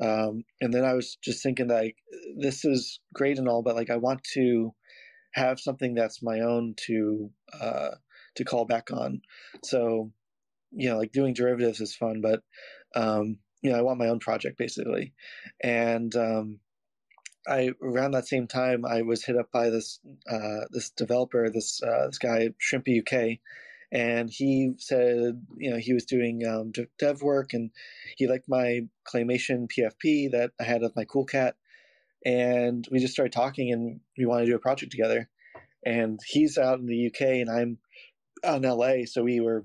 um, 0.00 0.44
and 0.60 0.72
then 0.72 0.84
I 0.84 0.94
was 0.94 1.16
just 1.22 1.42
thinking 1.42 1.68
like, 1.68 1.96
this 2.36 2.64
is 2.64 3.00
great 3.12 3.38
and 3.38 3.48
all, 3.48 3.62
but 3.62 3.74
like 3.74 3.90
I 3.90 3.96
want 3.96 4.22
to 4.34 4.72
have 5.32 5.60
something 5.60 5.94
that's 5.94 6.22
my 6.22 6.40
own 6.40 6.74
to 6.86 7.30
uh, 7.60 7.90
to 8.36 8.44
call 8.44 8.64
back 8.64 8.90
on. 8.92 9.22
So 9.64 10.12
you 10.70 10.90
know, 10.90 10.98
like 10.98 11.12
doing 11.12 11.34
derivatives 11.34 11.80
is 11.80 11.94
fun, 11.94 12.20
but 12.20 12.42
um, 12.94 13.38
you 13.62 13.70
know, 13.70 13.78
I 13.78 13.82
want 13.82 13.98
my 13.98 14.08
own 14.08 14.20
project 14.20 14.58
basically, 14.58 15.14
and 15.62 16.14
um, 16.14 16.60
I 17.46 17.70
around 17.82 18.12
that 18.12 18.28
same 18.28 18.46
time 18.46 18.84
I 18.84 19.02
was 19.02 19.24
hit 19.24 19.36
up 19.36 19.50
by 19.52 19.70
this 19.70 20.00
uh, 20.30 20.66
this 20.70 20.90
developer, 20.90 21.48
this 21.50 21.82
uh, 21.82 22.06
this 22.06 22.18
guy 22.18 22.50
Shrimpy 22.60 23.00
UK, 23.00 23.38
and 23.92 24.30
he 24.30 24.72
said 24.78 25.46
you 25.56 25.70
know 25.70 25.78
he 25.78 25.94
was 25.94 26.04
doing 26.04 26.46
um, 26.46 26.72
dev 26.98 27.22
work 27.22 27.52
and 27.52 27.70
he 28.16 28.26
liked 28.26 28.48
my 28.48 28.80
claymation 29.06 29.68
PFP 29.68 30.32
that 30.32 30.52
I 30.60 30.64
had 30.64 30.82
of 30.82 30.96
my 30.96 31.04
Cool 31.04 31.24
Cat, 31.24 31.56
and 32.24 32.86
we 32.90 32.98
just 32.98 33.14
started 33.14 33.32
talking 33.32 33.72
and 33.72 34.00
we 34.16 34.26
wanted 34.26 34.46
to 34.46 34.52
do 34.52 34.56
a 34.56 34.60
project 34.60 34.92
together. 34.92 35.28
And 35.86 36.18
he's 36.26 36.58
out 36.58 36.80
in 36.80 36.86
the 36.86 37.06
UK 37.06 37.20
and 37.20 37.48
I'm 37.48 37.78
out 38.44 38.64
in 38.64 38.70
LA, 38.70 39.04
so 39.06 39.22
we 39.22 39.40
were 39.40 39.64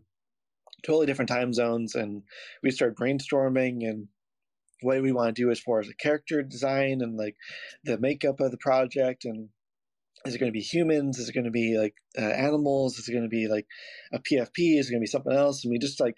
totally 0.84 1.06
different 1.06 1.30
time 1.30 1.54
zones, 1.54 1.96
and 1.96 2.24
we 2.62 2.72
started 2.72 2.98
brainstorming 2.98 3.88
and 3.90 4.08
what 4.84 5.02
we 5.02 5.12
want 5.12 5.36
to 5.36 5.41
do 5.41 5.52
as 5.52 5.60
far 5.60 5.80
as 5.80 5.88
the 5.88 5.93
character 5.93 6.41
design 6.43 7.02
and 7.02 7.17
like 7.17 7.36
the 7.84 7.98
makeup 7.98 8.39
of 8.39 8.52
the 8.52 8.58
project 8.58 9.26
and 9.26 9.50
is 10.26 10.36
it 10.36 10.39
going 10.39 10.52
to 10.52 10.58
be 10.58 10.62
humans 10.62 11.19
is 11.19 11.30
it 11.30 11.34
going 11.34 11.46
to 11.46 11.52
be 11.52 11.78
like 11.78 11.96
uh, 12.17 12.22
animals 12.22 12.98
is 12.98 13.08
it 13.08 13.12
going 13.12 13.24
to 13.24 13.30
be 13.30 13.48
like 13.48 13.67
a 14.13 14.19
pfp 14.19 14.80
is 14.80 14.88
it 14.88 14.91
going 14.91 15.02
to 15.02 15.06
be 15.06 15.08
something 15.08 15.34
else 15.34 15.63
and 15.63 15.72
we 15.72 15.80
just 15.80 16.00
like 16.00 16.17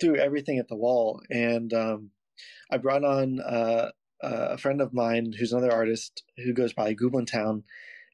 threw 0.00 0.16
everything 0.16 0.58
at 0.58 0.68
the 0.68 0.76
wall 0.76 1.20
and 1.30 1.72
um, 1.72 2.10
i 2.70 2.76
brought 2.76 3.04
on 3.04 3.40
uh, 3.40 3.90
a 4.20 4.58
friend 4.58 4.80
of 4.80 4.92
mine 4.92 5.32
who's 5.38 5.52
another 5.52 5.72
artist 5.72 6.24
who 6.36 6.52
goes 6.52 6.72
by 6.72 6.92
Goblin 6.92 7.26
Town, 7.26 7.64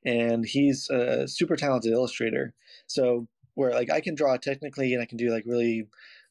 and 0.04 0.44
he's 0.46 0.88
a 0.90 1.26
super 1.26 1.56
talented 1.56 1.92
illustrator. 1.92 2.54
So 2.86 3.26
where 3.54 3.72
like 3.72 3.90
I 3.90 4.00
can 4.00 4.14
draw 4.14 4.36
technically 4.36 4.92
and 4.94 5.02
I 5.02 5.06
can 5.06 5.16
do 5.16 5.30
like 5.30 5.44
really 5.46 5.88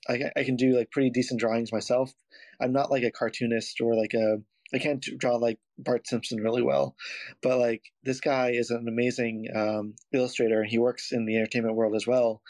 I, 0.08 0.32
I 0.36 0.44
can 0.44 0.56
do 0.56 0.78
like 0.78 0.92
pretty 0.92 1.10
decent 1.10 1.40
drawings 1.40 1.72
myself. 1.72 2.14
I'm 2.62 2.74
not 2.74 2.92
like 2.92 3.04
a 3.04 3.12
cartoonist 3.12 3.82
or 3.82 3.96
like 3.96 4.14
a 4.14 4.38
I 4.74 4.80
can't 4.80 5.06
draw 5.20 5.36
like 5.36 5.60
Bart 5.78 6.08
Simpson 6.08 6.42
really 6.42 6.64
well, 6.64 6.96
but 7.44 7.60
like 7.60 7.84
this 8.04 8.20
guy 8.20 8.52
is 8.52 8.72
an 8.72 8.88
amazing 8.88 9.48
um, 9.56 9.94
illustrator 10.12 10.62
and 10.62 10.70
he 10.70 10.80
works 10.80 11.12
in 11.12 11.26
the 11.26 11.38
entertainment 11.38 11.76
world 11.76 11.96
as 11.96 12.08
well. 12.08 12.42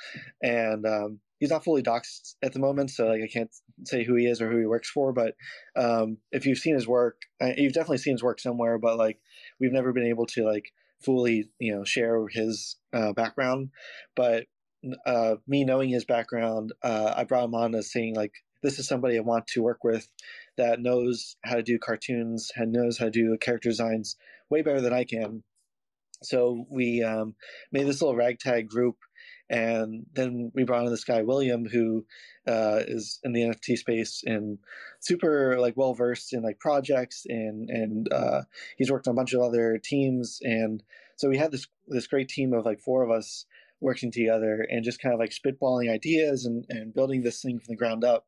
And 0.42 0.86
um, 0.86 1.20
he's 1.40 1.50
not 1.50 1.66
fully 1.66 1.84
doxxed 1.84 2.36
at 2.42 2.54
the 2.54 2.60
moment, 2.60 2.92
so 2.92 3.08
like 3.08 3.22
I 3.22 3.28
can't 3.28 3.52
say 3.84 4.06
who 4.06 4.16
he 4.16 4.26
is 4.26 4.42
or 4.42 4.50
who 4.50 4.60
he 4.60 4.66
works 4.66 4.90
for. 4.90 5.12
But 5.12 5.36
um, 5.76 6.18
if 6.32 6.46
you've 6.46 6.60
seen 6.60 6.76
his 6.76 6.88
work, 6.88 7.22
uh, 7.42 7.52
you've 7.58 7.74
definitely 7.74 7.98
seen 7.98 8.14
his 8.14 8.24
work 8.24 8.40
somewhere. 8.40 8.78
But 8.78 8.98
like 8.98 9.20
we've 9.60 9.74
never 9.74 9.92
been 9.92 10.08
able 10.08 10.26
to 10.28 10.46
like 10.46 10.72
fully 11.02 11.50
you 11.60 11.76
know 11.76 11.84
share 11.84 12.26
his 12.30 12.78
uh, 12.94 13.12
background. 13.12 13.72
But 14.16 14.46
uh, 15.06 15.36
me 15.46 15.66
knowing 15.66 15.90
his 15.90 16.06
background, 16.06 16.72
uh, 16.82 17.14
I 17.18 17.26
brought 17.26 17.46
him 17.46 17.56
on 17.56 17.76
as 17.76 17.92
saying 17.92 18.16
like 18.16 18.34
this 18.64 18.80
is 18.80 18.88
somebody 18.88 19.18
I 19.18 19.22
want 19.22 19.46
to 19.48 19.62
work 19.62 19.84
with 19.84 20.08
that 20.58 20.80
knows 20.80 21.36
how 21.44 21.56
to 21.56 21.64
do 21.64 21.78
cartoons 21.78 22.52
and 22.56 22.72
knows 22.72 22.98
how 22.98 23.06
to 23.06 23.12
do 23.12 23.38
character 23.38 23.70
designs 23.70 24.16
way 24.50 24.62
better 24.62 24.82
than 24.82 24.94
I 24.94 25.04
can. 25.04 25.44
So 26.24 26.66
we 26.70 27.04
um, 27.04 27.36
made 27.72 27.86
this 27.86 28.02
little 28.02 28.16
ragtag 28.16 28.70
group, 28.70 28.96
and 29.50 30.06
then 30.14 30.52
we 30.56 30.64
brought 30.64 30.86
in 30.86 30.90
this 30.90 31.04
guy 31.04 31.22
William, 31.22 31.66
who 31.66 32.06
uh, 32.48 32.80
is 32.88 33.20
in 33.24 33.34
the 33.34 33.42
NFT 33.42 33.78
space 33.78 34.24
and 34.26 34.58
super 35.02 35.60
like 35.60 35.76
well 35.76 35.94
versed 35.94 36.32
in 36.32 36.42
like 36.42 36.60
projects, 36.60 37.26
and 37.28 37.70
and 37.70 38.12
uh, 38.12 38.44
he's 38.78 38.90
worked 38.90 39.08
on 39.08 39.14
a 39.14 39.16
bunch 39.16 39.34
of 39.34 39.42
other 39.42 39.78
teams, 39.84 40.40
and 40.42 40.82
so 41.18 41.28
we 41.28 41.38
had 41.38 41.52
this 41.52 41.68
this 41.88 42.08
great 42.08 42.30
team 42.30 42.54
of 42.54 42.66
like 42.66 42.80
four 42.80 43.04
of 43.04 43.12
us 43.12 43.46
working 43.82 44.12
together 44.12 44.66
and 44.70 44.86
just 44.86 45.02
kind 45.02 45.14
of 45.14 45.20
like 45.20 45.32
spitballing 45.32 45.92
ideas 45.92 46.46
and, 46.46 46.66
and 46.70 46.94
building 46.94 47.22
this 47.22 47.42
thing 47.42 47.60
from 47.60 47.74
the 47.74 47.76
ground 47.76 48.06
up. 48.06 48.26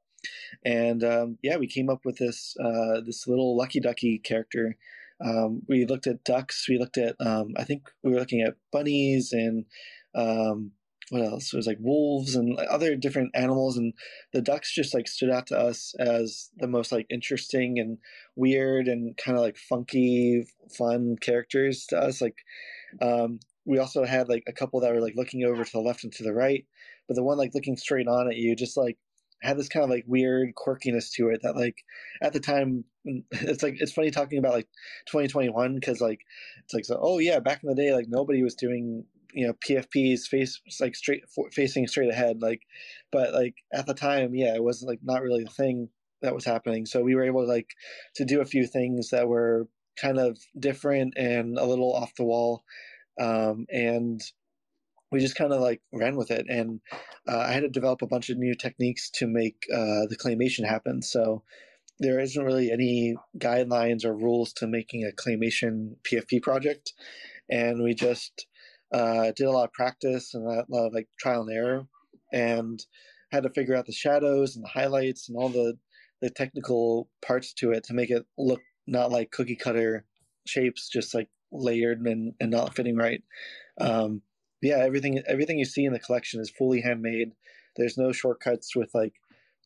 And 0.64 1.04
um, 1.04 1.38
yeah, 1.42 1.58
we 1.58 1.68
came 1.68 1.90
up 1.90 2.06
with 2.06 2.18
this 2.18 2.56
uh, 2.64 3.02
this 3.06 3.28
little 3.28 3.58
Lucky 3.58 3.80
Ducky 3.80 4.20
character. 4.20 4.78
Um, 5.24 5.62
we 5.68 5.86
looked 5.86 6.08
at 6.08 6.24
ducks. 6.24 6.68
We 6.68 6.78
looked 6.78 6.98
at 6.98 7.16
um, 7.20 7.54
I 7.58 7.64
think 7.64 7.90
we 8.04 8.12
were 8.12 8.20
looking 8.20 8.42
at 8.42 8.56
bunnies 8.72 9.32
and 9.32 9.66
um, 10.14 10.72
what 11.10 11.22
else? 11.24 11.54
It 11.54 11.58
was 11.58 11.68
like 11.68 11.78
wolves 11.80 12.36
and 12.36 12.58
other 12.58 12.96
different 12.96 13.32
animals, 13.36 13.78
and 13.78 13.94
the 14.34 14.42
ducks 14.42 14.74
just 14.74 14.94
like 14.94 15.08
stood 15.08 15.30
out 15.30 15.48
to 15.48 15.58
us 15.58 15.94
as 16.00 16.50
the 16.58 16.68
most 16.68 16.92
like 16.92 17.06
interesting 17.10 17.80
and 17.80 18.00
weird 18.36 18.88
and 18.88 19.16
kind 19.16 19.38
of 19.38 19.44
like 19.44 19.58
funky, 19.58 20.48
fun 20.76 21.16
characters 21.22 21.86
to 21.88 21.98
us. 21.98 22.22
Like 22.22 22.38
um, 23.02 23.40
we 23.66 23.78
also 23.78 24.04
had 24.04 24.30
like 24.30 24.44
a 24.48 24.54
couple 24.54 24.80
that 24.80 24.94
were 24.94 25.02
like 25.02 25.16
looking 25.16 25.44
over 25.44 25.64
to 25.64 25.72
the 25.72 25.80
left 25.80 26.04
and 26.04 26.14
to 26.14 26.24
the 26.24 26.34
right, 26.34 26.66
but 27.08 27.16
the 27.16 27.24
one 27.24 27.38
like 27.38 27.54
looking 27.54 27.78
straight 27.78 28.08
on 28.08 28.28
at 28.28 28.38
you 28.38 28.56
just 28.56 28.76
like 28.76 28.98
had 29.46 29.58
this 29.58 29.70
kind 29.70 29.84
of 29.84 29.90
like 29.90 30.04
weird 30.08 30.54
quirkiness 30.56 31.12
to 31.12 31.30
it 31.30 31.42
that 31.44 31.56
like 31.56 31.78
at 32.22 32.34
the 32.34 32.40
time 32.40 32.84
it's 33.32 33.64
like 33.64 33.76
it's 33.80 33.94
funny 33.94 34.12
talking 34.12 34.40
about 34.40 34.54
like 34.54 34.68
2021 35.08 35.76
because 35.76 36.02
like 36.02 36.22
it's 36.64 36.74
like 36.74 36.86
so 36.86 37.00
oh 37.02 37.20
yeah 37.20 37.40
back 37.40 37.62
in 37.64 37.70
the 37.70 37.76
day 37.76 37.94
like 37.94 38.08
nobody 38.10 38.44
was 38.44 38.56
doing 38.56 39.06
you 39.34 39.46
know 39.46 39.54
pfps 39.54 40.22
face 40.22 40.62
like 40.80 40.96
straight 40.96 41.24
facing 41.52 41.88
straight 41.88 42.10
ahead 42.10 42.42
like 42.42 42.62
but 43.12 43.34
like 43.34 43.56
at 43.74 43.86
the 43.86 43.94
time 43.94 44.34
yeah 44.34 44.56
it 44.56 44.64
was 44.64 44.84
like 44.84 45.00
not 45.04 45.22
really 45.22 45.44
a 45.44 45.52
thing 45.52 45.90
that 46.22 46.34
was 46.34 46.46
happening 46.46 46.86
so 46.86 47.04
we 47.04 47.16
were 47.16 47.26
able 47.26 47.42
to 47.42 47.48
like 47.48 47.70
to 48.16 48.26
do 48.26 48.42
a 48.42 48.46
few 48.46 48.66
things 48.66 49.10
that 49.10 49.28
were 49.28 49.68
kind 50.00 50.18
of 50.18 50.38
different 50.60 51.14
and 51.18 51.58
a 51.58 51.66
little 51.66 51.94
off 51.94 52.16
the 52.16 52.24
wall 52.24 52.64
um, 53.20 53.66
and 53.70 54.22
we 55.12 55.20
just 55.20 55.36
kind 55.36 55.54
of 55.54 55.62
like 55.62 55.82
ran 55.94 56.16
with 56.16 56.32
it. 56.32 56.46
And 56.50 56.82
uh, 57.28 57.40
I 57.40 57.52
had 57.52 57.62
to 57.62 57.70
develop 57.70 58.02
a 58.02 58.08
bunch 58.08 58.30
of 58.30 58.38
new 58.38 58.56
techniques 58.56 59.10
to 59.12 59.28
make 59.28 59.66
uh, 59.74 60.08
the 60.10 60.18
claymation 60.18 60.68
happen. 60.68 61.02
So 61.02 61.44
there 62.00 62.20
isn't 62.20 62.44
really 62.44 62.72
any 62.72 63.16
guidelines 63.38 64.04
or 64.04 64.16
rules 64.16 64.52
to 64.54 64.68
making 64.68 65.04
a 65.04 65.16
claymation 65.16 65.96
PFP 66.04 66.42
project, 66.42 66.94
and 67.50 67.82
we 67.84 67.94
just 67.94 68.48
uh, 68.94 69.32
did 69.36 69.46
a 69.46 69.52
lot 69.52 69.66
of 69.66 69.74
practice 69.74 70.34
and 70.34 70.46
a 70.46 70.66
lot 70.68 70.88
of 70.88 70.94
like 70.94 71.08
trial 71.18 71.44
and 71.44 71.56
error, 71.56 71.88
and 72.34 72.86
had 73.32 73.44
to 73.44 73.50
figure 73.50 73.76
out 73.76 73.86
the 73.86 73.94
shadows 73.94 74.56
and 74.56 74.66
the 74.66 74.70
highlights 74.70 75.30
and 75.30 75.38
all 75.38 75.50
the 75.50 75.78
the 76.22 76.30
technical 76.30 77.10
parts 77.26 77.54
to 77.54 77.72
it 77.72 77.84
to 77.86 77.94
make 77.94 78.10
it 78.10 78.26
look 78.38 78.62
not 78.88 79.12
like 79.12 79.32
cookie 79.32 79.56
cutter 79.56 80.06
shapes, 80.46 80.90
just 80.90 81.14
like 81.14 81.30
layered 81.52 82.02
and, 82.02 82.34
and 82.40 82.52
not 82.52 82.76
fitting 82.76 82.96
right. 82.96 83.22
Um, 83.80 84.22
yeah, 84.66 84.80
everything 84.80 85.22
everything 85.28 85.60
you 85.60 85.66
see 85.66 85.86
in 85.86 85.94
the 85.94 86.00
collection 86.00 86.42
is 86.42 86.50
fully 86.50 86.82
handmade. 86.82 87.32
There's 87.76 87.98
no 87.98 88.12
shortcuts 88.12 88.76
with 88.76 88.90
like 88.94 89.14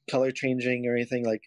color 0.10 0.32
changing 0.32 0.86
or 0.88 0.96
anything. 0.96 1.26
Like 1.26 1.44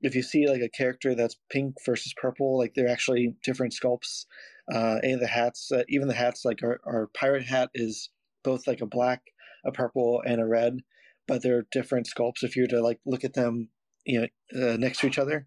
if 0.00 0.14
you 0.14 0.22
see 0.22 0.48
like 0.48 0.60
a 0.62 0.68
character 0.68 1.14
that's 1.14 1.36
pink 1.50 1.76
versus 1.84 2.14
purple, 2.16 2.58
like 2.58 2.74
they're 2.74 2.88
actually 2.88 3.34
different 3.42 3.74
sculpts. 3.74 4.26
Uh, 4.72 4.98
any 5.02 5.12
of 5.12 5.20
the 5.20 5.26
hats, 5.26 5.70
uh, 5.72 5.82
even 5.88 6.08
the 6.08 6.14
hats, 6.14 6.44
like 6.44 6.62
our, 6.62 6.80
our 6.86 7.08
pirate 7.14 7.44
hat 7.44 7.70
is 7.74 8.10
both 8.42 8.66
like 8.66 8.80
a 8.80 8.86
black, 8.86 9.22
a 9.66 9.72
purple, 9.72 10.22
and 10.24 10.40
a 10.40 10.46
red, 10.46 10.78
but 11.26 11.42
they're 11.42 11.66
different 11.72 12.08
sculpts 12.08 12.42
if 12.42 12.56
you 12.56 12.62
were 12.62 12.68
to 12.68 12.82
like 12.82 13.00
look 13.04 13.24
at 13.24 13.34
them, 13.34 13.68
you 14.06 14.20
know, 14.20 14.72
uh, 14.72 14.76
next 14.76 15.00
to 15.00 15.06
each 15.06 15.18
other. 15.18 15.46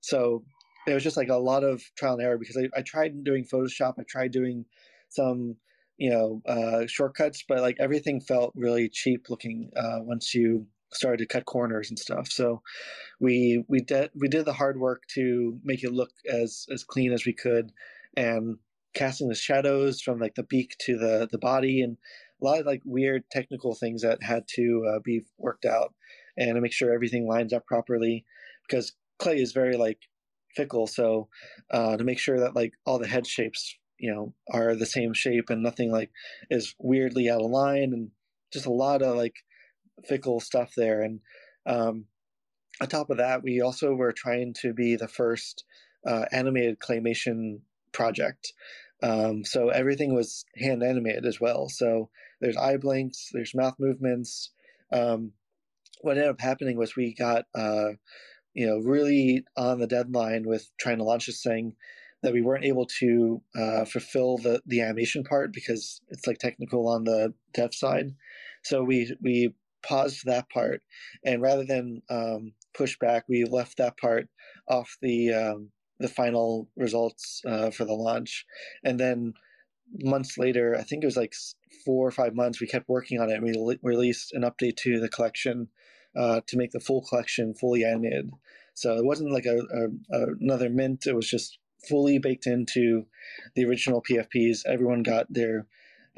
So 0.00 0.44
it 0.86 0.94
was 0.94 1.02
just 1.02 1.16
like 1.16 1.28
a 1.28 1.36
lot 1.36 1.64
of 1.64 1.82
trial 1.96 2.14
and 2.14 2.22
error 2.22 2.38
because 2.38 2.56
I, 2.56 2.68
I 2.78 2.82
tried 2.82 3.24
doing 3.24 3.44
Photoshop, 3.44 3.94
I 3.98 4.04
tried 4.08 4.32
doing 4.32 4.64
some 5.08 5.56
you 5.96 6.10
know 6.10 6.42
uh, 6.46 6.86
shortcuts, 6.86 7.44
but 7.48 7.60
like 7.60 7.76
everything 7.78 8.20
felt 8.20 8.52
really 8.54 8.88
cheap 8.88 9.26
looking 9.28 9.70
uh, 9.76 9.98
once 10.00 10.34
you 10.34 10.66
started 10.92 11.18
to 11.18 11.26
cut 11.26 11.46
corners 11.46 11.88
and 11.88 11.98
stuff. 11.98 12.28
So 12.28 12.62
we 13.20 13.64
we 13.68 13.80
did 13.80 14.10
we 14.14 14.28
did 14.28 14.44
the 14.44 14.52
hard 14.52 14.78
work 14.78 15.02
to 15.14 15.58
make 15.64 15.84
it 15.84 15.92
look 15.92 16.10
as 16.30 16.66
as 16.72 16.84
clean 16.84 17.12
as 17.12 17.26
we 17.26 17.32
could, 17.32 17.72
and 18.16 18.58
casting 18.94 19.28
the 19.28 19.34
shadows 19.34 20.00
from 20.00 20.18
like 20.18 20.34
the 20.34 20.42
beak 20.42 20.76
to 20.80 20.98
the 20.98 21.28
the 21.30 21.38
body 21.38 21.80
and 21.82 21.96
a 22.40 22.44
lot 22.44 22.60
of 22.60 22.66
like 22.66 22.82
weird 22.84 23.22
technical 23.30 23.74
things 23.74 24.02
that 24.02 24.22
had 24.22 24.44
to 24.48 24.84
uh, 24.88 24.98
be 25.04 25.22
worked 25.38 25.64
out 25.64 25.94
and 26.36 26.54
to 26.54 26.60
make 26.60 26.72
sure 26.72 26.92
everything 26.92 27.26
lines 27.26 27.52
up 27.52 27.64
properly 27.66 28.24
because 28.66 28.92
clay 29.18 29.40
is 29.40 29.52
very 29.52 29.76
like 29.76 29.98
fickle. 30.54 30.86
So 30.86 31.28
uh, 31.70 31.96
to 31.96 32.04
make 32.04 32.18
sure 32.18 32.40
that 32.40 32.56
like 32.56 32.72
all 32.84 32.98
the 32.98 33.06
head 33.06 33.26
shapes, 33.26 33.76
you 34.02 34.12
know, 34.12 34.34
are 34.52 34.74
the 34.74 34.84
same 34.84 35.14
shape 35.14 35.48
and 35.48 35.62
nothing 35.62 35.92
like 35.92 36.10
is 36.50 36.74
weirdly 36.80 37.30
out 37.30 37.40
of 37.40 37.50
line 37.50 37.92
and 37.92 38.10
just 38.52 38.66
a 38.66 38.72
lot 38.72 39.00
of 39.00 39.16
like 39.16 39.36
fickle 40.04 40.40
stuff 40.40 40.72
there. 40.76 41.02
And 41.02 41.20
um, 41.66 42.06
on 42.80 42.88
top 42.88 43.10
of 43.10 43.18
that, 43.18 43.44
we 43.44 43.60
also 43.60 43.94
were 43.94 44.12
trying 44.12 44.54
to 44.60 44.74
be 44.74 44.96
the 44.96 45.06
first 45.06 45.64
uh, 46.04 46.24
animated 46.32 46.80
claymation 46.80 47.60
project. 47.92 48.52
Um, 49.04 49.44
so 49.44 49.68
everything 49.68 50.14
was 50.14 50.44
hand 50.56 50.82
animated 50.82 51.24
as 51.24 51.40
well. 51.40 51.68
So 51.68 52.10
there's 52.40 52.56
eye 52.56 52.78
blinks, 52.78 53.28
there's 53.32 53.54
mouth 53.54 53.76
movements. 53.78 54.50
Um, 54.92 55.30
what 56.00 56.16
ended 56.16 56.28
up 56.28 56.40
happening 56.40 56.76
was 56.76 56.96
we 56.96 57.14
got 57.14 57.44
uh, 57.54 57.90
you 58.54 58.66
know, 58.66 58.78
really 58.78 59.44
on 59.56 59.78
the 59.78 59.86
deadline 59.86 60.44
with 60.44 60.68
trying 60.78 60.98
to 60.98 61.04
launch 61.04 61.26
this 61.26 61.42
thing 61.42 61.74
that 62.22 62.32
we 62.32 62.42
weren't 62.42 62.64
able 62.64 62.86
to 62.86 63.42
uh, 63.56 63.84
fulfill 63.84 64.38
the, 64.38 64.60
the 64.66 64.80
animation 64.80 65.24
part 65.24 65.52
because 65.52 66.00
it's 66.08 66.26
like 66.26 66.38
technical 66.38 66.88
on 66.88 67.04
the 67.04 67.34
dev 67.52 67.74
side. 67.74 68.14
So 68.62 68.82
we 68.82 69.14
we 69.20 69.54
paused 69.82 70.24
that 70.26 70.48
part, 70.50 70.82
and 71.24 71.42
rather 71.42 71.64
than 71.64 72.02
um, 72.08 72.52
push 72.74 72.96
back, 72.98 73.24
we 73.28 73.44
left 73.44 73.78
that 73.78 73.96
part 73.96 74.28
off 74.68 74.96
the 75.02 75.32
um, 75.32 75.70
the 75.98 76.08
final 76.08 76.68
results 76.76 77.42
uh, 77.46 77.70
for 77.70 77.84
the 77.84 77.92
launch, 77.92 78.46
and 78.84 78.98
then 78.98 79.34
months 80.00 80.38
later, 80.38 80.76
I 80.78 80.82
think 80.82 81.02
it 81.02 81.06
was 81.06 81.16
like 81.16 81.34
four 81.84 82.06
or 82.06 82.10
five 82.10 82.34
months, 82.34 82.60
we 82.60 82.66
kept 82.66 82.88
working 82.88 83.20
on 83.20 83.30
it. 83.30 83.34
and 83.34 83.44
We 83.44 83.52
le- 83.52 83.76
released 83.82 84.32
an 84.32 84.42
update 84.42 84.76
to 84.78 85.00
the 85.00 85.08
collection 85.08 85.68
uh, 86.16 86.40
to 86.46 86.56
make 86.56 86.72
the 86.72 86.80
full 86.80 87.02
collection 87.02 87.54
fully 87.54 87.84
animated. 87.84 88.30
So 88.74 88.94
it 88.96 89.04
wasn't 89.04 89.32
like 89.32 89.46
a, 89.46 89.58
a, 89.58 90.16
a, 90.16 90.26
another 90.40 90.70
mint. 90.70 91.06
It 91.06 91.14
was 91.14 91.28
just 91.28 91.58
fully 91.88 92.18
baked 92.18 92.46
into 92.46 93.06
the 93.54 93.64
original 93.64 94.02
PFPs. 94.02 94.60
Everyone 94.66 95.02
got 95.02 95.26
their 95.30 95.66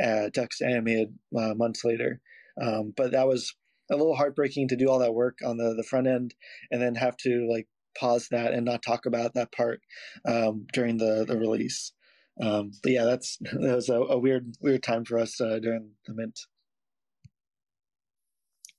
uh, 0.02 0.28
ducks 0.32 0.60
animated 0.60 1.14
uh, 1.36 1.54
months 1.54 1.84
later. 1.84 2.20
Um, 2.60 2.92
but 2.96 3.12
that 3.12 3.26
was 3.26 3.54
a 3.90 3.96
little 3.96 4.16
heartbreaking 4.16 4.68
to 4.68 4.76
do 4.76 4.88
all 4.88 4.98
that 5.00 5.14
work 5.14 5.38
on 5.44 5.56
the, 5.56 5.74
the 5.74 5.82
front 5.82 6.06
end 6.06 6.34
and 6.70 6.80
then 6.80 6.94
have 6.94 7.16
to 7.18 7.46
like 7.50 7.68
pause 7.98 8.28
that 8.30 8.52
and 8.52 8.64
not 8.64 8.82
talk 8.82 9.06
about 9.06 9.34
that 9.34 9.52
part 9.52 9.80
um, 10.26 10.66
during 10.72 10.98
the, 10.98 11.24
the 11.26 11.38
release. 11.38 11.92
Um, 12.42 12.72
but 12.82 12.92
yeah, 12.92 13.04
that's 13.04 13.38
that 13.40 13.74
was 13.74 13.88
a, 13.88 13.94
a, 13.94 14.18
weird 14.18 14.56
weird 14.60 14.82
time 14.82 15.04
for 15.04 15.18
us 15.18 15.40
uh, 15.40 15.58
during 15.60 15.90
the 16.06 16.14
mint. 16.14 16.40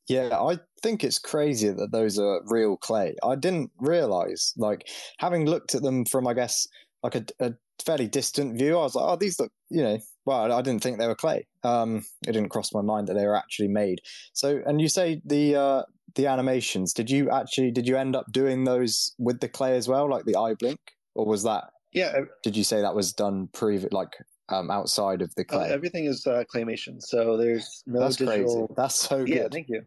Yeah, 0.07 0.37
I 0.39 0.59
think 0.81 1.03
it's 1.03 1.17
crazy 1.17 1.69
that 1.69 1.91
those 1.91 2.19
are 2.19 2.41
real 2.45 2.77
clay. 2.77 3.15
I 3.23 3.35
didn't 3.35 3.71
realize, 3.79 4.53
like, 4.55 4.87
having 5.17 5.45
looked 5.45 5.73
at 5.73 5.81
them 5.81 6.05
from, 6.05 6.27
I 6.27 6.33
guess, 6.33 6.67
like 7.01 7.15
a, 7.15 7.25
a 7.39 7.53
fairly 7.83 8.07
distant 8.07 8.57
view, 8.57 8.77
I 8.77 8.83
was 8.83 8.95
like, 8.95 9.05
oh, 9.05 9.15
these 9.15 9.39
look, 9.39 9.51
you 9.69 9.81
know, 9.81 9.99
well, 10.25 10.51
I 10.51 10.61
didn't 10.61 10.83
think 10.83 10.99
they 10.99 11.07
were 11.07 11.15
clay. 11.15 11.47
Um, 11.63 12.05
it 12.27 12.33
didn't 12.33 12.49
cross 12.49 12.73
my 12.73 12.81
mind 12.81 13.07
that 13.07 13.15
they 13.15 13.25
were 13.25 13.35
actually 13.35 13.67
made. 13.67 14.01
So, 14.33 14.61
and 14.65 14.81
you 14.81 14.89
say 14.89 15.21
the 15.25 15.55
uh, 15.55 15.83
the 16.15 16.27
animations. 16.27 16.93
Did 16.93 17.09
you 17.09 17.29
actually 17.29 17.71
did 17.71 17.87
you 17.87 17.97
end 17.97 18.15
up 18.15 18.31
doing 18.31 18.63
those 18.63 19.13
with 19.19 19.39
the 19.39 19.49
clay 19.49 19.75
as 19.75 19.87
well, 19.87 20.09
like 20.09 20.25
the 20.25 20.37
eye 20.37 20.55
blink, 20.55 20.79
or 21.13 21.25
was 21.25 21.43
that? 21.43 21.65
Yeah. 21.93 22.21
Did 22.43 22.57
you 22.57 22.63
say 22.63 22.81
that 22.81 22.95
was 22.95 23.13
done 23.13 23.49
pre 23.53 23.79
like 23.91 24.13
um, 24.49 24.69
outside 24.71 25.21
of 25.21 25.33
the 25.35 25.43
uh, 25.43 25.45
clay? 25.45 25.69
Everything 25.69 26.05
is 26.05 26.25
uh, 26.27 26.43
claymation, 26.53 27.01
so 27.01 27.37
there's 27.37 27.83
no 27.85 27.99
That's 27.99 28.17
digital. 28.17 28.67
Crazy. 28.67 28.73
That's 28.77 28.95
so 28.95 29.17
good. 29.19 29.29
Yeah, 29.29 29.47
thank 29.51 29.69
you. 29.69 29.83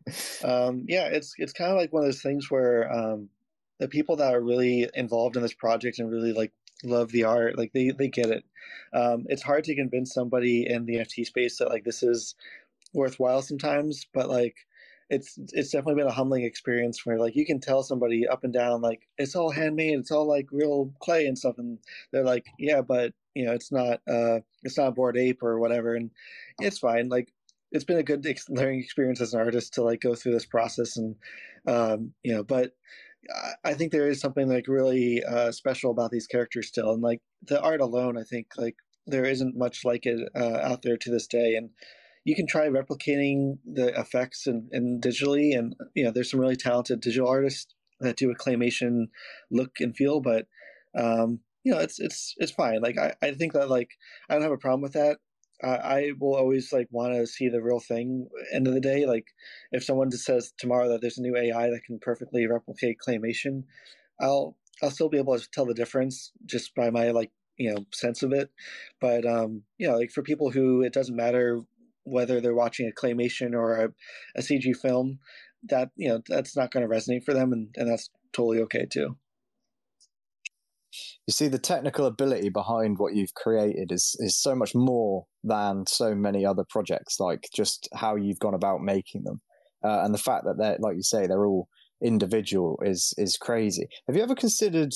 Um, 0.49 0.85
yeah, 0.89 1.09
it's 1.09 1.35
it's 1.39 1.53
kind 1.53 1.71
of 1.71 1.77
like 1.77 1.93
one 1.93 2.03
of 2.03 2.09
those 2.09 2.23
things 2.23 2.51
where 2.51 2.93
um, 2.93 3.29
the 3.79 3.89
people 3.89 4.17
that 4.17 4.35
are 4.35 4.41
really 4.41 4.89
involved 4.95 5.37
in 5.37 5.43
this 5.43 5.55
project 5.55 5.99
and 5.99 6.11
really 6.11 6.33
like 6.33 6.53
love 6.85 7.11
the 7.11 7.25
art 7.25 7.59
like 7.59 7.73
they 7.73 7.91
they 7.91 8.09
get 8.09 8.31
it 8.31 8.45
um, 8.93 9.27
it's 9.29 9.43
hard 9.43 9.65
to 9.65 9.75
convince 9.75 10.15
somebody 10.15 10.67
in 10.69 10.87
the 10.87 10.97
nft 10.97 11.27
space 11.27 11.59
that 11.59 11.69
like 11.69 11.85
this 11.85 12.03
is 12.03 12.37
worthwhile 12.95 13.43
sometimes 13.43 14.07
but 14.15 14.29
like 14.29 14.57
it's 15.11 15.39
it's 15.53 15.71
definitely 15.71 16.01
been 16.01 16.11
a 16.11 16.15
humbling 16.15 16.45
experience 16.45 17.05
where 17.05 17.19
like 17.19 17.35
you 17.35 17.45
can 17.47 17.59
tell 17.61 17.83
somebody 17.83 18.29
up 18.29 18.45
and 18.45 18.53
down 18.53 18.81
like 18.81 19.09
it's 19.17 19.35
all 19.35 19.51
handmade 19.51 19.99
it's 19.99 20.11
all 20.11 20.27
like 20.27 20.47
real 20.53 20.93
clay 21.01 21.27
and 21.27 21.39
stuff 21.39 21.59
and 21.59 21.79
they're 22.13 22.25
like 22.25 22.47
yeah 22.59 22.81
but 22.81 23.13
you 23.39 23.47
know 23.47 23.53
it's 23.53 23.71
not 23.71 24.01
uh 24.11 24.41
it's 24.65 24.77
not 24.77 24.89
a 24.89 24.93
Bored 24.93 25.17
Ape 25.17 25.43
or 25.43 25.59
whatever 25.59 25.95
and 25.95 26.11
it's 26.59 26.79
fine 26.79 27.09
like 27.09 27.33
it's 27.71 27.85
been 27.85 27.99
a 27.99 28.03
good 28.03 28.27
learning 28.49 28.81
experience 28.81 29.21
as 29.21 29.35
an 29.35 29.41
artist 29.41 29.75
to 29.75 29.83
like 29.83 30.01
go 30.01 30.15
through 30.15 30.33
this 30.33 30.47
process 30.47 30.97
and 30.97 31.15
um 31.67 32.13
you 32.25 32.35
know 32.35 32.43
but 32.43 32.73
I 33.65 33.75
think 33.75 33.93
there 33.93 34.09
is 34.09 34.21
something 34.21 34.49
like 34.49 34.69
really 34.69 35.23
uh, 35.25 35.53
special 35.53 35.91
about 35.91 36.11
these 36.11 36.27
characters 36.27 36.69
still, 36.69 36.93
and 36.93 37.03
like 37.03 37.21
the 37.43 37.61
art 37.61 37.81
alone, 37.81 38.17
I 38.17 38.23
think 38.23 38.47
like 38.57 38.77
there 39.07 39.25
isn't 39.25 39.57
much 39.57 39.85
like 39.85 40.07
it 40.07 40.29
uh, 40.35 40.59
out 40.63 40.83
there 40.83 40.97
to 40.97 41.11
this 41.11 41.27
day, 41.27 41.55
and 41.55 41.71
you 42.25 42.35
can 42.35 42.47
try 42.47 42.69
replicating 42.69 43.59
the 43.67 43.89
effects 43.99 44.47
and, 44.47 44.69
and 44.73 45.03
digitally, 45.03 45.59
and 45.59 45.75
you 45.95 46.05
know 46.05 46.11
there's 46.11 46.31
some 46.31 46.41
really 46.41 46.57
talented 46.57 47.01
digital 47.01 47.29
artists 47.29 47.75
that 48.01 48.17
do 48.17 48.31
a 48.31 48.37
claymation 48.37 49.09
look 49.51 49.81
and 49.81 49.97
feel, 49.97 50.21
but 50.21 50.47
um, 50.97 51.41
you 51.65 51.73
know 51.73 51.79
it's 51.79 51.99
it's 51.99 52.35
it's 52.39 52.53
fine. 52.53 52.81
Like 52.81 52.99
I, 52.99 53.15
I 53.23 53.33
think 53.33 53.53
that 53.53 53.69
like 53.71 53.91
I 54.29 54.35
don't 54.35 54.43
have 54.43 54.53
a 54.53 54.59
problem 54.59 54.83
with 54.83 54.93
that. 54.93 55.19
I 55.61 56.13
will 56.21 56.37
always 56.37 56.73
like 56.73 56.87
want 56.93 57.15
to 57.15 57.27
see 57.27 57.49
the 57.49 57.61
real 57.61 57.81
thing. 57.81 58.29
End 58.55 58.69
of 58.69 58.75
the 58.75 58.81
day, 58.81 59.07
like 59.07 59.27
if 59.73 59.83
someone 59.83 60.11
just 60.11 60.25
says 60.25 60.53
tomorrow 60.57 60.89
that 60.89 61.01
there's 61.01 61.19
a 61.19 61.23
new 61.23 61.37
AI 61.37 61.69
that 61.71 61.83
can 61.85 61.99
perfectly 61.99 62.47
replicate 62.47 62.99
claymation, 63.07 63.65
I'll 64.21 64.57
I'll 64.83 64.91
still 64.91 65.09
be 65.09 65.19
able 65.19 65.39
to 65.39 65.51
tell 65.51 65.67
the 65.67 65.75
difference 65.75 66.31
just 66.47 66.75
by 66.75 66.91
my 66.91 67.11
like 67.11 67.33
you 67.57 67.75
know 67.75 67.87
sense 67.93 68.23
of 68.23 68.33
it. 68.33 68.51
But 69.01 69.27
um, 69.27 69.63
you 69.79 69.89
know, 69.89 69.97
like 69.97 70.13
for 70.13 70.23
people 70.23 70.51
who 70.51 70.83
it 70.83 70.93
doesn't 70.93 71.17
matter 71.17 71.61
whether 72.05 72.41
they're 72.41 72.55
watching 72.55 72.89
a 72.89 73.01
claymation 73.01 73.53
or 73.53 73.75
a, 73.75 73.89
a 74.37 74.41
CG 74.41 74.77
film, 74.77 75.19
that 75.65 75.91
you 75.97 76.09
know 76.09 76.23
that's 76.29 76.57
not 76.57 76.71
going 76.71 76.89
to 76.89 76.95
resonate 76.95 77.25
for 77.25 77.35
them, 77.35 77.53
and, 77.53 77.75
and 77.77 77.91
that's 77.91 78.11
totally 78.33 78.61
okay 78.61 78.87
too 78.87 79.17
you 81.27 81.33
see 81.33 81.49
the 81.49 81.59
technical 81.59 82.07
ability 82.07 82.49
behind 82.49 82.99
what 82.99 83.15
you've 83.15 83.35
created 83.35 83.93
is 83.93 84.17
is 84.19 84.41
so 84.41 84.55
much 84.55 84.75
more 84.75 85.27
than 85.45 85.87
so 85.87 86.15
many 86.15 86.45
other 86.45 86.65
projects 86.69 87.21
like 87.21 87.49
just 87.55 87.89
how 87.95 88.17
you've 88.17 88.41
gone 88.41 88.55
about 88.55 88.81
making 88.81 89.25
them. 89.25 89.41
Uh, 89.85 90.03
and 90.03 90.13
the 90.13 90.19
fact 90.19 90.45
that 90.45 90.57
they're 90.59 90.77
like 90.81 90.97
you 90.97 91.03
say 91.03 91.27
they're 91.27 91.47
all 91.47 91.69
individual 92.03 92.81
is 92.85 93.15
is 93.17 93.37
crazy. 93.37 93.89
Have 94.07 94.17
you 94.17 94.23
ever 94.23 94.35
considered 94.35 94.93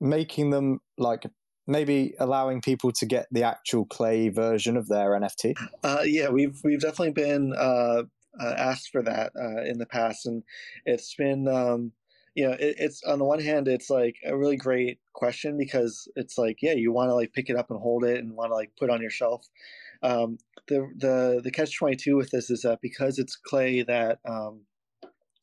making 0.00 0.50
them 0.50 0.80
like 0.98 1.24
maybe 1.66 2.14
allowing 2.18 2.60
people 2.60 2.90
to 2.90 3.06
get 3.06 3.26
the 3.30 3.42
actual 3.42 3.84
clay 3.84 4.28
version 4.28 4.76
of 4.76 4.88
their 4.88 5.10
nft 5.10 5.54
uh, 5.84 6.02
yeah 6.04 6.28
we've 6.28 6.58
we've 6.64 6.80
definitely 6.80 7.12
been 7.12 7.52
uh, 7.56 8.02
uh 8.40 8.54
asked 8.56 8.88
for 8.90 9.02
that 9.02 9.30
uh, 9.38 9.62
in 9.62 9.78
the 9.78 9.86
past 9.86 10.26
and 10.26 10.42
it's 10.86 11.14
been 11.14 11.46
um, 11.46 11.92
you 12.34 12.46
know, 12.46 12.52
it, 12.52 12.76
it's 12.78 13.02
on 13.02 13.18
the 13.18 13.24
one 13.24 13.40
hand, 13.40 13.68
it's 13.68 13.90
like 13.90 14.16
a 14.24 14.36
really 14.36 14.56
great 14.56 14.98
question 15.12 15.56
because 15.58 16.08
it's 16.16 16.38
like, 16.38 16.58
yeah, 16.62 16.72
you 16.72 16.92
want 16.92 17.10
to 17.10 17.14
like 17.14 17.32
pick 17.32 17.50
it 17.50 17.56
up 17.56 17.70
and 17.70 17.80
hold 17.80 18.04
it 18.04 18.18
and 18.18 18.34
want 18.34 18.50
to 18.50 18.54
like 18.54 18.72
put 18.78 18.90
on 18.90 19.00
your 19.00 19.10
shelf. 19.10 19.46
Um, 20.02 20.38
the 20.68 20.88
the 20.96 21.40
the 21.42 21.50
catch 21.50 21.76
twenty 21.76 21.96
two 21.96 22.16
with 22.16 22.30
this 22.30 22.50
is 22.50 22.62
that 22.62 22.80
because 22.80 23.18
it's 23.18 23.36
clay 23.36 23.82
that 23.82 24.20
um, 24.24 24.62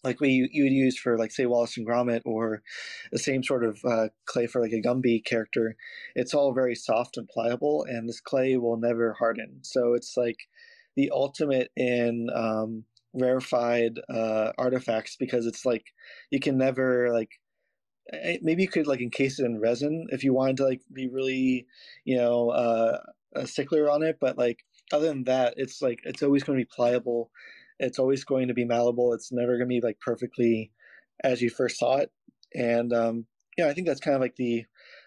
like 0.03 0.19
we 0.21 0.49
you 0.51 0.63
would 0.63 0.73
use 0.73 0.97
for 0.97 1.17
like 1.17 1.31
say 1.31 1.45
Wallace 1.45 1.77
and 1.77 1.87
Gromit 1.87 2.21
or 2.25 2.63
the 3.11 3.19
same 3.19 3.43
sort 3.43 3.63
of 3.63 3.79
uh, 3.85 4.07
clay 4.25 4.47
for 4.47 4.61
like 4.61 4.71
a 4.71 4.81
Gumby 4.81 5.23
character, 5.23 5.75
it's 6.15 6.33
all 6.33 6.53
very 6.53 6.75
soft 6.75 7.17
and 7.17 7.27
pliable, 7.27 7.85
and 7.87 8.07
this 8.07 8.21
clay 8.21 8.57
will 8.57 8.77
never 8.77 9.13
harden. 9.13 9.59
So 9.61 9.93
it's 9.93 10.15
like 10.15 10.47
the 10.95 11.11
ultimate 11.13 11.69
in 11.75 12.27
um, 12.33 12.85
rarefied 13.13 13.99
uh, 14.09 14.51
artifacts 14.57 15.15
because 15.17 15.45
it's 15.45 15.65
like 15.65 15.85
you 16.31 16.39
can 16.39 16.57
never 16.57 17.11
like 17.11 17.29
eh, 18.13 18.37
maybe 18.41 18.63
you 18.63 18.67
could 18.67 18.87
like 18.87 19.01
encase 19.01 19.39
it 19.39 19.45
in 19.45 19.59
resin 19.59 20.07
if 20.09 20.23
you 20.23 20.33
wanted 20.33 20.57
to 20.57 20.65
like 20.65 20.81
be 20.93 21.07
really 21.07 21.65
you 22.05 22.17
know 22.17 22.49
uh, 22.49 22.99
a 23.35 23.47
stickler 23.47 23.89
on 23.89 24.03
it 24.03 24.17
but 24.19 24.37
like 24.37 24.59
other 24.93 25.07
than 25.07 25.23
that 25.25 25.53
it's 25.57 25.81
like 25.81 25.99
it's 26.03 26.23
always 26.23 26.43
going 26.43 26.57
to 26.57 26.65
be 26.65 26.69
pliable. 26.73 27.31
It's 27.79 27.99
always 27.99 28.23
going 28.23 28.47
to 28.47 28.55
be 28.55 28.65
malleable. 28.65 29.13
It's 29.13 29.31
never 29.31 29.57
going 29.57 29.69
to 29.69 29.75
be 29.75 29.81
like 29.81 29.99
perfectly 29.99 30.71
as 31.23 31.41
you 31.41 31.49
first 31.51 31.77
saw 31.77 31.97
it. 31.97 32.11
And 32.55 32.93
um 32.93 33.25
yeah 33.57 33.67
i 33.67 33.73
think 33.73 33.87
that's 33.87 33.99
kind 33.99 34.15
of 34.15 34.21
like 34.21 34.35
the 34.35 34.65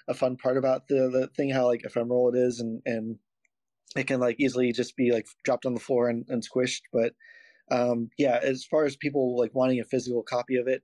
a 0.08 0.14
fun 0.14 0.36
part 0.36 0.58
about 0.58 0.88
the 0.88 1.08
the 1.10 1.28
thing 1.36 1.50
how 1.50 1.66
like 1.66 1.84
ephemeral 1.84 2.28
it 2.28 2.36
is 2.36 2.60
and 2.60 2.82
and 2.84 3.18
it 3.96 4.06
can 4.06 4.20
like 4.20 4.36
easily 4.38 4.72
just 4.72 4.96
be 4.96 5.12
like 5.12 5.26
dropped 5.44 5.66
on 5.66 5.74
the 5.74 5.80
floor 5.80 6.08
and, 6.08 6.26
and 6.28 6.44
squished 6.46 6.82
but 6.92 7.12
um, 7.70 8.10
yeah, 8.18 8.38
as 8.42 8.64
far 8.64 8.84
as 8.84 8.96
people 8.96 9.38
like 9.38 9.54
wanting 9.54 9.80
a 9.80 9.84
physical 9.84 10.22
copy 10.22 10.56
of 10.56 10.66
it, 10.68 10.82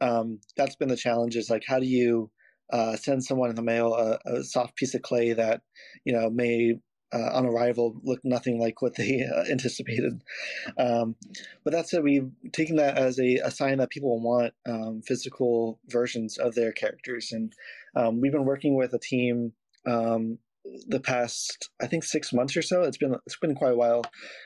um, 0.00 0.40
that's 0.56 0.76
been 0.76 0.88
the 0.88 0.96
challenge. 0.96 1.36
Is 1.36 1.50
like 1.50 1.64
how 1.66 1.78
do 1.78 1.86
you 1.86 2.30
uh, 2.72 2.96
send 2.96 3.24
someone 3.24 3.50
in 3.50 3.56
the 3.56 3.62
mail 3.62 3.94
a, 3.94 4.18
a, 4.26 4.44
soft 4.44 4.76
piece 4.76 4.94
of 4.94 5.02
clay 5.02 5.32
that 5.32 5.62
you 6.04 6.12
know 6.12 6.30
may 6.30 6.74
uh, 7.12 7.30
on 7.32 7.46
arrival 7.46 7.98
look 8.02 8.20
nothing 8.22 8.60
like 8.60 8.82
what 8.82 8.96
they 8.96 9.22
uh, 9.22 9.44
anticipated. 9.50 10.22
Um, 10.76 11.16
but 11.64 11.72
that 11.72 11.88
said, 11.88 12.02
we've 12.02 12.30
taken 12.52 12.76
that 12.76 12.98
as 12.98 13.18
a, 13.18 13.36
a 13.36 13.50
sign 13.50 13.78
that 13.78 13.90
people 13.90 14.20
want 14.20 14.52
um, 14.66 15.02
physical 15.06 15.80
versions 15.88 16.38
of 16.38 16.54
their 16.54 16.72
characters, 16.72 17.32
and 17.32 17.52
um, 17.96 18.20
we've 18.20 18.32
been 18.32 18.44
working 18.44 18.76
with 18.76 18.92
a 18.92 18.98
team 18.98 19.52
um, 19.86 20.38
the 20.86 21.00
past 21.00 21.70
I 21.80 21.86
think 21.86 22.04
six 22.04 22.32
months 22.32 22.56
or 22.56 22.62
so. 22.62 22.82
It's 22.82 22.98
been 22.98 23.14
it's 23.26 23.38
been 23.38 23.54
quite 23.54 23.72
a 23.72 23.76
while, 23.76 24.04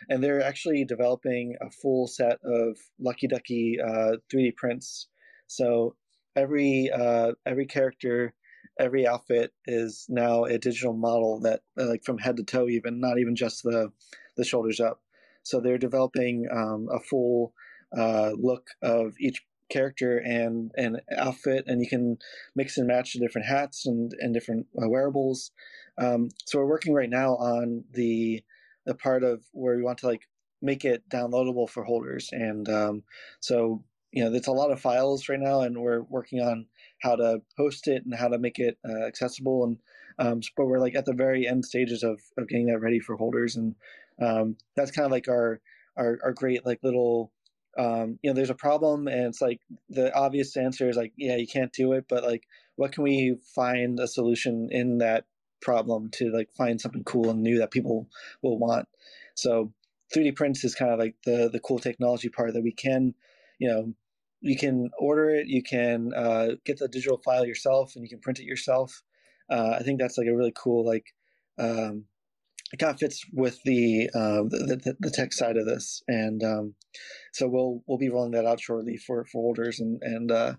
and 0.09 0.23
they're 0.23 0.43
actually 0.43 0.85
developing 0.85 1.57
a 1.61 1.71
full 1.71 2.07
set 2.07 2.39
of 2.45 2.77
Lucky 2.99 3.29
Ducky 3.29 3.79
uh, 3.81 4.17
3D 4.33 4.57
prints. 4.57 5.09
So 5.47 5.97
every 6.37 6.91
uh, 6.91 7.33
every 7.47 7.67
character, 7.67 8.35
every 8.79 9.07
outfit 9.07 9.53
is 9.67 10.07
now 10.09 10.45
a 10.45 10.59
digital 10.59 10.95
model 10.95 11.41
that 11.41 11.61
uh, 11.79 11.87
like 11.87 12.05
from 12.05 12.19
head 12.19 12.37
to 12.37 12.45
toe, 12.45 12.69
even 12.69 13.01
not 13.01 13.19
even 13.19 13.37
just 13.37 13.63
the 13.63 13.93
the 14.37 14.45
shoulders 14.45 14.81
up. 14.81 15.01
So 15.43 15.61
they're 15.61 15.79
developing 15.79 16.47
um, 16.53 16.89
a 16.93 17.01
full 17.01 17.53
uh, 17.97 18.31
look 18.39 18.69
of 18.81 19.15
each 19.21 19.45
character 19.73 20.19
and 20.19 20.71
and 20.77 21.01
outfit, 21.17 21.65
and 21.67 21.81
you 21.81 21.89
can 21.89 22.19
mix 22.55 22.77
and 22.77 22.87
match 22.87 23.15
the 23.15 23.21
different 23.21 23.49
hats 23.49 23.87
and 23.87 24.13
and 24.21 24.35
different 24.35 24.67
uh, 24.81 24.89
wearables. 24.89 25.51
Um, 25.99 26.31
so 26.47 26.59
we're 26.59 26.67
working 26.67 26.95
right 26.95 27.11
now 27.11 27.37
on 27.37 27.85
the 27.93 28.43
the 28.87 28.95
part 28.95 29.23
of 29.23 29.45
where 29.53 29.77
we 29.77 29.83
want 29.83 29.99
to 29.99 30.07
like 30.07 30.29
make 30.61 30.85
it 30.85 31.09
downloadable 31.09 31.69
for 31.69 31.85
holders, 31.85 32.31
and 32.33 32.69
um, 32.69 33.03
so 33.41 33.85
you 34.13 34.23
know, 34.23 34.33
it's 34.35 34.47
a 34.47 34.53
lot 34.53 34.71
of 34.71 34.81
files 34.81 35.29
right 35.29 35.41
now, 35.41 35.63
and 35.63 35.79
we're 35.79 36.03
working 36.03 36.41
on 36.41 36.67
how 37.01 37.17
to 37.17 37.41
host 37.57 37.89
it 37.89 38.05
and 38.05 38.15
how 38.15 38.29
to 38.29 38.39
make 38.39 38.59
it 38.59 38.79
uh, 38.89 39.05
accessible. 39.07 39.65
And 39.65 39.79
um, 40.19 40.41
but 40.57 40.67
we're 40.67 40.81
like 40.81 40.95
at 40.95 41.07
the 41.07 41.15
very 41.15 41.47
end 41.49 41.65
stages 41.65 42.03
of 42.03 42.21
of 42.39 42.49
getting 42.49 42.67
that 42.67 42.81
ready 42.81 43.01
for 43.01 43.17
holders, 43.17 43.57
and 43.57 43.75
um, 44.21 44.57
that's 44.77 44.91
kind 44.91 45.07
of 45.07 45.13
like 45.13 45.29
our 45.29 45.61
our 45.97 46.19
our 46.23 46.33
great 46.33 46.67
like 46.67 46.81
little 46.83 47.33
um, 47.79 48.19
you 48.23 48.31
know, 48.31 48.35
there's 48.35 48.51
a 48.51 48.55
problem, 48.55 49.09
and 49.09 49.27
it's 49.27 49.41
like 49.41 49.61
the 49.89 50.15
obvious 50.15 50.57
answer 50.57 50.89
is 50.91 50.97
like, 50.97 51.13
yeah, 51.17 51.37
you 51.37 51.47
can't 51.47 51.73
do 51.73 51.93
it, 51.95 52.05
but 52.09 52.23
like, 52.23 52.45
what 52.77 52.93
can 52.93 53.03
we 53.03 53.39
find 53.55 53.99
a 53.99 54.07
solution 54.07 54.69
in 54.71 54.99
that 54.99 55.25
problem 55.63 56.11
to 56.15 56.31
like 56.31 56.53
find 56.53 56.81
something 56.81 57.05
cool 57.05 57.31
and 57.31 57.43
new 57.43 57.59
that 57.59 57.71
people 57.71 58.09
will 58.43 58.59
want? 58.59 58.89
So 59.35 59.73
3D 60.15 60.37
prints 60.37 60.65
is 60.65 60.75
kind 60.75 60.93
of 60.93 60.99
like 60.99 61.15
the 61.25 61.49
the 61.51 61.61
cool 61.61 61.79
technology 61.79 62.29
part 62.29 62.53
that 62.53 62.63
we 62.63 62.73
can, 62.73 63.15
you 63.59 63.69
know, 63.69 63.95
you 64.41 64.57
can 64.57 64.91
order 64.99 65.31
it, 65.31 65.47
you 65.47 65.63
can 65.63 66.13
uh, 66.15 66.49
get 66.65 66.79
the 66.79 66.89
digital 66.89 67.21
file 67.25 67.47
yourself, 67.47 67.95
and 67.95 68.05
you 68.05 68.11
can 68.11 68.21
print 68.21 68.41
it 68.41 68.45
yourself. 68.45 69.03
Uh, 69.51 69.77
I 69.79 69.83
think 69.83 70.01
that's 70.01 70.19
like 70.19 70.27
a 70.27 70.37
really 70.37 70.53
cool 70.55 70.87
like 70.87 71.15
um, 71.59 72.05
it 72.73 72.79
kind 72.79 72.95
of 72.95 72.99
fits 72.99 73.25
with 73.33 73.63
the, 73.65 74.09
uh, 74.15 74.43
the, 74.49 74.81
the, 74.83 74.97
the 74.99 75.11
tech 75.11 75.33
side 75.33 75.59
of 75.59 75.67
this, 75.67 76.03
and 76.09 76.43
um, 76.43 76.75
so 77.33 77.47
we'll 77.47 77.83
we'll 77.87 77.99
be 77.99 78.09
rolling 78.09 78.33
that 78.33 78.47
out 78.47 78.61
shortly 78.61 78.97
for 78.97 79.25
for 79.27 79.43
holders, 79.43 79.79
and 79.79 80.01
and 80.03 80.33
uh, 80.33 80.55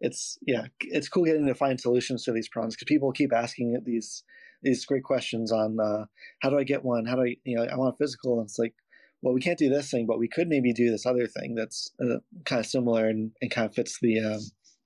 it's 0.00 0.38
yeah, 0.46 0.66
it's 0.80 1.08
cool 1.08 1.24
getting 1.24 1.46
to 1.46 1.54
find 1.54 1.78
solutions 1.78 2.24
to 2.24 2.32
these 2.32 2.48
problems 2.48 2.74
because 2.74 2.86
people 2.86 3.12
keep 3.12 3.32
asking 3.34 3.78
these 3.84 4.24
these 4.62 4.84
great 4.84 5.04
questions 5.04 5.52
on 5.52 5.78
uh, 5.80 6.06
how 6.40 6.50
do 6.50 6.58
I 6.58 6.64
get 6.64 6.84
one, 6.84 7.06
how 7.06 7.16
do 7.16 7.22
I 7.22 7.36
you 7.44 7.56
know 7.56 7.64
I 7.64 7.76
want 7.76 7.94
a 7.94 7.98
physical, 7.98 8.38
and 8.38 8.46
it's 8.46 8.58
like 8.58 8.74
well 9.22 9.34
we 9.34 9.40
can't 9.40 9.58
do 9.58 9.68
this 9.68 9.90
thing, 9.90 10.06
but 10.06 10.18
we 10.18 10.28
could 10.28 10.48
maybe 10.48 10.72
do 10.72 10.90
this 10.90 11.06
other 11.06 11.26
thing 11.26 11.54
that's 11.54 11.90
uh, 12.00 12.18
kind 12.44 12.60
of 12.60 12.66
similar 12.66 13.08
and, 13.08 13.32
and 13.40 13.50
kind 13.50 13.66
of 13.66 13.74
fits 13.74 13.98
the, 14.00 14.20
um, 14.20 14.40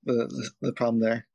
the 0.05 0.51
the 0.61 0.73
problem 0.73 0.99
there. 0.99 1.27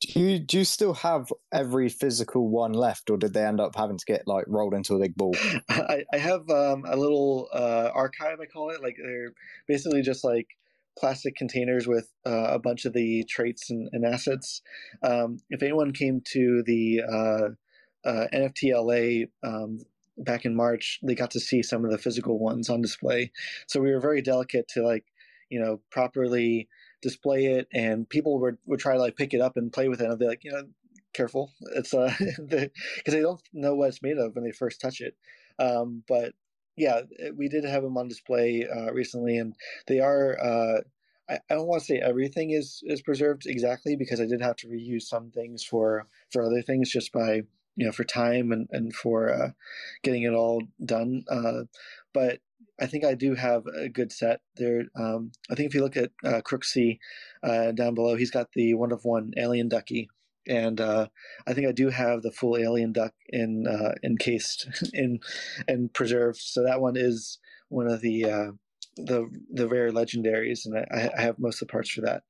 Do 0.00 0.18
you 0.18 0.38
do 0.38 0.58
you 0.58 0.64
still 0.64 0.94
have 0.94 1.30
every 1.52 1.90
physical 1.90 2.48
one 2.48 2.72
left, 2.72 3.10
or 3.10 3.18
did 3.18 3.34
they 3.34 3.44
end 3.44 3.60
up 3.60 3.76
having 3.76 3.98
to 3.98 4.04
get 4.06 4.26
like 4.26 4.44
rolled 4.48 4.72
into 4.72 4.94
a 4.94 4.98
big 4.98 5.14
ball? 5.14 5.34
I, 5.68 6.04
I 6.12 6.16
have 6.16 6.48
um, 6.48 6.84
a 6.88 6.96
little 6.96 7.48
uh, 7.52 7.90
archive, 7.92 8.40
I 8.40 8.46
call 8.46 8.70
it. 8.70 8.82
Like 8.82 8.96
they're 9.02 9.32
basically 9.68 10.00
just 10.00 10.24
like 10.24 10.48
plastic 10.98 11.36
containers 11.36 11.86
with 11.86 12.08
uh, 12.26 12.48
a 12.50 12.58
bunch 12.58 12.84
of 12.84 12.92
the 12.92 13.24
traits 13.24 13.70
and, 13.70 13.88
and 13.92 14.04
assets. 14.04 14.62
Um, 15.02 15.38
if 15.50 15.62
anyone 15.62 15.92
came 15.92 16.22
to 16.32 16.62
the 16.64 17.02
uh, 17.02 17.48
uh 18.08 18.26
NFTLA 18.32 19.28
um, 19.42 19.80
back 20.18 20.44
in 20.44 20.54
March, 20.54 20.98
they 21.02 21.14
got 21.14 21.30
to 21.32 21.40
see 21.40 21.62
some 21.62 21.84
of 21.84 21.90
the 21.90 21.98
physical 21.98 22.38
ones 22.38 22.68
on 22.68 22.82
display. 22.82 23.32
So 23.66 23.80
we 23.80 23.92
were 23.92 24.00
very 24.00 24.22
delicate 24.22 24.68
to 24.68 24.82
like, 24.82 25.04
you 25.48 25.60
know, 25.60 25.80
properly 25.90 26.68
display 27.02 27.46
it, 27.46 27.68
and 27.72 28.08
people 28.08 28.40
would 28.40 28.58
would 28.66 28.80
try 28.80 28.94
to 28.94 29.00
like 29.00 29.16
pick 29.16 29.34
it 29.34 29.40
up 29.40 29.56
and 29.56 29.72
play 29.72 29.88
with 29.88 30.00
it. 30.00 30.08
And 30.08 30.18
be 30.18 30.26
like, 30.26 30.44
you 30.44 30.52
know, 30.52 30.64
careful, 31.12 31.52
it's 31.76 31.94
uh, 31.94 32.12
because 32.18 32.70
they 33.06 33.20
don't 33.20 33.42
know 33.52 33.74
what 33.74 33.88
it's 33.88 34.02
made 34.02 34.18
of 34.18 34.34
when 34.34 34.44
they 34.44 34.52
first 34.52 34.80
touch 34.80 35.00
it. 35.00 35.16
Um, 35.58 36.02
but 36.08 36.32
yeah, 36.80 37.02
we 37.36 37.48
did 37.48 37.64
have 37.64 37.82
them 37.82 37.98
on 37.98 38.08
display 38.08 38.66
uh, 38.66 38.92
recently, 38.92 39.36
and 39.36 39.54
they 39.86 40.00
are. 40.00 40.38
Uh, 40.40 40.80
I, 41.28 41.38
I 41.50 41.54
don't 41.54 41.66
want 41.66 41.82
to 41.82 41.86
say 41.86 41.98
everything 41.98 42.50
is 42.50 42.82
is 42.84 43.02
preserved 43.02 43.46
exactly 43.46 43.96
because 43.96 44.20
I 44.20 44.26
did 44.26 44.40
have 44.40 44.56
to 44.56 44.68
reuse 44.68 45.02
some 45.02 45.30
things 45.30 45.62
for 45.62 46.06
for 46.32 46.42
other 46.42 46.62
things 46.62 46.90
just 46.90 47.12
by 47.12 47.42
you 47.76 47.86
know 47.86 47.92
for 47.92 48.04
time 48.04 48.50
and 48.50 48.66
and 48.70 48.94
for 48.94 49.30
uh, 49.30 49.50
getting 50.02 50.22
it 50.22 50.32
all 50.32 50.62
done. 50.84 51.24
Uh, 51.30 51.64
but 52.14 52.40
I 52.80 52.86
think 52.86 53.04
I 53.04 53.14
do 53.14 53.34
have 53.34 53.66
a 53.66 53.90
good 53.90 54.10
set 54.10 54.40
there. 54.56 54.84
Um, 54.96 55.32
I 55.50 55.54
think 55.54 55.68
if 55.68 55.74
you 55.74 55.82
look 55.82 55.98
at 55.98 56.12
uh, 56.24 56.40
Crooksy 56.40 56.98
uh, 57.42 57.72
down 57.72 57.94
below, 57.94 58.16
he's 58.16 58.30
got 58.30 58.52
the 58.54 58.72
one 58.74 58.90
of 58.90 59.04
one 59.04 59.32
alien 59.36 59.68
ducky, 59.68 60.08
and 60.46 60.80
uh, 60.80 61.08
I 61.46 61.54
think 61.54 61.68
I 61.68 61.72
do 61.72 61.88
have 61.88 62.22
the 62.22 62.32
full 62.32 62.56
alien 62.56 62.92
duck 62.92 63.12
in 63.28 63.66
uh, 63.66 63.94
encased 64.02 64.68
in 64.92 65.20
and 65.68 65.92
preserved. 65.92 66.40
So 66.40 66.64
that 66.64 66.80
one 66.80 66.96
is 66.96 67.38
one 67.68 67.86
of 67.86 68.00
the 68.00 68.24
uh, 68.24 68.50
the 68.96 69.28
the 69.52 69.68
rare 69.68 69.90
legendaries, 69.90 70.60
and 70.64 70.76
I, 70.76 71.10
I 71.16 71.22
have 71.22 71.38
most 71.38 71.62
of 71.62 71.68
the 71.68 71.72
parts 71.72 71.90
for 71.90 72.02
that. 72.02 72.22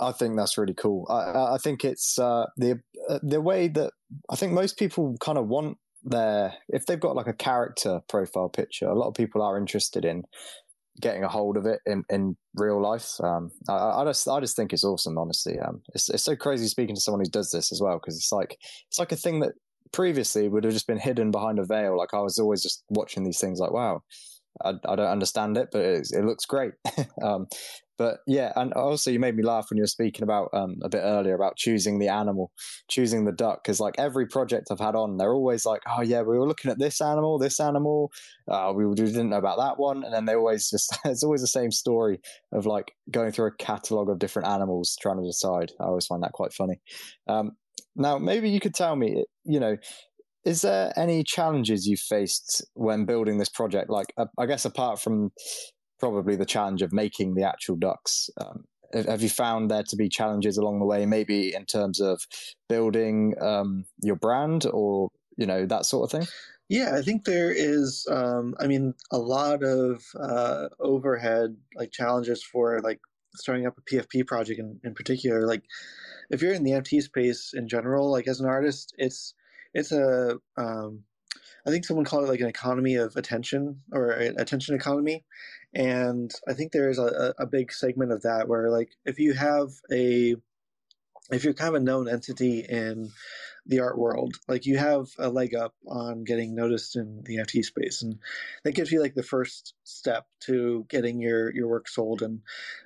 I 0.00 0.12
think 0.12 0.36
that's 0.36 0.56
really 0.56 0.74
cool. 0.74 1.06
I, 1.10 1.54
I 1.54 1.58
think 1.62 1.84
it's 1.84 2.18
uh, 2.18 2.46
the 2.56 2.80
uh, 3.08 3.18
the 3.22 3.40
way 3.40 3.68
that 3.68 3.92
I 4.30 4.36
think 4.36 4.52
most 4.52 4.78
people 4.78 5.16
kind 5.20 5.38
of 5.38 5.48
want 5.48 5.78
their 6.04 6.54
if 6.68 6.86
they've 6.86 7.00
got 7.00 7.16
like 7.16 7.26
a 7.26 7.32
character 7.32 8.00
profile 8.08 8.48
picture, 8.48 8.86
a 8.86 8.94
lot 8.94 9.08
of 9.08 9.14
people 9.14 9.42
are 9.42 9.58
interested 9.58 10.04
in 10.04 10.24
getting 11.00 11.24
a 11.24 11.28
hold 11.28 11.56
of 11.56 11.66
it 11.66 11.80
in, 11.86 12.04
in 12.10 12.36
real 12.54 12.80
life. 12.80 13.20
Um, 13.22 13.50
I, 13.68 14.02
I, 14.02 14.04
just 14.04 14.28
I 14.28 14.40
just 14.40 14.56
think 14.56 14.72
it's 14.72 14.84
awesome. 14.84 15.18
Honestly, 15.18 15.58
um, 15.58 15.82
it's 15.94 16.08
it's 16.08 16.24
so 16.24 16.36
crazy 16.36 16.66
speaking 16.66 16.94
to 16.94 17.00
someone 17.00 17.20
who 17.20 17.30
does 17.30 17.50
this 17.50 17.72
as 17.72 17.80
well 17.80 17.98
because 17.98 18.16
it's 18.16 18.32
like 18.32 18.58
it's 18.88 18.98
like 18.98 19.12
a 19.12 19.16
thing 19.16 19.40
that 19.40 19.52
previously 19.92 20.48
would 20.48 20.64
have 20.64 20.72
just 20.72 20.86
been 20.86 20.98
hidden 20.98 21.30
behind 21.30 21.58
a 21.58 21.64
veil. 21.64 21.96
Like 21.96 22.14
I 22.14 22.20
was 22.20 22.38
always 22.38 22.62
just 22.62 22.84
watching 22.88 23.24
these 23.24 23.40
things 23.40 23.58
like, 23.58 23.72
wow, 23.72 24.02
I, 24.64 24.70
I 24.70 24.96
don't 24.96 25.06
understand 25.06 25.56
it, 25.56 25.68
but 25.72 25.82
it, 25.82 26.08
it 26.12 26.24
looks 26.24 26.44
great. 26.44 26.72
um, 27.22 27.46
but 27.98 28.20
yeah, 28.28 28.52
and 28.54 28.72
also 28.74 29.10
you 29.10 29.18
made 29.18 29.34
me 29.34 29.42
laugh 29.42 29.66
when 29.68 29.76
you 29.76 29.82
were 29.82 29.88
speaking 29.88 30.22
about 30.22 30.50
um, 30.52 30.76
a 30.82 30.88
bit 30.88 31.00
earlier 31.02 31.34
about 31.34 31.56
choosing 31.56 31.98
the 31.98 32.08
animal, 32.08 32.52
choosing 32.88 33.24
the 33.24 33.32
duck, 33.32 33.64
because 33.64 33.80
like 33.80 33.96
every 33.98 34.26
project 34.26 34.68
I've 34.70 34.78
had 34.78 34.94
on, 34.94 35.16
they're 35.16 35.34
always 35.34 35.66
like, 35.66 35.82
oh 35.88 36.02
yeah, 36.02 36.20
we 36.20 36.38
were 36.38 36.46
looking 36.46 36.70
at 36.70 36.78
this 36.78 37.00
animal, 37.00 37.38
this 37.38 37.58
animal, 37.58 38.12
uh, 38.46 38.72
we 38.74 38.84
didn't 38.94 39.30
know 39.30 39.38
about 39.38 39.58
that 39.58 39.80
one, 39.80 40.04
and 40.04 40.14
then 40.14 40.26
they 40.26 40.36
always 40.36 40.70
just 40.70 40.96
it's 41.04 41.24
always 41.24 41.40
the 41.40 41.48
same 41.48 41.72
story 41.72 42.20
of 42.52 42.66
like 42.66 42.92
going 43.10 43.32
through 43.32 43.48
a 43.48 43.56
catalog 43.56 44.08
of 44.08 44.20
different 44.20 44.48
animals 44.48 44.96
trying 45.00 45.18
to 45.18 45.26
decide. 45.26 45.72
I 45.80 45.84
always 45.84 46.06
find 46.06 46.22
that 46.22 46.32
quite 46.32 46.52
funny. 46.52 46.80
Um, 47.26 47.56
now, 47.96 48.16
maybe 48.16 48.48
you 48.48 48.60
could 48.60 48.74
tell 48.74 48.94
me, 48.94 49.24
you 49.44 49.58
know, 49.58 49.76
is 50.48 50.62
there 50.62 50.92
any 50.96 51.22
challenges 51.22 51.86
you 51.86 51.98
faced 51.98 52.64
when 52.72 53.04
building 53.04 53.36
this 53.36 53.50
project? 53.50 53.90
Like, 53.90 54.14
uh, 54.16 54.26
I 54.38 54.46
guess 54.46 54.64
apart 54.64 54.98
from 54.98 55.30
probably 55.98 56.36
the 56.36 56.46
challenge 56.46 56.80
of 56.80 56.90
making 56.90 57.34
the 57.34 57.42
actual 57.42 57.76
ducks. 57.76 58.30
Um, 58.40 58.64
have 58.94 59.20
you 59.20 59.28
found 59.28 59.70
there 59.70 59.82
to 59.82 59.96
be 59.96 60.08
challenges 60.08 60.56
along 60.56 60.78
the 60.78 60.86
way, 60.86 61.04
maybe 61.04 61.54
in 61.54 61.66
terms 61.66 62.00
of 62.00 62.22
building 62.66 63.34
um, 63.42 63.84
your 64.02 64.16
brand 64.16 64.64
or 64.72 65.10
you 65.36 65.44
know 65.44 65.66
that 65.66 65.84
sort 65.84 66.04
of 66.04 66.18
thing? 66.18 66.28
Yeah, 66.70 66.96
I 66.96 67.02
think 67.02 67.24
there 67.24 67.50
is. 67.50 68.06
Um, 68.10 68.54
I 68.58 68.66
mean, 68.66 68.94
a 69.10 69.18
lot 69.18 69.62
of 69.62 70.02
uh, 70.18 70.68
overhead 70.80 71.56
like 71.74 71.92
challenges 71.92 72.42
for 72.42 72.80
like 72.80 73.00
starting 73.34 73.66
up 73.66 73.76
a 73.76 73.82
PFP 73.82 74.26
project 74.26 74.58
in, 74.58 74.80
in 74.82 74.94
particular. 74.94 75.46
Like, 75.46 75.64
if 76.30 76.40
you're 76.40 76.54
in 76.54 76.64
the 76.64 76.70
NFT 76.70 77.02
space 77.02 77.52
in 77.54 77.68
general, 77.68 78.10
like 78.10 78.26
as 78.26 78.40
an 78.40 78.46
artist, 78.46 78.94
it's 78.96 79.34
it's 79.74 79.92
a 79.92 80.38
um, 80.56 81.04
I 81.66 81.70
think 81.70 81.84
someone 81.84 82.06
called 82.06 82.24
it 82.24 82.30
like 82.30 82.40
an 82.40 82.46
economy 82.46 82.94
of 82.94 83.16
attention 83.16 83.82
or 83.92 84.10
attention 84.10 84.74
economy. 84.74 85.24
And 85.74 86.30
I 86.48 86.54
think 86.54 86.72
there's 86.72 86.98
a, 86.98 87.34
a 87.38 87.46
big 87.46 87.72
segment 87.72 88.12
of 88.12 88.22
that 88.22 88.48
where 88.48 88.70
like 88.70 88.90
if 89.04 89.18
you 89.18 89.34
have 89.34 89.68
a 89.92 90.36
if 91.30 91.44
you're 91.44 91.52
kind 91.52 91.76
of 91.76 91.82
a 91.82 91.84
known 91.84 92.08
entity 92.08 92.60
in 92.60 93.10
the 93.66 93.80
art 93.80 93.98
world, 93.98 94.36
like 94.48 94.64
you 94.64 94.78
have 94.78 95.08
a 95.18 95.28
leg 95.28 95.54
up 95.54 95.74
on 95.86 96.24
getting 96.24 96.54
noticed 96.54 96.96
in 96.96 97.22
the 97.24 97.36
NFT 97.36 97.62
space, 97.64 98.00
and 98.00 98.18
that 98.64 98.74
gives 98.74 98.90
you 98.90 99.02
like 99.02 99.14
the 99.14 99.22
first 99.22 99.74
step 99.84 100.26
to 100.44 100.86
getting 100.88 101.20
your 101.20 101.54
your 101.54 101.68
work 101.68 101.86
sold. 101.86 102.22
And 102.22 102.40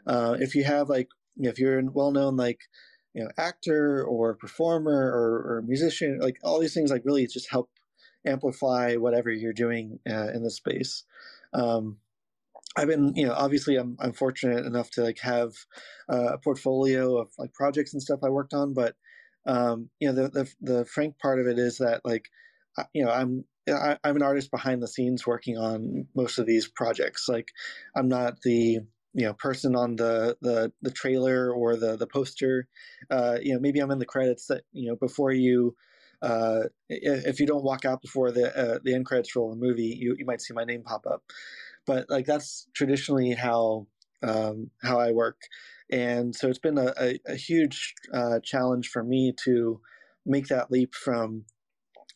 uh, 0.09 0.37
if 0.41 0.57
you 0.57 0.65
have 0.65 0.89
like 0.89 1.09
if 1.37 1.61
you're 1.61 1.81
well 1.93 2.11
known 2.11 2.37
like 2.37 2.63
you 3.15 3.23
know 3.23 3.31
actor 3.37 4.05
or 4.05 4.35
performer 4.35 5.11
or, 5.13 5.57
or 5.57 5.65
musician, 5.67 6.19
like 6.21 6.39
all 6.43 6.61
these 6.61 6.75
things 6.75 6.91
like 6.91 7.03
really 7.05 7.27
just 7.27 7.51
help 7.51 7.71
amplify 8.27 8.95
whatever 8.95 9.31
you're 9.31 9.53
doing 9.53 9.99
uh, 10.09 10.29
in 10.29 10.43
the 10.43 10.51
space. 10.51 11.05
Um, 11.53 11.99
I've 12.77 12.89
been, 12.89 13.15
you 13.15 13.27
know, 13.27 13.35
obviously 13.35 13.77
I'm 13.77 13.97
I'm 14.01 14.13
fortunate 14.13 14.65
enough 14.65 14.91
to 14.93 15.03
like 15.03 15.19
have 15.21 15.53
uh, 16.11 16.35
a 16.35 16.39
portfolio 16.39 17.19
of 17.19 17.29
like 17.39 17.53
projects 17.53 17.93
and 17.93 18.03
stuff 18.03 18.21
I 18.23 18.31
worked 18.31 18.55
on, 18.55 18.73
but 18.73 18.95
um, 19.47 19.91
you 20.01 20.11
know, 20.11 20.15
the, 20.15 20.29
the 20.29 20.55
the 20.61 20.85
frank 20.85 21.19
part 21.19 21.41
of 21.41 21.47
it 21.47 21.59
is 21.59 21.79
that 21.79 22.01
like, 22.05 22.27
you 22.95 23.05
know, 23.05 23.11
I'm 23.11 23.45
I, 23.69 23.99
I'm 24.03 24.17
an 24.17 24.23
artist 24.23 24.51
behind 24.51 24.83
the 24.83 24.89
scenes 24.89 25.27
working 25.27 25.59
on 25.59 26.07
most 26.15 26.39
of 26.39 26.47
these 26.47 26.67
projects. 26.69 27.29
Like, 27.29 27.53
I'm 27.95 28.09
not 28.09 28.41
the 28.43 28.81
you 29.15 29.25
know 29.25 29.35
person 29.35 29.77
on 29.77 29.97
the 29.97 30.37
the 30.41 30.73
the 30.83 30.91
trailer 30.91 31.53
or 31.53 31.77
the 31.77 31.97
the 31.97 32.07
poster. 32.07 32.69
Uh, 33.11 33.39
you 33.43 33.55
know, 33.55 33.61
maybe 33.61 33.81
I'm 33.81 33.91
in 33.91 33.99
the 33.99 34.07
credits 34.07 34.47
that 34.47 34.63
you 34.73 34.89
know 34.89 34.97
before 34.97 35.33
you 35.33 35.77
uh, 36.23 36.63
if 36.89 37.41
you 37.41 37.47
don't 37.47 37.65
walk 37.65 37.85
out 37.85 38.01
before 38.01 38.31
the 38.31 38.57
uh, 38.57 38.79
the 38.83 38.95
end 38.95 39.07
credits 39.07 39.35
roll 39.35 39.53
in 39.53 39.59
the 39.59 39.67
movie, 39.67 39.97
you, 40.01 40.15
you 40.19 40.25
might 40.25 40.41
see 40.41 40.55
my 40.55 40.65
name 40.65 40.83
pop 40.83 41.07
up. 41.07 41.25
But 41.87 42.07
like 42.09 42.27
that's 42.27 42.69
traditionally 42.75 43.33
how 43.33 43.87
um, 44.23 44.71
how 44.83 45.01
I 45.01 45.11
work, 45.11 45.43
and 45.91 46.35
so 46.35 46.49
it's 46.49 46.59
been 46.61 46.79
a, 46.79 46.95
a, 46.99 47.19
a 47.27 47.35
huge 47.35 47.95
uh, 48.15 48.39
challenge 48.41 48.89
for 48.89 49.03
me 49.03 49.33
to 49.45 49.81
make 50.25 50.47
that 50.47 50.71
leap 50.71 50.95
from 50.95 51.45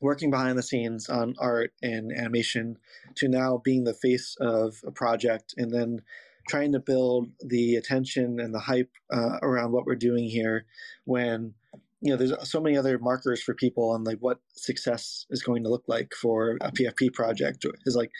working 0.01 0.31
behind 0.31 0.59
the 0.59 0.63
scenes 0.63 1.09
on 1.09 1.35
art 1.39 1.73
and 1.83 2.13
animation 2.13 2.77
to 3.17 3.29
now 3.29 3.61
being 3.65 3.85
the 3.85 3.95
face 3.95 4.37
of 4.41 4.77
a 4.87 4.91
project 4.91 5.55
and 5.57 5.73
then 5.73 6.01
trying 6.49 6.73
to 6.73 6.81
build 6.81 7.29
the 7.41 7.77
attention 7.77 8.39
and 8.41 8.55
the 8.55 8.61
hype 8.61 8.91
uh, 9.13 9.39
around 9.43 9.73
what 9.73 9.87
we're 9.87 9.95
doing 9.97 10.29
here 10.29 10.67
when 11.05 11.55
you 12.01 12.11
know 12.11 12.17
there's 12.17 12.49
so 12.49 12.61
many 12.61 12.77
other 12.77 12.99
markers 12.99 13.43
for 13.43 13.55
people 13.55 13.91
on 13.91 14.05
like 14.05 14.19
what 14.21 14.39
success 14.53 15.27
is 15.31 15.43
going 15.43 15.65
to 15.65 15.71
look 15.71 15.85
like 15.89 16.13
for 16.15 16.57
a 16.61 16.71
pfp 16.71 17.13
project. 17.13 17.65
Is 17.85 17.97
like 17.97 18.11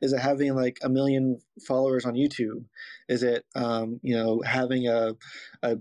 is 0.00 0.12
it 0.12 0.20
having 0.20 0.54
like 0.54 0.78
a 0.82 0.88
million 0.88 1.38
followers 1.66 2.06
on 2.06 2.14
youtube? 2.14 2.64
Is 3.08 3.22
it 3.22 3.44
um, 3.54 4.00
you 4.02 4.16
know 4.16 4.42
having 4.44 4.88
a, 4.88 5.12
a 5.62 5.78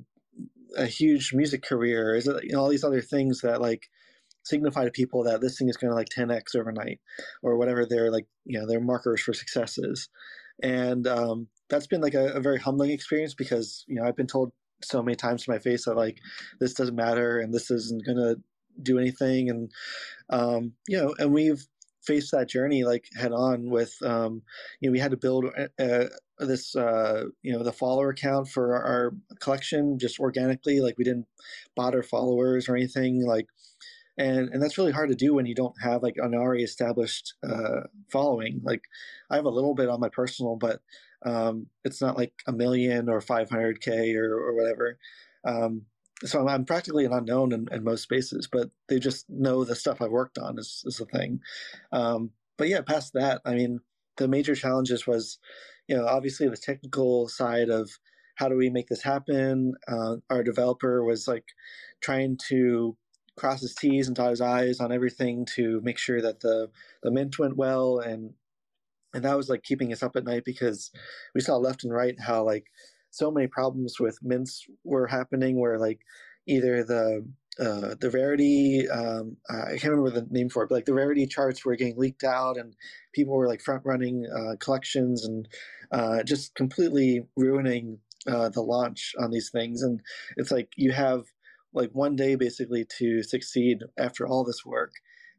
a 0.77 0.85
huge 0.85 1.33
music 1.33 1.63
career? 1.63 2.15
Is 2.15 2.27
it 2.27 2.43
you 2.43 2.51
know 2.51 2.59
all 2.59 2.69
these 2.69 2.83
other 2.83 3.01
things 3.01 3.41
that 3.41 3.61
like 3.61 3.89
signify 4.43 4.85
to 4.85 4.91
people 4.91 5.23
that 5.23 5.41
this 5.41 5.57
thing 5.57 5.69
is 5.69 5.77
going 5.77 5.89
to 5.89 5.95
like 5.95 6.09
10x 6.09 6.55
overnight 6.55 6.99
or 7.41 7.57
whatever 7.57 7.85
their 7.85 8.11
like 8.11 8.27
you 8.45 8.59
know 8.59 8.67
their 8.67 8.79
markers 8.79 9.21
for 9.21 9.33
success 9.33 9.77
is 9.77 10.09
and 10.61 11.07
um, 11.07 11.47
that's 11.69 11.87
been 11.87 12.01
like 12.01 12.13
a, 12.13 12.33
a, 12.33 12.39
very 12.39 12.59
humbling 12.59 12.91
experience 12.91 13.33
because 13.33 13.83
you 13.87 13.95
know 13.95 14.03
i've 14.05 14.15
been 14.15 14.27
told 14.27 14.51
so 14.83 15.01
many 15.01 15.15
times 15.15 15.43
to 15.43 15.51
my 15.51 15.59
face 15.59 15.85
that 15.85 15.95
like 15.95 16.19
this 16.59 16.73
doesn't 16.73 16.95
matter 16.95 17.39
and 17.39 17.53
this 17.53 17.71
isn't 17.71 18.03
to 18.05 18.37
do 18.81 18.99
anything. 18.99 19.49
And 19.49 19.71
um, 20.29 20.73
you 20.87 20.97
know 20.97 21.13
and 21.17 21.33
we've 21.33 21.65
faced 22.05 22.31
that 22.31 22.49
journey 22.49 22.83
like 22.83 23.05
head 23.15 23.31
on 23.31 23.69
with 23.69 23.95
um, 24.03 24.43
you 24.79 24.89
know 24.89 24.91
we 24.91 24.99
had 24.99 25.11
to 25.11 25.17
build 25.17 25.45
a, 25.45 25.69
a, 25.79 26.45
this 26.45 26.75
uh, 26.75 27.25
you 27.41 27.53
know 27.53 27.63
the 27.63 27.71
follower 27.71 28.13
count 28.13 28.49
for 28.49 28.75
our 28.75 29.13
collection 29.39 29.97
just 29.99 30.19
organically. 30.19 30.81
Like 30.81 30.97
we 30.97 31.03
didn't 31.03 31.27
bot 31.75 31.95
our 31.95 32.03
followers 32.03 32.69
or 32.69 32.75
anything. 32.75 33.25
Like 33.25 33.47
and 34.17 34.49
and 34.49 34.61
that's 34.61 34.77
really 34.77 34.91
hard 34.91 35.09
to 35.09 35.15
do 35.15 35.33
when 35.33 35.45
you 35.45 35.55
don't 35.55 35.75
have 35.81 36.03
like 36.03 36.15
an 36.17 36.33
already 36.33 36.63
established 36.63 37.33
uh, 37.47 37.81
following. 38.11 38.61
Like 38.63 38.83
I 39.29 39.35
have 39.35 39.45
a 39.45 39.49
little 39.49 39.75
bit 39.75 39.89
on 39.89 39.99
my 39.99 40.09
personal, 40.09 40.55
but 40.55 40.81
um, 41.25 41.67
it's 41.83 42.01
not 42.01 42.17
like 42.17 42.33
a 42.47 42.51
million 42.51 43.09
or 43.09 43.19
500k 43.19 44.15
or 44.15 44.33
or 44.33 44.55
whatever. 44.55 44.97
Um, 45.45 45.83
so 46.23 46.39
I'm, 46.39 46.47
I'm, 46.47 46.65
practically 46.65 47.05
an 47.05 47.11
unknown 47.11 47.51
in, 47.51 47.67
in, 47.71 47.83
most 47.83 48.03
spaces, 48.03 48.47
but 48.49 48.69
they 48.87 48.99
just 48.99 49.29
know 49.29 49.63
the 49.63 49.75
stuff 49.75 50.01
I've 50.01 50.11
worked 50.11 50.37
on 50.37 50.57
is 50.57 50.83
is 50.85 50.97
the 50.97 51.05
thing. 51.05 51.41
Um, 51.91 52.31
but 52.57 52.69
yeah, 52.69 52.81
past 52.81 53.13
that, 53.13 53.41
I 53.45 53.53
mean, 53.53 53.81
the 54.17 54.27
major 54.27 54.55
challenges 54.55 55.05
was, 55.05 55.39
you 55.87 55.97
know, 55.97 56.05
obviously 56.07 56.47
the 56.47 56.57
technical 56.57 57.27
side 57.27 57.69
of 57.69 57.91
how 58.35 58.49
do 58.49 58.55
we 58.55 58.69
make 58.69 58.87
this 58.87 59.03
happen. 59.03 59.73
Uh, 59.87 60.17
our 60.29 60.43
developer 60.43 61.03
was 61.03 61.27
like 61.27 61.45
trying 62.01 62.37
to 62.49 62.95
cross 63.37 63.61
his 63.61 63.75
T's 63.75 64.07
and 64.07 64.15
dot 64.15 64.31
his 64.31 64.41
I's 64.41 64.79
on 64.79 64.91
everything 64.91 65.45
to 65.55 65.81
make 65.83 65.97
sure 65.97 66.21
that 66.21 66.39
the 66.41 66.69
the 67.03 67.11
mint 67.11 67.37
went 67.39 67.57
well 67.57 67.99
and 67.99 68.33
and 69.13 69.23
that 69.23 69.37
was 69.37 69.49
like 69.49 69.63
keeping 69.63 69.91
us 69.93 70.03
up 70.03 70.15
at 70.15 70.25
night 70.25 70.43
because 70.45 70.91
we 71.33 71.41
saw 71.41 71.55
left 71.55 71.83
and 71.83 71.93
right 71.93 72.15
how 72.19 72.43
like 72.43 72.65
so 73.11 73.31
many 73.31 73.47
problems 73.47 73.99
with 73.99 74.19
mints 74.21 74.65
were 74.83 75.07
happening 75.07 75.59
where 75.59 75.79
like 75.79 75.99
either 76.47 76.83
the 76.83 77.25
uh, 77.59 77.95
the 78.01 78.11
rarity 78.11 78.87
um, 78.89 79.37
I 79.49 79.77
can't 79.77 79.93
remember 79.93 80.09
the 80.09 80.27
name 80.29 80.49
for 80.49 80.63
it, 80.63 80.69
but 80.69 80.75
like 80.75 80.85
the 80.85 80.93
rarity 80.93 81.25
charts 81.25 81.63
were 81.63 81.77
getting 81.77 81.97
leaked 81.97 82.25
out, 82.25 82.57
and 82.57 82.75
people 83.13 83.33
were 83.33 83.47
like 83.47 83.61
front 83.61 83.83
running 83.85 84.25
uh, 84.25 84.55
collections 84.59 85.25
and 85.25 85.47
uh, 85.91 86.23
just 86.23 86.53
completely 86.55 87.25
ruining 87.37 87.99
uh, 88.27 88.49
the 88.49 88.61
launch 88.61 89.13
on 89.19 89.31
these 89.31 89.49
things. 89.49 89.83
And 89.83 90.01
it's 90.35 90.51
like 90.51 90.69
you 90.75 90.91
have 90.91 91.23
like 91.75 91.91
one 91.91 92.15
day 92.15 92.35
basically 92.35 92.85
to 92.97 93.21
succeed 93.21 93.79
after 93.97 94.25
all 94.25 94.43
this 94.43 94.65
work 94.65 94.93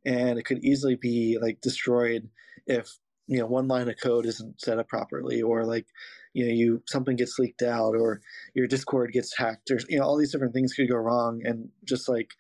and 0.05 0.39
it 0.39 0.45
could 0.45 0.62
easily 0.64 0.95
be 0.95 1.39
like 1.41 1.61
destroyed 1.61 2.28
if 2.66 2.97
you 3.26 3.39
know 3.39 3.47
one 3.47 3.66
line 3.66 3.89
of 3.89 4.01
code 4.01 4.26
isn't 4.26 4.61
set 4.61 4.78
up 4.78 4.89
properly 4.89 5.43
or 5.43 5.64
like 5.64 5.87
you 6.32 6.47
know 6.47 6.53
you 6.53 6.82
something 6.87 7.16
gets 7.16 7.39
leaked 7.39 7.62
out 7.62 7.95
or 7.95 8.20
your 8.55 8.66
discord 8.66 9.12
gets 9.12 9.37
hacked 9.37 9.70
or 9.70 9.78
you 9.89 9.99
know 9.99 10.05
all 10.05 10.16
these 10.16 10.32
different 10.32 10.55
things 10.55 10.72
could 10.72 10.89
go 10.89 10.97
wrong 10.97 11.41
and 11.45 11.68
just 11.84 12.09
like 12.09 12.30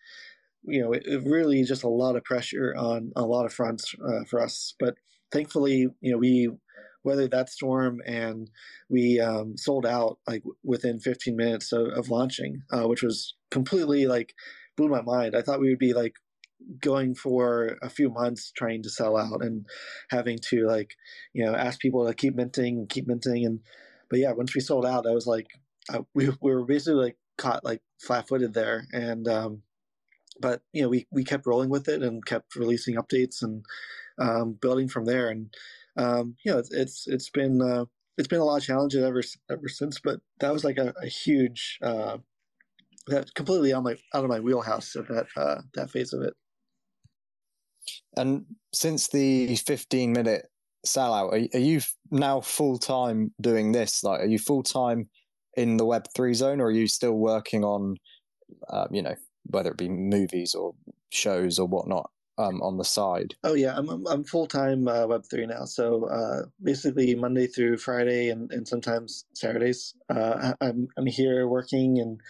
you 0.62 0.80
know 0.80 0.92
it, 0.92 1.02
it 1.06 1.22
really 1.24 1.62
just 1.64 1.82
a 1.82 1.88
lot 1.88 2.16
of 2.16 2.24
pressure 2.24 2.74
on 2.76 3.12
a 3.16 3.24
lot 3.24 3.46
of 3.46 3.52
fronts 3.52 3.94
uh, 4.06 4.24
for 4.24 4.40
us. 4.40 4.74
But 4.78 4.96
thankfully 5.32 5.88
you 6.00 6.12
know 6.12 6.18
we 6.18 6.50
weathered 7.06 7.30
that 7.30 7.48
storm 7.48 8.00
and 8.04 8.50
we 8.90 9.18
um, 9.20 9.56
sold 9.56 9.86
out 9.86 10.18
like 10.28 10.42
within 10.62 11.00
15 11.00 11.34
minutes 11.36 11.72
of, 11.72 11.86
of 11.88 12.10
launching 12.10 12.62
uh, 12.72 12.86
which 12.86 13.02
was 13.02 13.34
completely 13.50 14.06
like 14.06 14.34
blew 14.76 14.88
my 14.88 15.02
mind. 15.02 15.34
I 15.34 15.42
thought 15.42 15.60
we 15.60 15.70
would 15.70 15.78
be 15.78 15.94
like 15.94 16.14
going 16.80 17.14
for 17.14 17.76
a 17.82 17.90
few 17.90 18.10
months 18.10 18.50
trying 18.56 18.82
to 18.82 18.90
sell 18.90 19.16
out 19.16 19.42
and 19.42 19.66
having 20.10 20.38
to 20.50 20.66
like 20.66 20.90
you 21.32 21.44
know 21.44 21.54
ask 21.54 21.80
people 21.80 22.06
to 22.06 22.14
keep 22.14 22.34
minting 22.34 22.78
and 22.78 22.88
keep 22.88 23.06
minting. 23.06 23.44
And 23.44 23.60
but 24.10 24.18
yeah 24.18 24.32
once 24.32 24.54
we 24.54 24.60
sold 24.60 24.86
out 24.86 25.06
i 25.06 25.10
was 25.10 25.26
like 25.26 25.48
I, 25.90 26.00
we, 26.14 26.28
we 26.40 26.54
were 26.54 26.64
basically 26.64 27.04
like 27.04 27.16
caught 27.38 27.64
like 27.64 27.82
flat-footed 28.00 28.54
there. 28.54 28.86
And 28.92 29.28
um 29.28 29.62
but 30.40 30.62
you 30.72 30.82
know 30.82 30.88
we 30.88 31.06
we 31.10 31.24
kept 31.24 31.46
rolling 31.46 31.70
with 31.70 31.88
it 31.88 32.02
and 32.02 32.24
kept 32.24 32.56
releasing 32.56 32.96
updates 32.96 33.42
and 33.42 33.64
um 34.18 34.58
building 34.60 34.88
from 34.88 35.04
there. 35.04 35.28
And 35.28 35.54
um 35.96 36.36
you 36.44 36.52
know 36.52 36.58
it's 36.58 36.72
it's, 36.72 37.06
it's 37.06 37.30
been 37.30 37.60
uh 37.60 37.84
it's 38.18 38.28
been 38.28 38.40
a 38.40 38.44
lot 38.44 38.56
of 38.56 38.64
challenges 38.64 39.02
ever 39.02 39.22
ever 39.50 39.68
since 39.68 40.00
but 40.00 40.20
that 40.40 40.52
was 40.52 40.64
like 40.64 40.78
a, 40.78 40.92
a 41.02 41.06
huge 41.06 41.78
uh 41.82 42.18
that 43.06 43.32
completely 43.34 43.72
on 43.72 43.84
my 43.84 43.96
out 44.14 44.24
of 44.24 44.30
my 44.30 44.40
wheelhouse 44.40 44.94
of 44.94 45.06
that 45.08 45.26
uh, 45.36 45.60
that 45.74 45.90
phase 45.90 46.12
of 46.12 46.22
it. 46.22 46.34
And 48.16 48.44
since 48.72 49.08
the 49.08 49.56
15 49.56 50.12
minute 50.12 50.46
sellout, 50.84 51.32
are, 51.32 51.56
are 51.56 51.60
you 51.60 51.80
now 52.10 52.40
full 52.40 52.78
time 52.78 53.32
doing 53.40 53.72
this? 53.72 54.02
Like, 54.02 54.20
are 54.20 54.26
you 54.26 54.38
full 54.38 54.62
time 54.62 55.08
in 55.56 55.76
the 55.76 55.84
Web 55.84 56.06
three 56.14 56.34
zone, 56.34 56.60
or 56.60 56.66
are 56.66 56.70
you 56.72 56.88
still 56.88 57.12
working 57.12 57.64
on, 57.64 57.96
uh, 58.68 58.88
you 58.90 59.02
know, 59.02 59.14
whether 59.44 59.70
it 59.70 59.78
be 59.78 59.88
movies 59.88 60.54
or 60.54 60.74
shows 61.10 61.58
or 61.58 61.66
whatnot? 61.66 62.10
Um, 62.38 62.62
on 62.62 62.76
the 62.76 62.84
side? 62.84 63.34
Oh 63.44 63.54
yeah, 63.54 63.74
I'm 63.76 64.06
I'm, 64.06 64.24
full 64.24 64.46
time 64.46 64.88
uh, 64.88 65.06
Web 65.06 65.24
three 65.30 65.46
now. 65.46 65.64
So 65.64 66.04
uh, 66.08 66.46
basically 66.62 67.14
Monday 67.14 67.46
through 67.46 67.78
Friday 67.78 68.28
and, 68.30 68.50
and 68.52 68.66
sometimes 68.66 69.24
Saturdays. 69.34 69.94
Uh, 70.10 70.54
I'm 70.60 70.88
I'm 70.96 71.06
here 71.06 71.48
working 71.48 71.98
and 71.98 72.20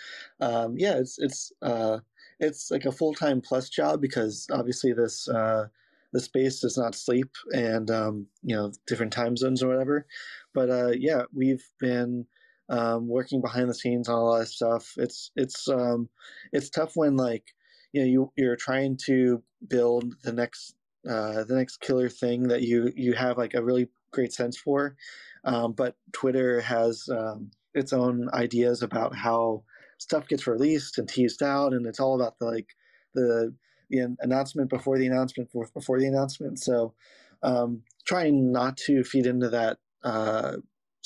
um, 0.40 0.76
yeah, 0.78 0.96
it's 0.98 1.18
it's 1.18 1.52
uh, 1.62 1.98
it's 2.40 2.70
like 2.70 2.84
a 2.84 2.92
full 2.92 3.14
time 3.14 3.40
plus 3.40 3.68
job 3.68 4.00
because 4.00 4.46
obviously 4.52 4.92
this 4.92 5.28
uh, 5.28 5.66
the 6.12 6.20
space 6.20 6.60
does 6.60 6.78
not 6.78 6.94
sleep 6.94 7.30
and 7.52 7.90
um, 7.90 8.26
you 8.42 8.54
know 8.54 8.72
different 8.86 9.12
time 9.12 9.36
zones 9.36 9.62
or 9.62 9.68
whatever. 9.68 10.06
But 10.54 10.70
uh, 10.70 10.92
yeah, 10.96 11.22
we've 11.34 11.66
been. 11.80 12.26
Um, 12.68 13.06
working 13.06 13.40
behind 13.40 13.68
the 13.70 13.74
scenes 13.74 14.08
on 14.08 14.18
a 14.18 14.24
lot 14.24 14.40
of 14.40 14.48
stuff. 14.48 14.94
It's 14.96 15.30
it's 15.36 15.68
um, 15.68 16.08
it's 16.52 16.68
tough 16.68 16.96
when 16.96 17.16
like 17.16 17.54
you 17.92 18.00
know 18.00 18.06
you 18.06 18.32
you're 18.36 18.56
trying 18.56 18.96
to 19.06 19.42
build 19.68 20.14
the 20.22 20.32
next 20.32 20.74
uh, 21.08 21.44
the 21.44 21.54
next 21.54 21.80
killer 21.80 22.08
thing 22.08 22.48
that 22.48 22.62
you 22.62 22.92
you 22.96 23.14
have 23.14 23.38
like 23.38 23.54
a 23.54 23.62
really 23.62 23.88
great 24.10 24.32
sense 24.32 24.56
for, 24.56 24.96
um, 25.44 25.72
but 25.72 25.96
Twitter 26.12 26.60
has 26.60 27.08
um, 27.10 27.50
its 27.74 27.92
own 27.92 28.28
ideas 28.32 28.82
about 28.82 29.14
how 29.14 29.62
stuff 29.98 30.28
gets 30.28 30.46
released 30.46 30.98
and 30.98 31.08
teased 31.08 31.42
out, 31.42 31.72
and 31.72 31.86
it's 31.86 32.00
all 32.00 32.20
about 32.20 32.38
the 32.38 32.46
like 32.46 32.68
the 33.14 33.54
the 33.90 34.16
announcement 34.20 34.68
before 34.68 34.98
the 34.98 35.06
announcement 35.06 35.48
before, 35.48 35.68
before 35.72 36.00
the 36.00 36.06
announcement. 36.06 36.58
So 36.58 36.94
um, 37.42 37.82
trying 38.04 38.52
not 38.52 38.76
to 38.78 39.04
feed 39.04 39.26
into 39.26 39.48
that 39.50 39.78
uh, 40.02 40.56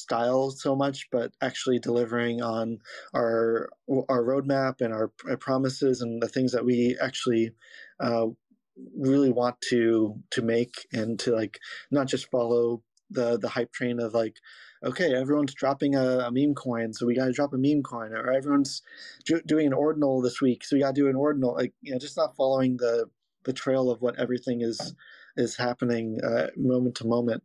style 0.01 0.51
so 0.51 0.75
much, 0.75 1.09
but 1.11 1.33
actually 1.41 1.79
delivering 1.79 2.43
on 2.43 2.79
our 3.15 3.69
our 4.09 4.23
roadmap 4.23 4.81
and 4.81 4.93
our, 4.93 5.13
our 5.29 5.37
promises 5.37 6.01
and 6.01 6.23
the 6.23 6.29
things 6.29 6.53
that 6.53 6.65
we 6.65 6.97
actually 7.01 7.53
uh, 8.01 8.27
really 8.97 9.31
want 9.31 9.61
to 9.71 10.15
to 10.31 10.43
make 10.43 10.87
and 10.93 11.19
to 11.21 11.35
like 11.35 11.59
not 11.91 12.07
just 12.07 12.31
follow 12.31 12.83
the 13.11 13.39
the 13.39 13.49
hype 13.49 13.73
train 13.73 14.01
of 14.01 14.15
like 14.15 14.37
okay 14.85 15.15
everyone's 15.15 15.53
dropping 15.53 15.95
a, 15.95 16.21
a 16.21 16.31
meme 16.31 16.55
coin 16.55 16.93
so 16.93 17.05
we 17.05 17.15
got 17.15 17.27
to 17.27 17.33
drop 17.33 17.53
a 17.53 17.59
meme 17.59 17.83
coin 17.83 18.13
or 18.13 18.31
everyone's 18.31 18.83
do, 19.27 19.41
doing 19.45 19.67
an 19.67 19.73
ordinal 19.73 20.23
this 20.23 20.41
week 20.41 20.65
so 20.65 20.77
we 20.77 20.81
got 20.81 20.95
to 20.95 21.01
do 21.01 21.09
an 21.09 21.17
ordinal 21.17 21.55
like 21.55 21.75
you 21.83 21.93
know 21.93 21.99
just 21.99 22.17
not 22.17 22.37
following 22.37 22.77
the 22.77 23.11
the 23.45 23.53
trail 23.53 23.91
of 23.91 24.01
what 24.01 24.19
everything 24.19 24.61
is 24.61 24.95
is 25.37 25.57
happening 25.57 26.21
uh, 26.23 26.49
moment 26.57 26.97
to 26.97 27.07
moment. 27.07 27.43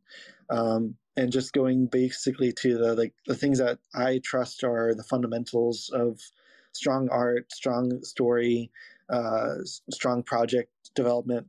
Um, 0.50 0.96
and 1.18 1.32
just 1.32 1.54
going 1.54 1.88
basically 1.88 2.52
to 2.52 2.78
the 2.78 2.96
like 2.96 3.14
the 3.26 3.36
things 3.36 3.60
that 3.60 3.80
I 3.94 4.20
trust 4.24 4.64
are 4.64 4.94
the 4.94 5.04
fundamentals 5.04 5.90
of 5.94 6.20
strong 6.74 7.10
art, 7.10 7.52
strong 7.52 8.04
story, 8.04 8.72
uh, 9.10 9.56
strong 9.92 10.24
project 10.24 10.72
development, 10.94 11.48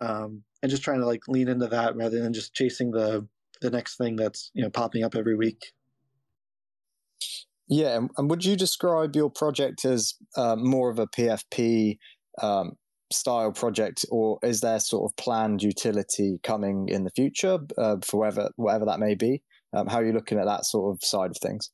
um, 0.00 0.42
and 0.62 0.70
just 0.70 0.82
trying 0.82 1.00
to 1.00 1.06
like 1.06 1.28
lean 1.28 1.48
into 1.48 1.68
that 1.68 1.96
rather 1.96 2.20
than 2.20 2.32
just 2.32 2.54
chasing 2.54 2.90
the 2.90 3.26
the 3.60 3.70
next 3.70 3.96
thing 3.96 4.16
that's 4.16 4.50
you 4.54 4.62
know 4.62 4.70
popping 4.70 5.04
up 5.04 5.14
every 5.14 5.36
week. 5.36 5.72
Yeah, 7.68 8.00
and 8.18 8.30
would 8.30 8.44
you 8.44 8.56
describe 8.56 9.16
your 9.16 9.30
project 9.30 9.84
as 9.84 10.14
uh, 10.36 10.56
more 10.56 10.90
of 10.90 10.98
a 10.98 11.06
PFP 11.06 11.96
um, 12.42 12.72
style 13.14 13.52
project, 13.52 14.04
or 14.10 14.38
is 14.42 14.60
there 14.60 14.80
sort 14.80 15.10
of 15.10 15.16
planned 15.16 15.62
utility 15.62 16.38
coming 16.42 16.88
in 16.88 17.04
the 17.04 17.10
future 17.10 17.58
uh, 17.78 17.96
for 18.02 18.20
whatever 18.20 18.50
whatever 18.56 18.84
that 18.86 19.00
may 19.00 19.14
be? 19.14 19.42
Um, 19.72 19.86
how 19.86 19.98
are 19.98 20.04
you 20.04 20.12
looking 20.12 20.38
at 20.38 20.46
that 20.46 20.64
sort 20.64 20.94
of 20.94 21.02
side 21.04 21.30
of 21.30 21.36
things? 21.38 21.70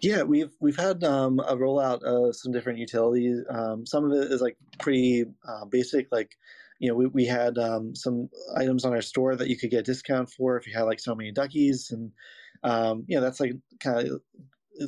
Yeah, 0.00 0.22
we've 0.22 0.52
we've 0.60 0.76
had 0.76 1.02
um, 1.04 1.40
a 1.40 1.56
rollout 1.56 2.02
of 2.02 2.36
some 2.36 2.52
different 2.52 2.78
utilities. 2.78 3.42
Um, 3.48 3.86
some 3.86 4.04
of 4.04 4.12
it 4.12 4.32
is 4.32 4.40
like 4.40 4.56
pretty 4.78 5.24
uh, 5.46 5.64
basic, 5.66 6.08
like 6.10 6.36
you 6.78 6.88
know, 6.88 6.94
we, 6.94 7.06
we 7.06 7.24
had 7.24 7.56
um, 7.58 7.94
some 7.94 8.28
items 8.56 8.84
on 8.84 8.92
our 8.92 9.02
store 9.02 9.34
that 9.36 9.48
you 9.48 9.56
could 9.56 9.70
get 9.70 9.80
a 9.80 9.82
discount 9.82 10.30
for 10.30 10.56
if 10.56 10.66
you 10.66 10.74
had 10.74 10.82
like 10.82 11.00
so 11.00 11.14
many 11.14 11.32
duckies, 11.32 11.90
and 11.90 12.12
um, 12.62 13.04
you 13.06 13.16
know 13.16 13.22
that's 13.22 13.40
like 13.40 13.52
kind 13.80 14.08
of 14.08 14.20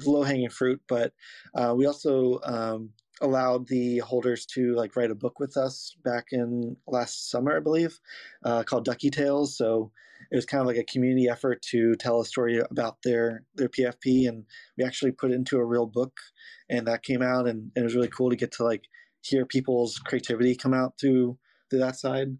low 0.07 0.23
hanging 0.23 0.51
fruit. 0.51 0.81
But 0.89 1.13
uh, 1.55 1.75
we 1.77 1.87
also 1.87 2.41
um, 2.45 2.91
allowed 3.21 3.69
the 3.69 3.99
holders 3.99 4.47
to 4.47 4.75
like 4.75 4.97
write 4.97 5.11
a 5.11 5.15
book 5.15 5.39
with 5.39 5.57
us 5.57 5.97
back 6.05 6.27
in 6.33 6.77
last 6.87 7.31
summer, 7.31 7.57
I 7.57 7.61
believe, 7.61 7.99
uh, 8.45 8.63
called 8.63 8.85
Ducky 8.85 9.11
Tales. 9.11 9.57
So 9.57 9.91
it 10.31 10.37
was 10.37 10.47
kind 10.47 10.61
of 10.61 10.67
like 10.67 10.77
a 10.77 10.85
community 10.85 11.29
effort 11.29 11.63
to 11.71 11.95
tell 11.97 12.21
a 12.21 12.25
story 12.25 12.59
about 12.59 12.99
their 13.03 13.45
their 13.55 13.69
PFP, 13.69 14.29
and 14.29 14.45
we 14.77 14.85
actually 14.85 15.13
put 15.13 15.31
it 15.31 15.35
into 15.35 15.59
a 15.59 15.65
real 15.65 15.87
book, 15.87 16.19
and 16.69 16.87
that 16.87 17.03
came 17.03 17.23
out, 17.23 17.47
and, 17.47 17.71
and 17.75 17.77
it 17.77 17.85
was 17.85 17.95
really 17.95 18.09
cool 18.09 18.31
to 18.31 18.37
get 18.37 18.53
to 18.53 18.65
like 18.65 18.85
hear 19.23 19.47
people's 19.47 19.99
creativity 19.99 20.55
come 20.55 20.75
out 20.75 20.95
through 21.01 21.39
through 21.71 21.81
that 21.81 21.97
side. 21.97 22.37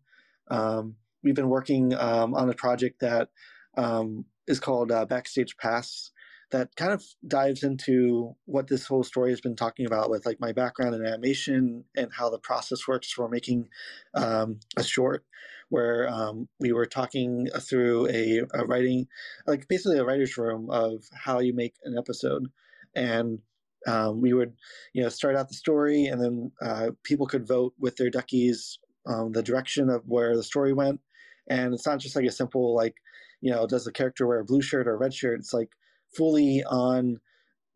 Um, 0.51 0.97
we've 1.23 1.35
been 1.35 1.49
working 1.49 1.95
um, 1.95 2.35
on 2.35 2.51
a 2.51 2.55
project 2.55 3.01
that 3.01 3.29
um, 3.77 4.25
is 4.47 4.61
called 4.61 4.91
uh, 4.91 5.05
Backstage 5.05 5.57
Pass, 5.57 6.11
that 6.51 6.75
kind 6.77 6.93
of 6.93 7.05
dives 7.27 7.63
into 7.63 8.35
what 8.47 8.69
this 8.69 8.87
whole 8.87 9.05
story 9.05 9.31
has 9.31 9.41
been 9.41 9.57
talking 9.57 9.87
about 9.87 10.09
with 10.09 10.25
like 10.25 10.41
my 10.41 10.53
background 10.53 10.95
in 10.95 11.05
animation 11.05 11.85
and 11.97 12.11
how 12.13 12.31
the 12.31 12.39
process 12.39 12.89
works 12.89 13.13
for 13.13 13.29
making 13.29 13.69
um, 14.15 14.59
a 14.77 14.83
short 14.83 15.25
where 15.69 16.09
um, 16.09 16.49
we 16.59 16.73
were 16.73 16.87
talking 16.87 17.49
through 17.61 18.09
a, 18.09 18.43
a, 18.55 18.65
writing 18.65 19.07
like 19.47 19.69
basically 19.69 19.99
a 19.99 20.05
writer's 20.05 20.39
room 20.39 20.71
of 20.71 21.05
how 21.13 21.41
you 21.41 21.53
make 21.53 21.75
an 21.85 21.97
episode. 21.99 22.47
And 22.95 23.41
um, 23.87 24.23
we 24.23 24.33
would 24.33 24.55
you 24.95 25.03
know 25.03 25.09
start 25.09 25.37
out 25.37 25.49
the 25.49 25.55
story 25.55 26.07
and 26.07 26.21
then 26.21 26.53
uh, 26.63 26.91
people 27.05 27.27
could 27.27 27.47
vote 27.47 27.75
with 27.79 27.97
their 27.97 28.11
duckies 28.11 28.79
um, 29.07 29.33
the 29.33 29.43
direction 29.43 29.89
of 29.91 30.03
where 30.07 30.37
the 30.37 30.43
story 30.43 30.73
went. 30.73 31.01
And 31.49 31.73
it's 31.73 31.87
not 31.87 31.99
just 31.99 32.17
like 32.17 32.27
a 32.27 32.33
simple 32.33 32.75
like 32.75 32.95
you 33.41 33.53
know 33.53 33.67
does 33.67 33.85
the 33.85 33.93
character 33.93 34.27
wear 34.27 34.41
a 34.41 34.45
blue 34.45 34.63
shirt 34.63 34.89
or 34.89 34.95
a 34.95 34.99
red 34.99 35.13
shirt? 35.13 35.39
It's 35.39 35.53
like 35.53 35.71
fully 36.17 36.63
on 36.65 37.21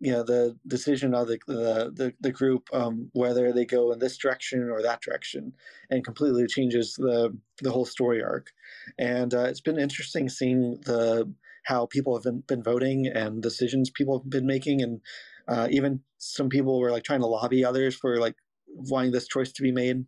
you 0.03 0.11
know 0.11 0.25
the 0.25 0.59
decision 0.67 1.15
of 1.15 1.29
the 1.29 1.39
the 1.47 2.13
the, 2.21 2.33
group 2.33 2.69
um, 2.73 3.09
whether 3.13 3.53
they 3.53 3.65
go 3.65 3.93
in 3.93 4.01
this 4.01 4.19
direction 4.19 4.69
or 4.69 4.83
that 4.83 5.01
direction, 5.01 5.55
and 5.91 6.05
completely 6.05 6.45
changes 6.49 6.95
the 6.95 7.37
the 7.63 7.71
whole 7.71 7.85
story 7.85 8.21
arc. 8.21 8.51
And 8.99 9.33
uh, 9.33 9.45
it's 9.45 9.61
been 9.61 9.79
interesting 9.79 10.29
seeing 10.29 10.81
the 10.85 11.33
how 11.65 11.87
people 11.87 12.17
have 12.17 12.25
been, 12.25 12.43
been 12.49 12.65
voting 12.65 13.07
and 13.07 13.41
decisions 13.41 13.91
people 13.91 14.19
have 14.19 14.29
been 14.29 14.47
making, 14.47 14.83
and 14.83 15.01
uh, 15.47 15.69
even 15.71 16.01
some 16.19 16.49
people 16.49 16.81
were 16.81 16.91
like 16.91 17.05
trying 17.05 17.21
to 17.21 17.27
lobby 17.27 17.65
others 17.65 17.95
for 17.95 18.19
like 18.19 18.35
wanting 18.67 19.13
this 19.13 19.29
choice 19.29 19.53
to 19.53 19.63
be 19.63 19.71
made. 19.71 20.05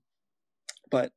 But 0.94 1.10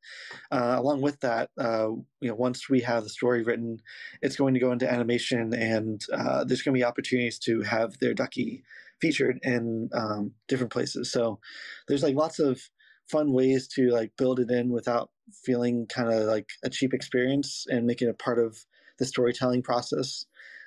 uh, 0.51 0.73
along 0.80 1.01
with 1.01 1.19
that, 1.19 1.51
uh, 1.55 1.89
you 2.19 2.30
know, 2.30 2.34
once 2.34 2.67
we 2.67 2.82
have 2.82 3.03
the 3.03 3.11
story 3.11 3.43
written, 3.43 3.80
it's 4.23 4.36
going 4.36 4.55
to 4.55 4.59
go 4.59 4.71
into 4.71 4.91
animation, 4.91 5.53
and 5.53 6.01
uh, 6.11 6.45
there's 6.45 6.63
going 6.63 6.73
to 6.73 6.80
be 6.80 6.84
opportunities 6.84 7.38
to 7.41 7.61
have 7.61 7.99
their 7.99 8.15
ducky 8.15 8.63
featured 8.99 9.38
in 9.43 9.91
um, 9.93 10.32
different 10.47 10.73
places. 10.73 11.11
So 11.11 11.39
there's 11.88 12.01
like 12.01 12.15
lots 12.15 12.39
of 12.39 12.59
fun 13.07 13.34
ways 13.34 13.67
to 13.75 13.91
like 13.91 14.13
build 14.17 14.39
it 14.39 14.49
in 14.49 14.71
without 14.71 15.11
feeling 15.45 15.86
kind 15.86 16.11
of 16.11 16.23
like 16.23 16.49
a 16.63 16.71
cheap 16.71 16.91
experience 16.91 17.67
and 17.69 17.86
making 17.86 18.09
it 18.09 18.17
part 18.17 18.39
of 18.39 18.57
the 18.97 19.05
storytelling 19.05 19.61
process. 19.61 20.25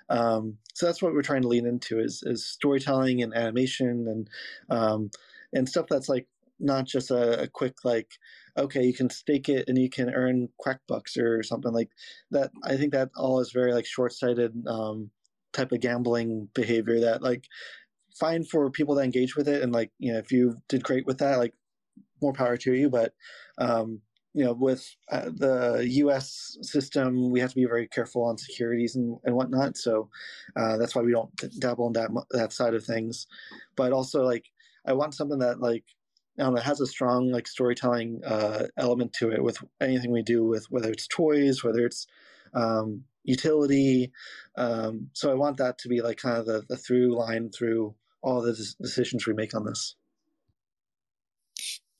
Um, 0.09 0.59
so 0.73 0.87
that's 0.87 1.03
what 1.03 1.15
we're 1.15 1.23
trying 1.23 1.43
to 1.43 1.49
lean 1.49 1.67
into 1.67 1.99
is 1.99 2.23
is 2.25 2.47
storytelling 2.47 3.25
and 3.25 3.35
animation 3.35 4.07
and 4.07 4.31
um, 4.71 5.11
and 5.53 5.69
stuff 5.69 5.87
that's 5.91 6.09
like 6.09 6.29
not 6.61 6.85
just 6.85 7.11
a, 7.11 7.43
a, 7.43 7.49
quick 7.49 7.77
like 7.85 8.13
okay 8.57 8.85
you 8.85 8.93
can 8.93 9.09
stake 9.09 9.49
it 9.49 9.65
and 9.69 9.79
you 9.79 9.89
can 9.89 10.11
earn 10.11 10.49
quack 10.59 10.81
bucks 10.87 11.17
or 11.17 11.43
something 11.43 11.73
like 11.73 11.91
that 12.31 12.51
i 12.65 12.77
think 12.77 12.93
that 12.93 13.11
all 13.17 13.41
is 13.41 13.53
very 13.53 13.73
like 13.73 13.87
short-sighted 13.87 14.53
um, 14.67 15.11
type 15.53 15.73
of 15.73 15.81
gambling 15.81 16.49
behavior 16.55 17.01
that 17.01 17.23
like 17.23 17.47
fine 18.19 18.45
for 18.45 18.71
people 18.71 18.95
that 18.95 19.05
engage 19.05 19.37
with 19.37 19.49
it 19.49 19.63
and 19.63 19.73
like 19.73 19.91
you 19.99 20.13
know 20.13 20.19
if 20.19 20.31
you 20.31 20.57
did 20.69 20.85
great 20.85 21.07
with 21.07 21.19
that 21.19 21.39
like 21.39 21.55
more 22.23 22.33
power 22.33 22.57
to 22.57 22.75
you 22.75 22.91
but 22.91 23.15
um, 23.59 24.01
you 24.35 24.45
know 24.45 24.53
with 24.53 24.95
uh, 25.11 25.31
the 25.37 25.83
us 25.85 26.57
system 26.63 27.31
we 27.31 27.41
have 27.41 27.51
to 27.51 27.57
be 27.57 27.65
very 27.65 27.89
careful 27.89 28.25
on 28.25 28.39
securities 28.39 28.95
and, 28.95 29.19
and 29.25 29.35
whatnot 29.35 29.77
so 29.77 30.09
uh, 30.57 30.77
that's 30.77 30.95
why 30.95 31.03
we 31.03 31.13
don't 31.13 31.31
dabble 31.59 31.89
in 31.89 31.93
that 31.95 32.11
that 32.31 32.53
side 32.53 32.75
of 32.75 32.85
things. 32.85 33.27
But 33.77 33.93
also 33.93 34.25
like 34.25 34.45
i 34.87 34.93
want 34.93 35.15
something 35.15 35.39
that 35.39 35.61
like 35.61 35.85
um, 36.41 36.57
it 36.57 36.63
has 36.63 36.81
a 36.81 36.87
strong 36.87 37.31
like 37.31 37.47
storytelling 37.47 38.23
uh, 38.25 38.67
element 38.77 39.13
to 39.15 39.31
it 39.31 39.43
with 39.43 39.59
anything 39.81 40.11
we 40.11 40.23
do 40.23 40.45
with 40.45 40.67
whether 40.71 40.91
it's 40.91 41.07
toys, 41.07 41.63
whether 41.63 41.85
it's 41.85 42.07
um, 42.55 43.05
utility. 43.25 44.13
Um, 44.57 45.11
so 45.13 45.31
I 45.31 45.35
want 45.35 45.59
that 45.59 45.79
to 45.79 45.89
be 45.89 46.01
like 46.01 46.19
kind 46.19 46.39
of 46.39 46.47
the, 46.47 46.65
the 46.69 46.77
through 46.77 47.17
line 47.17 47.51
through 47.51 47.95
all 48.23 48.43
the 48.43 48.57
decisions 48.81 49.27
we 49.27 49.35
make 49.35 49.55
on 49.55 49.65
this. 49.65 49.97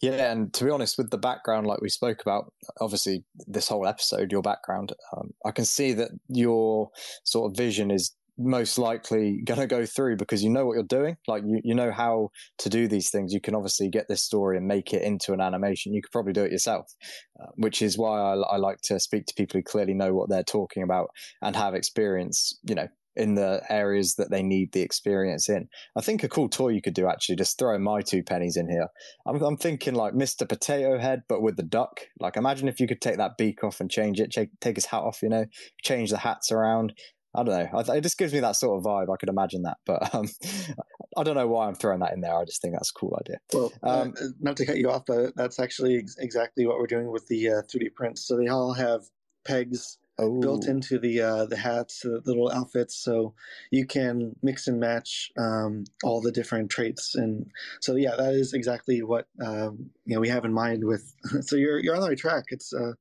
Yeah, 0.01 0.33
and 0.33 0.53
to 0.55 0.65
be 0.65 0.71
honest, 0.71 0.97
with 0.97 1.11
the 1.11 1.19
background 1.19 1.67
like 1.67 1.83
we 1.83 1.91
spoke 1.91 2.23
about, 2.23 2.55
obviously 2.81 3.25
this 3.47 3.69
whole 3.69 3.87
episode, 3.87 4.33
your 4.33 4.41
background, 4.41 4.95
um, 5.15 5.35
I 5.45 5.51
can 5.51 5.67
see 5.67 5.93
that 5.93 6.11
your 6.29 6.91
sort 7.25 7.51
of 7.51 7.57
vision 7.57 7.91
is 7.91 8.13
most 8.41 8.79
likely 8.79 9.43
going 9.45 9.61
to 9.61 9.67
go 9.67 9.85
through 9.87 10.17
because 10.17 10.43
you 10.43 10.51
know 10.51 10.67
what 10.67 10.75
you're 10.75 10.85
doing. 10.85 11.17
Like 11.29 11.43
you, 11.47 11.61
you 11.63 11.75
know 11.75 11.93
how 11.93 12.31
to 12.59 12.69
do 12.69 12.89
these 12.89 13.11
things. 13.11 13.33
You 13.33 13.41
can 13.41 13.55
obviously 13.55 13.89
get 13.89 14.09
this 14.09 14.23
story 14.23 14.57
and 14.57 14.67
make 14.67 14.93
it 14.93 15.03
into 15.03 15.33
an 15.33 15.41
animation. 15.41 15.93
You 15.93 16.03
could 16.03 16.13
probably 16.13 16.33
do 16.33 16.45
it 16.45 16.53
yourself, 16.53 16.93
uh, 17.41 17.49
which 17.57 17.83
is 17.83 17.99
why 17.99 18.19
I, 18.19 18.35
I 18.35 18.57
like 18.57 18.79
to 18.85 18.99
speak 18.99 19.27
to 19.27 19.35
people 19.35 19.59
who 19.59 19.63
clearly 19.63 19.95
know 19.95 20.15
what 20.15 20.29
they're 20.29 20.43
talking 20.43 20.83
about 20.83 21.11
and 21.43 21.55
have 21.55 21.75
experience. 21.75 22.59
You 22.65 22.75
know, 22.75 22.89
in 23.17 23.35
the 23.35 23.63
areas 23.69 24.15
that 24.15 24.31
they 24.31 24.43
need 24.43 24.73
the 24.73 24.81
experience 24.81 25.49
in. 25.49 25.69
I 25.97 26.01
think 26.01 26.23
a 26.23 26.29
cool 26.29 26.49
toy 26.49 26.69
you 26.69 26.81
could 26.81 26.95
do 26.95 27.09
actually 27.09 27.37
just 27.37 27.59
throw 27.59 27.79
my 27.79 28.03
two 28.03 28.23
pennies 28.23 28.57
in 28.57 28.69
here. 28.69 28.87
I'm, 29.27 29.43
I'm 29.43 29.57
thinking 29.57 29.95
like 29.95 30.15
Mr. 30.15 30.49
Potato 30.49 30.99
Head, 30.99 31.23
but 31.29 31.43
with 31.43 31.57
the 31.57 31.63
duck. 31.63 32.01
Like 32.21 32.37
imagine 32.37 32.69
if 32.69 32.79
you 32.79 32.87
could 32.87 33.01
take 33.01 33.17
that 33.17 33.37
beak 33.37 33.65
off 33.65 33.81
and 33.81 33.91
change 33.91 34.21
it, 34.21 34.31
take, 34.31 34.51
take 34.61 34.77
his 34.77 34.87
hat 34.87 35.03
off, 35.03 35.23
you 35.23 35.29
know, 35.29 35.47
change 35.83 36.11
the 36.11 36.19
hats 36.19 36.53
around, 36.53 36.95
I 37.35 37.45
don't 37.45 37.73
know. 37.73 37.79
it 37.95 38.01
just 38.01 38.19
gives 38.19 38.33
me 38.33 38.41
that 38.41 38.57
sort 38.57 38.79
of 38.79 38.85
vibe. 38.85 39.13
I 39.13 39.17
could 39.17 39.29
imagine 39.29 39.63
that, 39.63 39.79
but 39.87 40.15
um, 40.15 40.29
I 41.17 41.23
don't 41.23 41.37
know 41.37 41.47
why 41.47 41.67
I'm 41.67 41.75
throwing 41.75 42.01
that 42.01 42.13
in 42.13 42.21
there. 42.21 42.37
I 42.37 42.45
just 42.45 42.61
think 42.61 42.75
that's 42.75 42.91
a 42.91 42.95
cool 42.95 43.17
idea. 43.21 43.39
Well, 43.53 43.73
um, 43.83 44.15
uh, 44.21 44.27
not 44.41 44.57
to 44.57 44.67
cut 44.67 44.79
you 44.79 44.91
off, 44.91 45.05
but 45.07 45.37
that's 45.37 45.61
actually 45.61 45.99
ex- 45.99 46.17
exactly 46.19 46.67
what 46.67 46.79
we're 46.79 46.87
doing 46.87 47.11
with 47.11 47.29
the 47.29 47.49
uh, 47.49 47.63
3D 47.63 47.95
prints. 47.95 48.27
So 48.27 48.37
they 48.37 48.49
all 48.49 48.73
have 48.73 49.03
pegs 49.45 49.99
oh. 50.21 50.41
built 50.41 50.67
into 50.67 50.99
the 50.99 51.21
uh, 51.21 51.47
the 51.47 51.57
hats, 51.57 52.01
the 52.01 52.21
little 52.25 52.51
outfits, 52.51 52.97
so 52.97 53.35
you 53.71 53.87
can 53.87 54.37
mix 54.43 54.67
and 54.67 54.79
match 54.79 55.31
um, 55.39 55.85
all 56.05 56.21
the 56.21 56.33
different 56.33 56.71
traits. 56.71 57.15
And 57.15 57.47
so, 57.81 57.97
yeah, 57.97 58.17
that 58.17 58.35
is 58.35 58.53
exactly 58.53 59.03
what 59.03 59.27
um, 59.45 59.91
you 60.05 60.15
know 60.15 60.21
we 60.21 60.29
have 60.29 60.45
in 60.45 60.53
mind. 60.53 60.85
With 60.85 61.15
so 61.43 61.57
you're 61.57 61.79
you're 61.79 61.95
on 61.95 62.03
the 62.03 62.09
right 62.09 62.19
track. 62.19 62.45
It's 62.49 62.73
uh, 62.73 62.93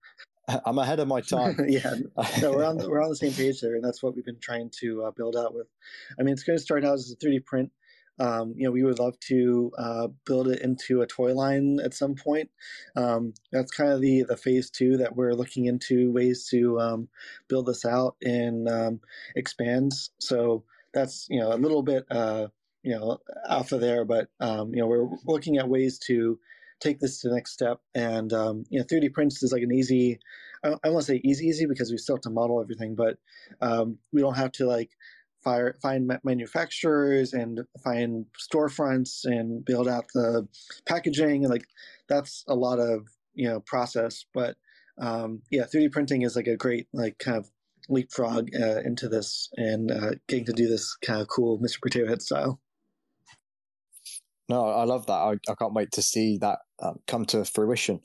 I'm 0.66 0.78
ahead 0.78 1.00
of 1.00 1.08
my 1.08 1.22
time. 1.36 1.58
yeah, 1.68 1.94
no, 2.42 2.52
we're 2.52 2.66
on 2.66 2.78
the, 2.78 2.90
we're 2.90 3.02
on 3.02 3.10
the 3.10 3.16
same 3.16 3.34
page 3.34 3.62
there, 3.62 3.76
and 3.76 3.84
that's 3.84 4.02
what 4.02 4.16
we've 4.16 4.26
been 4.26 4.40
trying 4.40 4.72
to 4.82 5.04
uh, 5.04 5.12
build 5.12 5.36
out 5.36 5.54
with. 5.54 5.68
I 6.20 6.24
mean, 6.24 6.34
it's 6.34 6.44
going 6.44 6.58
to 6.58 6.64
start 6.64 6.86
out 6.86 6.96
as 6.96 7.12
a 7.12 7.26
3D 7.26 7.46
print. 7.46 7.72
Um, 8.20 8.54
you 8.58 8.66
know, 8.66 8.72
we 8.72 8.84
would 8.84 9.00
love 9.00 9.18
to 9.30 9.72
uh, 9.78 10.08
build 10.26 10.50
it 10.50 10.62
into 10.62 11.02
a 11.02 11.08
toy 11.08 11.34
line 11.34 11.80
at 11.82 11.94
some 11.94 12.16
point. 12.16 12.50
Um, 12.98 13.34
that's 13.52 13.72
kind 13.72 13.94
of 13.94 14.02
the 14.02 14.24
the 14.28 14.36
phase 14.36 14.70
two 14.70 14.98
that 14.98 15.16
we're 15.16 15.34
looking 15.34 15.68
into 15.68 16.12
ways 16.12 16.48
to 16.50 16.80
um, 16.82 17.08
build 17.48 17.68
this 17.68 17.86
out 17.86 18.18
and 18.22 18.68
um, 18.68 19.00
expand. 19.38 19.94
So 20.20 20.66
that's 20.94 21.28
you 21.30 21.40
know 21.40 21.54
a 21.54 21.56
little 21.56 21.82
bit 21.82 22.06
uh, 22.12 22.48
you 22.84 22.94
know 22.94 23.20
alpha 23.48 23.78
there, 23.78 24.04
but 24.04 24.28
um, 24.42 24.76
you 24.76 24.82
know 24.82 24.88
we're 24.88 25.08
looking 25.26 25.58
at 25.58 25.70
ways 25.70 25.98
to 26.08 26.40
take 26.80 27.00
this 27.00 27.22
to 27.22 27.30
the 27.30 27.36
next 27.36 27.52
step. 27.52 27.80
And 27.96 28.32
um, 28.34 28.64
you 28.70 28.80
know, 28.80 28.86
3D 28.86 29.14
prints 29.14 29.42
is 29.44 29.52
like 29.52 29.64
an 29.64 29.74
easy. 29.74 30.20
I, 30.64 30.76
I 30.84 30.90
won't 30.90 31.06
say 31.06 31.22
easy, 31.24 31.48
easy 31.48 31.66
because 31.66 31.92
we 31.92 31.98
still 31.98 32.16
have 32.16 32.22
to 32.24 32.30
model 32.30 32.62
everything, 32.62 32.96
but 32.96 33.18
um, 33.62 33.98
we 34.12 34.22
don't 34.22 34.36
have 34.36 34.52
to 34.54 34.66
like 34.66 34.92
fire, 35.44 35.78
find 35.82 36.12
manufacturers 36.24 37.34
and 37.34 37.62
find 37.84 38.26
storefronts 38.38 39.26
and 39.26 39.64
build 39.64 39.88
out 39.88 40.06
the 40.14 40.48
packaging. 40.86 41.44
And 41.44 41.50
like 41.50 41.66
that's 42.08 42.44
a 42.48 42.56
lot 42.56 42.80
of 42.80 43.08
you 43.34 43.48
know 43.48 43.60
process. 43.62 44.26
But 44.34 44.58
um, 45.00 45.42
yeah, 45.50 45.64
3D 45.64 45.92
printing 45.92 46.24
is 46.24 46.36
like 46.36 46.48
a 46.48 46.58
great 46.58 46.88
like 46.94 47.20
kind 47.20 47.38
of 47.38 47.50
leapfrog 47.90 48.50
uh, 48.60 48.82
into 48.82 49.08
this 49.10 49.50
and 49.56 49.92
uh, 49.92 50.12
getting 50.28 50.46
to 50.46 50.54
do 50.54 50.68
this 50.68 50.96
kind 50.98 51.22
of 51.22 51.28
cool 51.28 51.60
Mr. 51.60 51.82
Potato 51.82 52.08
Head 52.08 52.22
style. 52.22 52.60
No, 54.48 54.66
I 54.66 54.84
love 54.84 55.06
that. 55.06 55.14
I, 55.14 55.34
I 55.50 55.56
can't 55.60 55.74
wait 55.74 55.92
to 55.94 56.02
see 56.02 56.38
that 56.40 56.60
um, 56.82 57.00
come 57.08 57.26
to 57.26 57.46
fruition. 57.46 58.00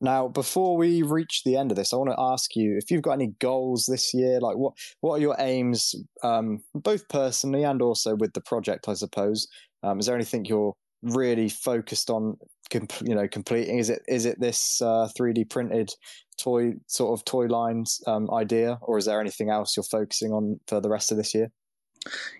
Now, 0.00 0.26
before 0.26 0.76
we 0.76 1.02
reach 1.02 1.42
the 1.44 1.56
end 1.56 1.70
of 1.70 1.76
this, 1.76 1.92
I 1.92 1.96
want 1.96 2.10
to 2.10 2.20
ask 2.20 2.56
you 2.56 2.76
if 2.76 2.90
you've 2.90 3.02
got 3.02 3.12
any 3.12 3.34
goals 3.38 3.86
this 3.86 4.12
year. 4.12 4.40
Like, 4.40 4.56
what 4.56 4.74
what 5.00 5.14
are 5.14 5.20
your 5.20 5.36
aims, 5.38 5.94
um, 6.24 6.58
both 6.74 7.08
personally 7.08 7.62
and 7.62 7.80
also 7.80 8.16
with 8.16 8.32
the 8.32 8.40
project? 8.40 8.88
I 8.88 8.94
suppose. 8.94 9.46
Um, 9.84 10.00
is 10.00 10.06
there 10.06 10.16
anything 10.16 10.44
you're 10.44 10.74
really 11.02 11.48
focused 11.48 12.10
on, 12.10 12.36
you 12.72 13.14
know, 13.14 13.28
completing? 13.28 13.78
Is 13.78 13.90
it 13.90 14.02
is 14.08 14.26
it 14.26 14.40
this 14.40 14.82
uh, 14.82 15.08
3D 15.16 15.48
printed 15.50 15.90
toy 16.40 16.72
sort 16.88 17.18
of 17.18 17.24
toy 17.24 17.46
lines 17.46 18.00
um, 18.08 18.28
idea, 18.32 18.78
or 18.82 18.98
is 18.98 19.04
there 19.04 19.20
anything 19.20 19.50
else 19.50 19.76
you're 19.76 19.84
focusing 19.84 20.32
on 20.32 20.58
for 20.66 20.80
the 20.80 20.90
rest 20.90 21.12
of 21.12 21.16
this 21.16 21.32
year? 21.32 21.48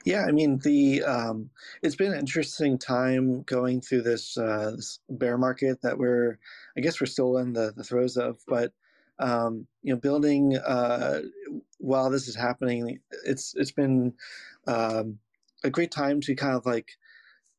Yeah, 0.04 0.24
I 0.26 0.32
mean 0.32 0.58
the 0.58 1.02
um, 1.04 1.50
it's 1.82 1.94
been 1.96 2.12
an 2.12 2.18
interesting 2.18 2.78
time 2.78 3.42
going 3.42 3.80
through 3.80 4.02
this, 4.02 4.36
uh, 4.36 4.72
this 4.76 5.00
bear 5.08 5.38
market 5.38 5.80
that 5.82 5.98
we're 5.98 6.38
I 6.76 6.80
guess 6.80 7.00
we're 7.00 7.06
still 7.06 7.38
in 7.38 7.52
the, 7.52 7.72
the 7.76 7.84
throes 7.84 8.16
of, 8.16 8.38
but 8.48 8.72
um, 9.18 9.66
you 9.82 9.92
know, 9.94 10.00
building 10.00 10.56
uh, 10.56 11.20
while 11.78 12.10
this 12.10 12.28
is 12.28 12.34
happening, 12.36 13.00
it's 13.24 13.54
it's 13.56 13.72
been 13.72 14.14
um, 14.66 15.18
a 15.64 15.70
great 15.70 15.90
time 15.92 16.20
to 16.22 16.34
kind 16.34 16.54
of 16.56 16.66
like 16.66 16.88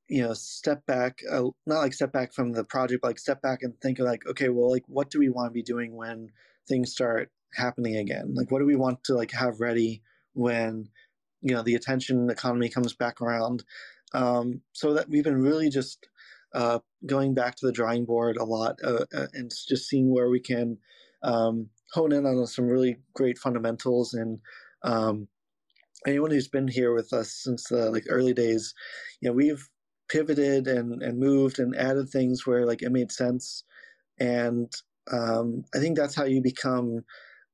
you 0.10 0.22
know 0.22 0.34
step 0.34 0.86
back, 0.86 1.20
uh, 1.32 1.43
not 1.66 1.80
like 1.80 1.93
step 1.93 2.12
back 2.12 2.34
from 2.34 2.51
the 2.51 2.64
project, 2.64 3.04
like 3.04 3.20
step 3.20 3.41
back 3.41 3.64
and 3.64 3.80
think 3.82 3.99
of 3.99 4.06
like, 4.06 4.26
okay, 4.28 4.49
well, 4.49 4.72
like 4.72 4.84
what 4.88 5.10
do 5.10 5.20
we 5.20 5.30
want 5.30 5.49
to 5.49 5.54
be 5.54 5.64
doing 5.64 5.95
when 5.95 6.30
things 6.68 6.91
start 6.91 7.32
happening 7.54 7.95
again? 7.97 8.34
Like, 8.36 8.51
what 8.51 8.60
do 8.60 8.66
we 8.66 8.76
want 8.76 9.04
to 9.06 9.16
like 9.16 9.32
have 9.32 9.60
ready 9.60 10.01
when 10.34 10.89
you 11.44 11.54
know 11.54 11.62
the 11.62 11.76
attention 11.76 12.30
economy 12.30 12.70
comes 12.70 12.94
back 12.94 13.22
around? 13.22 13.64
Um, 14.14 14.62
so 14.74 14.94
that 14.94 15.10
we've 15.10 15.24
been 15.24 15.41
really 15.41 15.70
just 15.70 16.08
uh, 16.54 16.80
going 17.06 17.34
back 17.34 17.56
to 17.56 17.66
the 17.66 17.72
drawing 17.72 18.06
board 18.06 18.38
a 18.38 18.44
lot 18.44 18.80
uh, 18.84 19.06
uh, 19.14 19.28
and 19.34 19.52
just 19.68 19.89
seeing 19.89 20.14
where 20.14 20.30
we 20.30 20.39
can 20.39 20.78
um, 21.24 21.70
hone 21.94 22.12
in 22.12 22.26
on 22.26 22.46
some 22.48 22.68
really 22.68 22.98
great 23.14 23.38
fundamentals 23.38 24.14
and 24.14 24.39
um, 24.84 25.28
anyone 26.06 26.32
who's 26.32 26.48
been 26.48 26.68
here 26.68 26.94
with 26.94 27.12
us 27.14 27.32
since 27.32 27.70
the 27.70 27.89
like 27.89 28.06
early 28.10 28.34
days 28.34 28.74
you 29.22 29.30
know 29.30 29.34
we've 29.34 29.70
pivoted 30.10 30.68
and, 30.68 31.02
and 31.02 31.18
moved 31.18 31.60
and 31.60 31.76
added 31.76 32.10
things 32.10 32.46
where 32.46 32.66
like 32.66 32.82
it 32.82 32.91
made 32.91 33.12
sense 33.12 33.64
and 34.20 34.72
um, 35.12 35.64
i 35.74 35.80
think 35.80 35.98
that's 35.98 36.16
how 36.16 36.26
you 36.26 36.41
become 36.41 37.02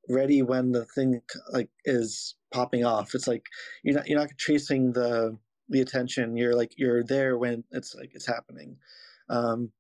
ready 0.10 0.42
when 0.42 0.72
the 0.72 0.86
thing 0.86 1.22
like 1.52 1.70
is 1.86 2.36
popping 2.52 2.84
off 2.84 3.14
it's 3.14 3.28
like 3.28 3.46
you're 3.84 3.96
not 3.96 4.08
you're 4.08 4.20
not 4.20 4.30
chasing 4.38 4.92
the 4.94 5.38
the 5.70 5.82
attention. 5.82 6.36
You're 6.36 6.56
like 6.56 6.74
you're 6.78 7.04
there 7.04 7.38
when 7.38 7.64
it's 7.72 7.96
like 7.96 8.12
it's 8.14 8.26
happening. 8.26 8.78
Um, 9.30 9.72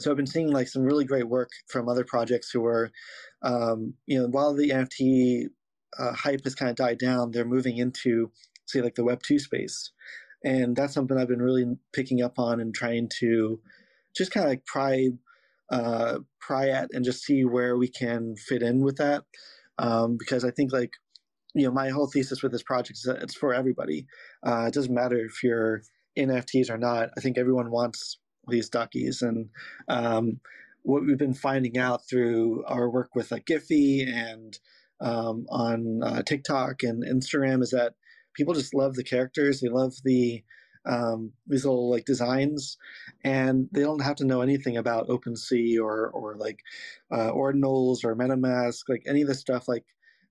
so 0.00 0.10
I've 0.10 0.16
been 0.16 0.26
seeing 0.26 0.50
like 0.50 0.68
some 0.68 0.82
really 0.82 1.04
great 1.04 1.28
work 1.28 1.50
from 1.68 1.88
other 1.88 2.04
projects 2.04 2.50
who 2.50 2.66
are, 2.66 2.90
um, 3.42 3.94
you 4.06 4.20
know, 4.20 4.26
while 4.26 4.52
the 4.52 4.70
NFT 4.70 5.46
uh, 5.98 6.12
hype 6.12 6.42
has 6.42 6.56
kind 6.56 6.70
of 6.70 6.76
died 6.76 6.98
down, 6.98 7.30
they're 7.30 7.44
moving 7.44 7.78
into 7.78 8.32
say 8.66 8.80
like 8.80 8.96
the 8.96 9.04
Web 9.04 9.22
two 9.22 9.38
space, 9.38 9.92
and 10.44 10.74
that's 10.74 10.94
something 10.94 11.16
I've 11.16 11.28
been 11.28 11.42
really 11.42 11.76
picking 11.92 12.22
up 12.22 12.38
on 12.38 12.60
and 12.60 12.74
trying 12.74 13.08
to 13.20 13.60
just 14.16 14.32
kind 14.32 14.44
of 14.44 14.50
like 14.50 14.66
pry 14.66 15.10
uh, 15.70 16.18
pry 16.40 16.68
at 16.70 16.90
and 16.92 17.04
just 17.04 17.22
see 17.22 17.44
where 17.44 17.76
we 17.76 17.88
can 17.88 18.34
fit 18.36 18.62
in 18.62 18.80
with 18.80 18.96
that. 18.96 19.22
Um, 19.78 20.16
because 20.16 20.44
I 20.44 20.50
think 20.50 20.72
like 20.72 20.92
you 21.54 21.66
know, 21.66 21.72
my 21.72 21.90
whole 21.90 22.08
thesis 22.08 22.42
with 22.42 22.52
this 22.52 22.62
project 22.62 22.98
is 22.98 23.04
that 23.04 23.22
it's 23.22 23.34
for 23.34 23.54
everybody. 23.54 24.06
Uh, 24.44 24.64
it 24.68 24.74
doesn't 24.74 24.94
matter 24.94 25.18
if 25.18 25.42
you're 25.42 25.82
NFTs 26.18 26.70
or 26.70 26.78
not. 26.78 27.10
I 27.16 27.20
think 27.20 27.38
everyone 27.38 27.70
wants 27.70 28.18
these 28.48 28.68
duckies, 28.68 29.22
and 29.22 29.48
um, 29.88 30.40
what 30.82 31.04
we've 31.04 31.18
been 31.18 31.34
finding 31.34 31.78
out 31.78 32.08
through 32.08 32.64
our 32.66 32.90
work 32.90 33.14
with 33.14 33.30
like 33.30 33.46
Giphy 33.46 34.06
and 34.06 34.58
um, 35.00 35.46
on 35.48 36.02
uh, 36.02 36.22
TikTok 36.22 36.82
and 36.82 37.04
Instagram 37.04 37.62
is 37.62 37.70
that 37.70 37.94
people 38.34 38.54
just 38.54 38.74
love 38.74 38.94
the 38.94 39.04
characters. 39.04 39.60
They 39.60 39.68
love 39.68 39.94
the 40.04 40.42
um, 40.86 41.32
these 41.46 41.64
little 41.64 41.90
like 41.90 42.04
designs, 42.04 42.76
and 43.24 43.68
they 43.72 43.80
don't 43.80 44.02
have 44.02 44.16
to 44.16 44.26
know 44.26 44.42
anything 44.42 44.76
about 44.76 45.08
OpenSea 45.08 45.78
or 45.80 46.10
or 46.10 46.36
like 46.36 46.60
uh, 47.12 47.30
ordinals 47.30 48.04
or 48.04 48.16
MetaMask, 48.16 48.82
like 48.88 49.04
any 49.06 49.22
of 49.22 49.28
this 49.28 49.40
stuff. 49.40 49.68
Like 49.68 49.84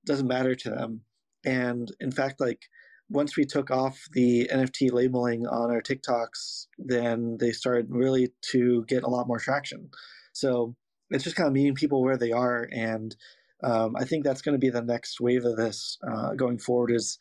doesn't 0.06 0.28
matter 0.28 0.56
to 0.56 0.70
them. 0.70 1.02
And 1.46 1.92
in 2.00 2.12
fact, 2.12 2.40
like 2.40 2.64
once 3.10 3.38
we 3.38 3.46
took 3.46 3.70
off 3.70 4.08
the 4.12 4.50
NFT 4.52 4.92
labeling 4.92 5.46
on 5.46 5.72
our 5.72 5.82
TikToks, 5.82 6.68
then 6.78 7.38
they 7.40 7.52
started 7.52 7.88
really 7.90 8.30
to 8.52 8.86
get 8.88 9.04
a 9.04 9.10
lot 9.10 9.28
more 9.28 9.40
traction. 9.40 9.90
So 10.32 10.76
it's 11.10 11.24
just 11.24 11.36
kind 11.36 11.48
of 11.48 11.54
meeting 11.54 11.76
people 11.76 12.02
where 12.02 12.18
they 12.18 12.32
are, 12.32 12.68
and 12.72 13.16
um, 13.64 13.96
I 13.96 14.04
think 14.04 14.24
that's 14.24 14.42
going 14.42 14.54
to 14.54 14.60
be 14.60 14.70
the 14.70 14.82
next 14.82 15.22
wave 15.22 15.46
of 15.46 15.56
this 15.56 15.98
uh, 16.06 16.34
going 16.34 16.58
forward. 16.58 16.92
Is 16.92 17.20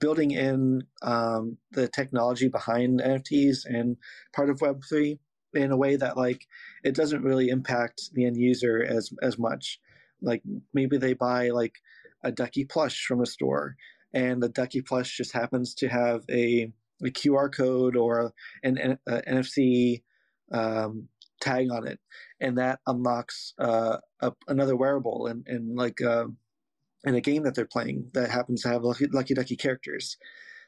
building 0.00 0.32
in 0.32 0.82
um, 1.02 1.58
the 1.72 1.88
technology 1.88 2.48
behind 2.48 3.00
NFTs 3.00 3.64
and 3.66 3.96
part 4.34 4.50
of 4.50 4.60
Web 4.60 4.82
three 4.88 5.18
in 5.52 5.70
a 5.70 5.76
way 5.76 5.96
that 5.96 6.16
like 6.16 6.46
it 6.82 6.94
doesn't 6.94 7.22
really 7.22 7.48
impact 7.48 8.10
the 8.12 8.24
end 8.24 8.36
user 8.36 8.82
as 8.82 9.10
as 9.22 9.38
much. 9.38 9.78
Like 10.22 10.42
maybe 10.72 10.96
they 10.96 11.12
buy 11.12 11.50
like 11.50 11.74
a 12.24 12.32
ducky 12.32 12.64
plush 12.64 13.04
from 13.04 13.20
a 13.20 13.26
store 13.26 13.76
and 14.14 14.40
the 14.42 14.48
ducky 14.48 14.80
plush 14.80 15.16
just 15.16 15.32
happens 15.32 15.74
to 15.74 15.88
have 15.88 16.24
a, 16.30 16.72
a 17.02 17.10
QR 17.10 17.54
code 17.54 17.96
or 17.96 18.32
an, 18.62 18.78
an 18.78 18.98
NFC 19.06 20.02
um, 20.52 21.08
tag 21.40 21.70
on 21.70 21.86
it, 21.86 21.98
and 22.40 22.56
that 22.56 22.78
unlocks 22.86 23.54
uh, 23.58 23.98
a, 24.20 24.32
another 24.48 24.76
wearable 24.76 25.26
and 25.26 25.44
and 25.48 25.76
like 25.76 26.00
uh, 26.00 26.26
in 27.04 27.14
a 27.16 27.20
game 27.20 27.42
that 27.42 27.54
they're 27.54 27.66
playing 27.66 28.10
that 28.14 28.30
happens 28.30 28.62
to 28.62 28.68
have 28.68 28.84
lucky, 28.84 29.06
lucky 29.12 29.34
ducky 29.34 29.56
characters. 29.56 30.16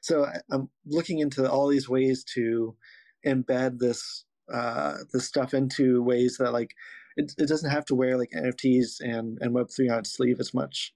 So 0.00 0.26
I'm 0.50 0.68
looking 0.84 1.20
into 1.20 1.50
all 1.50 1.68
these 1.68 1.88
ways 1.88 2.24
to 2.34 2.76
embed 3.24 3.78
this 3.78 4.24
uh, 4.52 4.94
this 5.12 5.26
stuff 5.26 5.54
into 5.54 6.02
ways 6.02 6.36
that 6.38 6.52
like 6.52 6.74
it, 7.16 7.32
it 7.38 7.48
doesn't 7.48 7.70
have 7.70 7.84
to 7.86 7.94
wear 7.94 8.18
like 8.18 8.30
NFTs 8.36 9.00
and 9.00 9.38
and 9.40 9.54
Web 9.54 9.68
three 9.74 9.88
on 9.88 10.00
its 10.00 10.12
sleeve 10.12 10.40
as 10.40 10.52
much. 10.52 10.92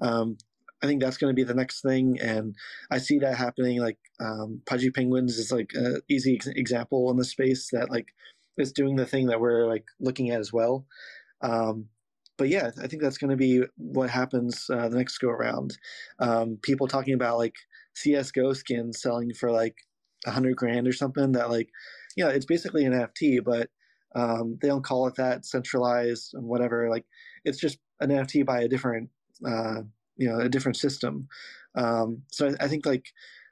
Um, 0.00 0.36
I 0.82 0.86
think 0.86 1.00
that's 1.00 1.16
going 1.16 1.30
to 1.30 1.34
be 1.34 1.44
the 1.44 1.54
next 1.54 1.80
thing, 1.80 2.18
and 2.20 2.54
I 2.90 2.98
see 2.98 3.18
that 3.20 3.36
happening. 3.36 3.80
Like 3.80 3.98
um, 4.20 4.60
Pudgy 4.66 4.90
Penguins 4.90 5.38
is 5.38 5.50
like 5.50 5.70
an 5.74 6.00
easy 6.10 6.34
ex- 6.34 6.46
example 6.46 7.10
in 7.10 7.16
the 7.16 7.24
space 7.24 7.70
that 7.72 7.90
like 7.90 8.08
is 8.58 8.72
doing 8.72 8.96
the 8.96 9.06
thing 9.06 9.26
that 9.26 9.40
we're 9.40 9.66
like 9.66 9.84
looking 9.98 10.30
at 10.30 10.40
as 10.40 10.52
well. 10.52 10.86
Um, 11.42 11.86
but 12.36 12.48
yeah, 12.48 12.70
I 12.82 12.86
think 12.86 13.02
that's 13.02 13.18
going 13.18 13.30
to 13.30 13.36
be 13.36 13.62
what 13.76 14.10
happens 14.10 14.68
uh, 14.70 14.88
the 14.88 14.98
next 14.98 15.18
go 15.18 15.28
around. 15.28 15.78
Um, 16.18 16.58
people 16.62 16.88
talking 16.88 17.14
about 17.14 17.38
like 17.38 17.54
CS:GO 17.94 18.52
skins 18.52 19.00
selling 19.00 19.32
for 19.32 19.50
like 19.50 19.76
a 20.26 20.30
hundred 20.30 20.56
grand 20.56 20.88
or 20.88 20.92
something. 20.92 21.32
That 21.32 21.50
like, 21.50 21.70
yeah, 22.16 22.28
it's 22.28 22.46
basically 22.46 22.84
an 22.84 22.92
NFT, 22.92 23.44
but 23.44 23.70
um, 24.14 24.58
they 24.60 24.68
don't 24.68 24.84
call 24.84 25.06
it 25.06 25.14
that 25.16 25.44
centralized 25.44 26.34
and 26.34 26.44
whatever. 26.44 26.90
Like, 26.90 27.04
it's 27.44 27.58
just 27.58 27.78
an 28.00 28.10
NFT 28.10 28.44
by 28.44 28.60
a 28.60 28.68
different 28.68 29.10
uh, 29.46 29.82
you 30.16 30.28
know 30.28 30.38
a 30.38 30.48
different 30.48 30.76
system. 30.76 31.28
Um, 31.74 32.22
so 32.30 32.48
I, 32.48 32.64
I, 32.64 32.68
think 32.68 32.86
like 32.86 33.06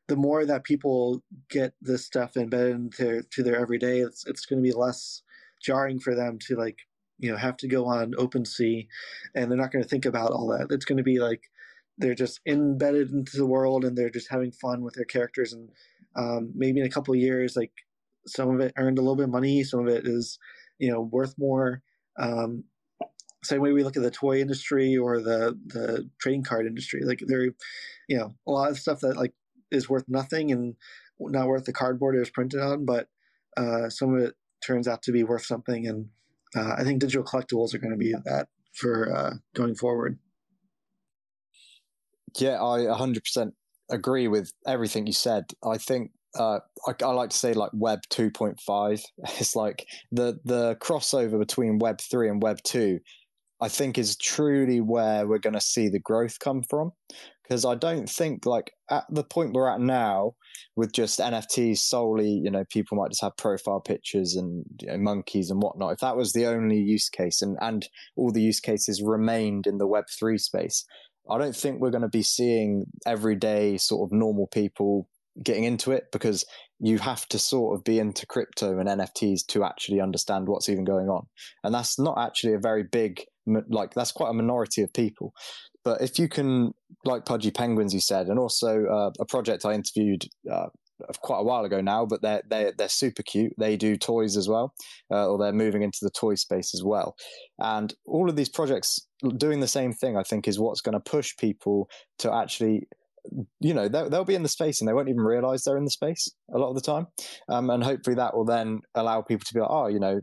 the 0.09 0.17
more 0.17 0.47
that 0.47 0.65
people 0.65 1.23
get 1.51 1.75
this 1.81 2.07
stuff 2.07 2.37
embedded 2.37 2.77
into 2.77 3.23
to 3.31 3.43
their 3.43 3.59
everyday, 3.59 4.01
it's 4.01 4.27
it's 4.27 4.47
going 4.47 4.63
to 4.63 4.69
be 4.69 4.77
less 4.77 5.23
jarring 5.61 5.99
for 5.99 6.15
them 6.15 6.39
to 6.47 6.57
like 6.57 6.79
you 7.19 7.31
know 7.31 7.37
have 7.37 7.57
to 7.59 7.69
go 7.69 7.87
on 7.87 8.13
OpenSea, 8.13 8.87
and 9.35 9.51
they're 9.51 9.59
not 9.59 9.73
going 9.73 9.83
to 9.83 9.89
think 9.89 10.07
about 10.07 10.31
all 10.31 10.49
that. 10.49 10.69
It's 10.71 10.85
going 10.85 10.99
to 10.99 11.05
be 11.05 11.19
like 11.19 11.43
they're 11.99 12.15
just 12.15 12.41
embedded 12.47 13.11
into 13.11 13.37
the 13.37 13.47
world 13.47 13.85
and 13.85 13.97
they're 13.97 14.11
just 14.11 14.31
having 14.31 14.51
fun 14.51 14.83
with 14.83 14.95
their 14.95 15.05
characters 15.05 15.53
and 15.53 15.69
um, 16.17 16.51
maybe 16.55 16.81
in 16.81 16.87
a 16.87 16.91
couple 16.91 17.15
years 17.15 17.57
like 17.57 17.73
some 18.27 18.51
of 18.51 18.61
it 18.61 18.73
earned 18.77 18.99
a 18.99 19.01
little 19.01 19.17
bit 19.17 19.25
of 19.25 19.31
money 19.31 19.63
some 19.63 19.81
of 19.81 19.89
it 19.89 20.07
is 20.07 20.39
you 20.79 20.91
know 20.91 21.03
worth 21.03 21.35
more 21.39 21.83
um, 22.19 22.65
same 23.45 23.61
way 23.61 23.73
we 23.73 23.83
look 23.83 23.97
at 23.97 24.03
the 24.03 24.11
toy 24.11 24.41
industry 24.41 24.97
or 24.97 25.21
the 25.21 25.59
the 25.67 26.09
trading 26.19 26.43
card 26.43 26.67
industry 26.67 27.03
like 27.05 27.23
they're 27.27 27.51
you 28.09 28.17
know 28.17 28.35
a 28.47 28.51
lot 28.51 28.71
of 28.71 28.79
stuff 28.79 29.01
that 29.01 29.17
like 29.17 29.33
is 29.71 29.89
worth 29.89 30.05
nothing 30.09 30.53
and 30.53 30.77
not 31.19 31.47
worth 31.47 31.65
the 31.65 31.73
cardboard 31.73 32.15
it 32.15 32.21
was 32.21 32.31
printed 32.31 32.61
on 32.61 32.85
but 32.85 33.09
uh, 33.57 33.89
some 33.89 34.15
of 34.15 34.23
it 34.23 34.35
turns 34.65 34.89
out 34.89 35.03
to 35.03 35.13
be 35.13 35.25
worth 35.25 35.45
something 35.45 35.87
and 35.87 36.09
uh, 36.57 36.75
i 36.77 36.85
think 36.85 37.01
digital 37.01 37.25
collectibles 37.25 37.75
are 37.75 37.79
going 37.79 37.93
to 37.93 37.99
be 37.99 38.15
that 38.25 38.49
for 38.73 39.15
uh, 39.15 39.35
going 39.55 39.75
forward 39.75 40.19
yeah 42.39 42.63
i 42.63 42.79
100% 42.79 43.53
agree 43.91 44.29
with 44.29 44.53
everything 44.67 45.07
you 45.07 45.13
said 45.13 45.45
i 45.65 45.77
think 45.77 46.11
uh, 46.39 46.61
I, 46.89 46.95
I, 47.05 47.09
like 47.09 47.29
to 47.29 47.37
say 47.37 47.53
like 47.53 47.73
Web 47.75 48.01
2.5. 48.11 49.03
It's 49.39 49.55
like 49.55 49.87
the 50.11 50.41
the 50.47 50.77
crossover 50.77 51.39
between 51.39 51.79
Web 51.79 52.01
3 52.01 52.31
and 52.31 52.43
Web 52.43 52.63
2 52.65 53.01
I 53.63 53.69
think 53.69 53.97
is 53.97 54.17
truly 54.17 54.81
where 54.81 55.27
we're 55.27 55.39
going 55.39 55.55
to 55.55 55.61
see 55.61 55.89
the 55.89 56.01
growth 56.01 56.41
come 56.41 56.65
from. 56.69 56.93
because 57.45 57.65
I 57.65 57.77
don't 57.77 58.09
think 58.09 58.45
like 58.45 58.73
at 58.91 59.05
the 59.09 59.23
point 59.23 59.53
we're 59.53 59.69
at 59.69 59.81
now 59.81 60.35
with 60.75 60.93
just 60.93 61.21
NFTs 61.21 61.79
solely, 61.79 62.31
you 62.31 62.51
know, 62.51 62.65
people 62.71 62.99
might 62.99 63.11
just 63.11 63.23
have 63.23 63.37
profile 63.37 63.81
pictures 63.81 64.35
and 64.35 64.65
you 64.81 64.89
know, 64.89 64.99
monkeys 64.99 65.49
and 65.49 65.63
whatnot. 65.63 65.93
If 65.93 66.01
that 66.01 66.17
was 66.17 66.33
the 66.33 66.47
only 66.47 66.79
use 66.79 67.09
case 67.09 67.41
and, 67.41 67.57
and 67.61 67.89
all 68.17 68.33
the 68.33 68.43
use 68.43 68.59
cases 68.59 69.01
remained 69.01 69.69
in 69.69 69.79
the 69.79 69.87
Web3 69.87 70.41
space, 70.41 70.85
I 71.31 71.39
don't 71.39 71.55
think 71.55 71.81
we're 71.81 71.91
going 71.91 72.03
to 72.03 72.09
be 72.09 72.23
seeing 72.23 72.87
everyday 73.07 73.77
sort 73.79 74.09
of 74.09 74.19
normal 74.19 74.49
people 74.49 75.09
getting 75.41 75.65
into 75.65 75.93
it 75.93 76.11
because 76.13 76.45
you 76.81 76.99
have 76.99 77.27
to 77.29 77.39
sort 77.39 77.79
of 77.79 77.85
be 77.85 77.99
into 77.99 78.27
crypto 78.27 78.79
and 78.79 78.89
NFTs 78.89 79.47
to 79.47 79.65
actually 79.65 80.01
understand 80.01 80.49
what's 80.49 80.69
even 80.69 80.85
going 80.85 81.09
on. 81.09 81.27
And 81.63 81.73
that's 81.73 81.99
not 81.99 82.19
actually 82.19 82.55
a 82.55 82.59
very 82.59 82.83
big, 82.83 83.25
like, 83.47 83.95
that's 83.95 84.13
quite 84.13 84.31
a 84.31 84.35
minority 84.35 84.83
of 84.83 84.93
people. 84.93 85.33
But 85.85 86.01
if 86.01 86.19
you 86.19 86.29
can, 86.29 86.73
like 87.05 87.25
Pudgy 87.25 87.51
Penguins, 87.51 87.93
you 87.93 88.01
said, 88.01 88.29
and 88.29 88.39
also 88.39 88.85
uh, 88.87 89.11
a 89.21 89.25
project 89.27 89.65
I 89.65 89.73
interviewed 89.73 90.25
uh, 90.51 90.67
quite 91.21 91.41
a 91.41 91.45
while 91.45 91.65
ago 91.65 91.81
now, 91.81 92.07
but 92.07 92.23
they're 92.23 92.43
they're 92.49 92.73
they're 92.77 92.89
super 92.89 93.23
cute. 93.23 93.53
They 93.59 93.77
do 93.77 93.97
toys 93.97 94.37
as 94.37 94.49
well, 94.49 94.75
uh, 95.11 95.29
or 95.29 95.39
they're 95.39 95.53
moving 95.53 95.83
into 95.83 95.99
the 96.03 96.11
toy 96.11 96.37
space 96.37 96.73
as 96.75 96.83
well. 96.85 97.17
And 97.59 97.93
all 98.07 98.29
of 98.29 98.37
these 98.37 98.49
projects 98.49 99.01
doing 99.37 99.61
the 99.61 99.69
same 99.69 99.93
thing, 99.93 100.17
I 100.17 100.23
think, 100.23 100.47
is 100.47 100.61
what's 100.61 100.81
going 100.81 100.95
to 100.95 101.11
push 101.11 101.37
people 101.37 101.89
to 102.21 102.33
actually 102.33 102.87
you 103.61 103.73
know 103.73 103.89
they'll, 103.89 104.11
they'll 104.11 104.25
be 104.25 104.35
in 104.35 104.43
the 104.43 104.49
space 104.49 104.81
and 104.81 104.89
they 104.89 104.93
won't 104.93 105.09
even 105.09 105.21
realize 105.21 105.63
they're 105.63 105.77
in 105.77 105.85
the 105.85 105.91
space 105.93 106.29
a 106.53 106.59
lot 106.59 106.71
of 106.71 106.75
the 106.75 106.81
time 106.81 107.07
um, 107.49 107.71
and 107.71 107.85
hopefully 107.85 108.17
that 108.17 108.37
will 108.37 108.45
then 108.45 108.81
allow 108.97 109.23
people 109.23 109.45
to 109.47 109.55
be 109.55 109.61
like 109.61 109.71
oh 109.71 109.87
you 109.87 110.01
know 110.01 110.21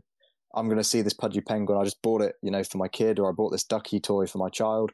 i'm 0.54 0.66
going 0.66 0.78
to 0.78 0.84
see 0.84 1.02
this 1.02 1.12
pudgy 1.12 1.40
penguin. 1.40 1.78
I 1.78 1.84
just 1.84 2.02
bought 2.02 2.22
it 2.22 2.36
you 2.42 2.50
know 2.50 2.62
for 2.64 2.78
my 2.78 2.88
kid 2.88 3.18
or 3.18 3.28
i 3.28 3.32
bought 3.32 3.50
this 3.50 3.64
ducky 3.64 4.00
toy 4.00 4.26
for 4.26 4.38
my 4.38 4.48
child. 4.48 4.92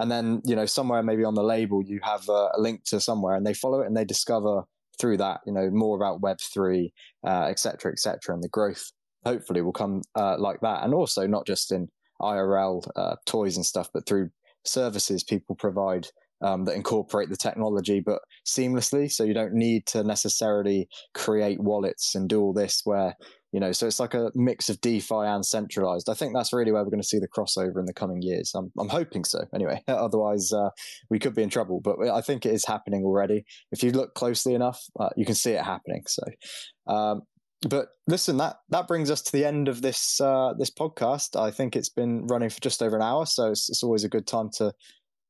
And 0.00 0.10
then 0.10 0.42
you 0.44 0.54
know 0.54 0.66
somewhere 0.66 1.02
maybe 1.02 1.24
on 1.24 1.34
the 1.34 1.42
label 1.42 1.82
you 1.82 2.00
have 2.02 2.28
a, 2.28 2.50
a 2.54 2.60
link 2.60 2.84
to 2.84 3.00
somewhere 3.00 3.34
and 3.34 3.46
they 3.46 3.54
follow 3.54 3.80
it 3.80 3.86
and 3.86 3.96
they 3.96 4.04
discover 4.04 4.62
through 5.00 5.16
that 5.18 5.40
you 5.46 5.52
know 5.52 5.70
more 5.70 5.96
about 5.96 6.20
web 6.20 6.38
3 6.40 6.92
uh, 7.26 7.46
et 7.48 7.58
cetera 7.58 7.92
et 7.92 7.98
cetera. 7.98 8.34
And 8.34 8.42
the 8.42 8.48
growth 8.48 8.92
hopefully 9.24 9.60
will 9.62 9.72
come 9.72 10.02
uh, 10.14 10.36
like 10.38 10.60
that. 10.60 10.84
And 10.84 10.94
also 10.94 11.26
not 11.26 11.46
just 11.46 11.72
in 11.72 11.88
irl 12.20 12.84
uh, 12.96 13.16
toys 13.26 13.56
and 13.56 13.66
stuff 13.66 13.88
but 13.92 14.06
through 14.06 14.30
services 14.64 15.22
people 15.22 15.54
provide 15.54 16.08
um, 16.40 16.64
that 16.64 16.76
incorporate 16.76 17.30
the 17.30 17.36
technology 17.36 18.00
but 18.00 18.20
seamlessly. 18.46 19.10
So 19.10 19.24
you 19.24 19.34
don't 19.34 19.54
need 19.54 19.86
to 19.86 20.04
necessarily 20.04 20.88
create 21.14 21.60
wallets 21.60 22.14
and 22.14 22.28
do 22.28 22.40
all 22.40 22.52
this 22.52 22.82
where 22.84 23.16
you 23.52 23.60
know 23.60 23.72
so 23.72 23.86
it's 23.86 24.00
like 24.00 24.14
a 24.14 24.30
mix 24.34 24.68
of 24.68 24.80
defi 24.80 25.14
and 25.14 25.44
centralized. 25.44 26.08
I 26.08 26.14
think 26.14 26.34
that's 26.34 26.52
really 26.52 26.72
where 26.72 26.82
we're 26.82 26.90
going 26.90 27.02
to 27.02 27.06
see 27.06 27.18
the 27.18 27.28
crossover 27.28 27.78
in 27.78 27.86
the 27.86 27.94
coming 27.94 28.22
years. 28.22 28.52
I'm, 28.54 28.70
I'm 28.78 28.88
hoping 28.88 29.24
so. 29.24 29.44
Anyway 29.54 29.82
otherwise 29.88 30.52
uh, 30.52 30.70
we 31.10 31.18
could 31.18 31.34
be 31.34 31.42
in 31.42 31.50
trouble 31.50 31.80
but 31.80 31.98
i 32.08 32.20
think 32.20 32.46
it 32.46 32.52
is 32.52 32.64
happening 32.64 33.04
already. 33.04 33.44
If 33.72 33.82
you 33.82 33.92
look 33.92 34.14
closely 34.14 34.54
enough 34.54 34.82
uh, 34.98 35.10
you 35.16 35.24
can 35.24 35.34
see 35.34 35.52
it 35.52 35.64
happening 35.64 36.04
so 36.06 36.22
um, 36.86 37.22
but 37.68 37.88
listen 38.06 38.36
that 38.36 38.56
that 38.68 38.86
brings 38.86 39.10
us 39.10 39.22
to 39.22 39.32
the 39.32 39.44
end 39.44 39.68
of 39.68 39.82
this 39.82 40.20
uh, 40.20 40.54
this 40.58 40.70
podcast. 40.70 41.40
I 41.40 41.50
think 41.50 41.74
it's 41.74 41.88
been 41.88 42.26
running 42.26 42.50
for 42.50 42.60
just 42.60 42.82
over 42.82 42.96
an 42.96 43.02
hour 43.02 43.26
so 43.26 43.50
it's, 43.50 43.68
it's 43.68 43.82
always 43.82 44.04
a 44.04 44.08
good 44.08 44.26
time 44.26 44.50
to 44.58 44.72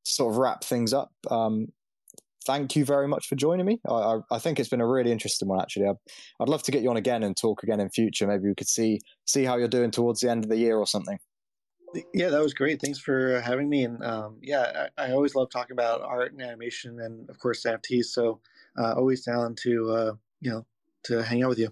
sort 0.05 0.33
of 0.33 0.37
wrap 0.37 0.63
things 0.63 0.93
up. 0.93 1.11
Um, 1.29 1.67
thank 2.49 2.75
you 2.75 2.83
very 2.83 3.07
much 3.07 3.27
for 3.27 3.35
joining 3.35 3.67
me. 3.67 3.79
I, 3.87 4.21
I, 4.31 4.39
think 4.39 4.59
it's 4.59 4.69
been 4.69 4.81
a 4.81 4.87
really 4.87 5.11
interesting 5.11 5.47
one, 5.47 5.61
actually. 5.61 5.85
I'd, 5.85 5.97
I'd 6.39 6.49
love 6.49 6.63
to 6.63 6.71
get 6.71 6.81
you 6.81 6.89
on 6.89 6.97
again 6.97 7.21
and 7.21 7.37
talk 7.37 7.61
again 7.61 7.79
in 7.79 7.91
future. 7.91 8.25
Maybe 8.25 8.47
we 8.47 8.55
could 8.55 8.67
see 8.67 9.01
see 9.25 9.43
how 9.43 9.57
you're 9.57 9.67
doing 9.67 9.91
towards 9.91 10.21
the 10.21 10.31
end 10.31 10.43
of 10.43 10.49
the 10.49 10.57
year 10.57 10.77
or 10.77 10.87
something. 10.87 11.19
Yeah, 12.11 12.29
that 12.29 12.41
was 12.41 12.55
great. 12.55 12.81
Thanks 12.81 12.97
for 12.97 13.39
having 13.41 13.69
me. 13.69 13.83
And 13.83 14.03
um, 14.03 14.37
yeah, 14.41 14.87
I, 14.97 15.05
I, 15.05 15.11
always 15.11 15.35
love 15.35 15.51
talking 15.51 15.73
about 15.73 16.01
art 16.01 16.31
and 16.31 16.41
animation, 16.41 16.99
and 17.01 17.29
of 17.29 17.37
course 17.37 17.63
NFTs. 17.63 18.05
So 18.05 18.39
uh, 18.79 18.93
always 18.93 19.23
down 19.23 19.55
to 19.61 19.91
uh, 19.91 20.13
you 20.41 20.49
know 20.49 20.65
to 21.03 21.21
hang 21.21 21.43
out 21.43 21.49
with 21.49 21.59
you. 21.59 21.69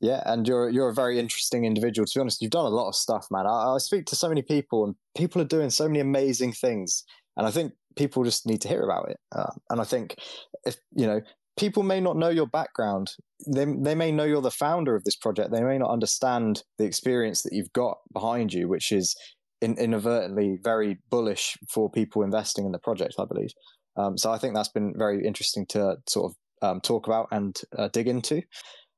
Yeah, 0.00 0.22
and 0.26 0.46
you're 0.46 0.68
you're 0.68 0.90
a 0.90 0.94
very 0.94 1.18
interesting 1.18 1.64
individual. 1.64 2.04
To 2.04 2.18
be 2.18 2.20
honest, 2.20 2.42
you've 2.42 2.50
done 2.50 2.66
a 2.66 2.76
lot 2.76 2.88
of 2.88 2.94
stuff, 2.94 3.26
man. 3.30 3.46
I, 3.46 3.74
I 3.74 3.78
speak 3.78 4.04
to 4.06 4.16
so 4.16 4.28
many 4.28 4.42
people, 4.42 4.84
and 4.84 4.96
people 5.16 5.40
are 5.40 5.46
doing 5.46 5.70
so 5.70 5.88
many 5.88 6.00
amazing 6.00 6.52
things. 6.52 7.04
And 7.38 7.46
I 7.46 7.50
think 7.50 7.72
people 7.96 8.24
just 8.24 8.46
need 8.46 8.60
to 8.62 8.68
hear 8.68 8.82
about 8.82 9.10
it. 9.10 9.18
Uh, 9.34 9.52
and 9.70 9.80
I 9.80 9.84
think 9.84 10.16
if 10.64 10.76
you 10.94 11.06
know 11.06 11.20
people 11.56 11.82
may 11.82 12.00
not 12.00 12.16
know 12.16 12.28
your 12.28 12.46
background, 12.46 13.12
they 13.46 13.64
they 13.64 13.94
may 13.94 14.12
know 14.12 14.24
you're 14.24 14.42
the 14.42 14.50
founder 14.50 14.94
of 14.94 15.04
this 15.04 15.16
project. 15.16 15.50
They 15.50 15.62
may 15.62 15.78
not 15.78 15.90
understand 15.90 16.62
the 16.78 16.84
experience 16.84 17.42
that 17.42 17.52
you've 17.52 17.72
got 17.72 17.98
behind 18.12 18.52
you, 18.52 18.68
which 18.68 18.92
is 18.92 19.14
in, 19.60 19.76
inadvertently 19.78 20.58
very 20.62 20.98
bullish 21.10 21.56
for 21.68 21.90
people 21.90 22.22
investing 22.22 22.66
in 22.66 22.72
the 22.72 22.78
project. 22.78 23.14
I 23.18 23.24
believe. 23.24 23.50
Um, 23.96 24.16
so 24.16 24.32
I 24.32 24.38
think 24.38 24.54
that's 24.54 24.70
been 24.70 24.94
very 24.96 25.26
interesting 25.26 25.66
to 25.66 25.96
sort 26.08 26.32
of 26.32 26.68
um, 26.68 26.80
talk 26.80 27.06
about 27.06 27.28
and 27.30 27.60
uh, 27.76 27.88
dig 27.88 28.08
into. 28.08 28.42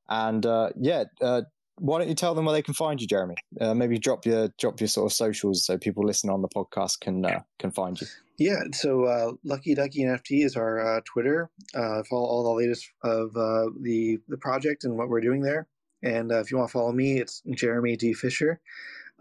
And 0.07 0.45
uh, 0.45 0.69
yeah, 0.79 1.05
uh, 1.21 1.41
why 1.79 1.99
don't 1.99 2.07
you 2.07 2.15
tell 2.15 2.33
them 2.33 2.45
where 2.45 2.53
they 2.53 2.61
can 2.61 2.73
find 2.73 3.01
you, 3.01 3.07
Jeremy? 3.07 3.35
Uh, 3.59 3.73
maybe 3.73 3.97
drop 3.97 4.25
your 4.25 4.49
drop 4.59 4.79
your 4.79 4.87
sort 4.87 5.11
of 5.11 5.15
socials 5.15 5.65
so 5.65 5.77
people 5.77 6.05
listening 6.05 6.33
on 6.33 6.41
the 6.41 6.47
podcast 6.49 6.99
can 7.01 7.25
uh, 7.25 7.41
can 7.59 7.71
find 7.71 7.99
you. 7.99 8.07
Yeah, 8.37 8.63
so 8.73 9.05
uh, 9.05 9.31
Lucky 9.43 9.75
Ducky 9.75 10.03
NFT 10.03 10.43
is 10.43 10.55
our 10.57 10.97
uh, 10.97 11.01
Twitter. 11.05 11.49
Uh, 11.73 12.03
follow 12.03 12.25
all 12.25 12.43
the 12.43 12.49
latest 12.49 12.91
of 13.03 13.29
uh, 13.37 13.69
the 13.81 14.19
the 14.27 14.37
project 14.37 14.83
and 14.83 14.97
what 14.97 15.09
we're 15.09 15.21
doing 15.21 15.41
there. 15.41 15.67
And 16.03 16.31
if 16.31 16.51
you 16.51 16.57
want 16.57 16.69
to 16.69 16.73
follow 16.73 16.91
me, 16.91 17.19
it's 17.19 17.41
Jeremy 17.55 17.95
D 17.95 18.13
Fisher. 18.13 18.59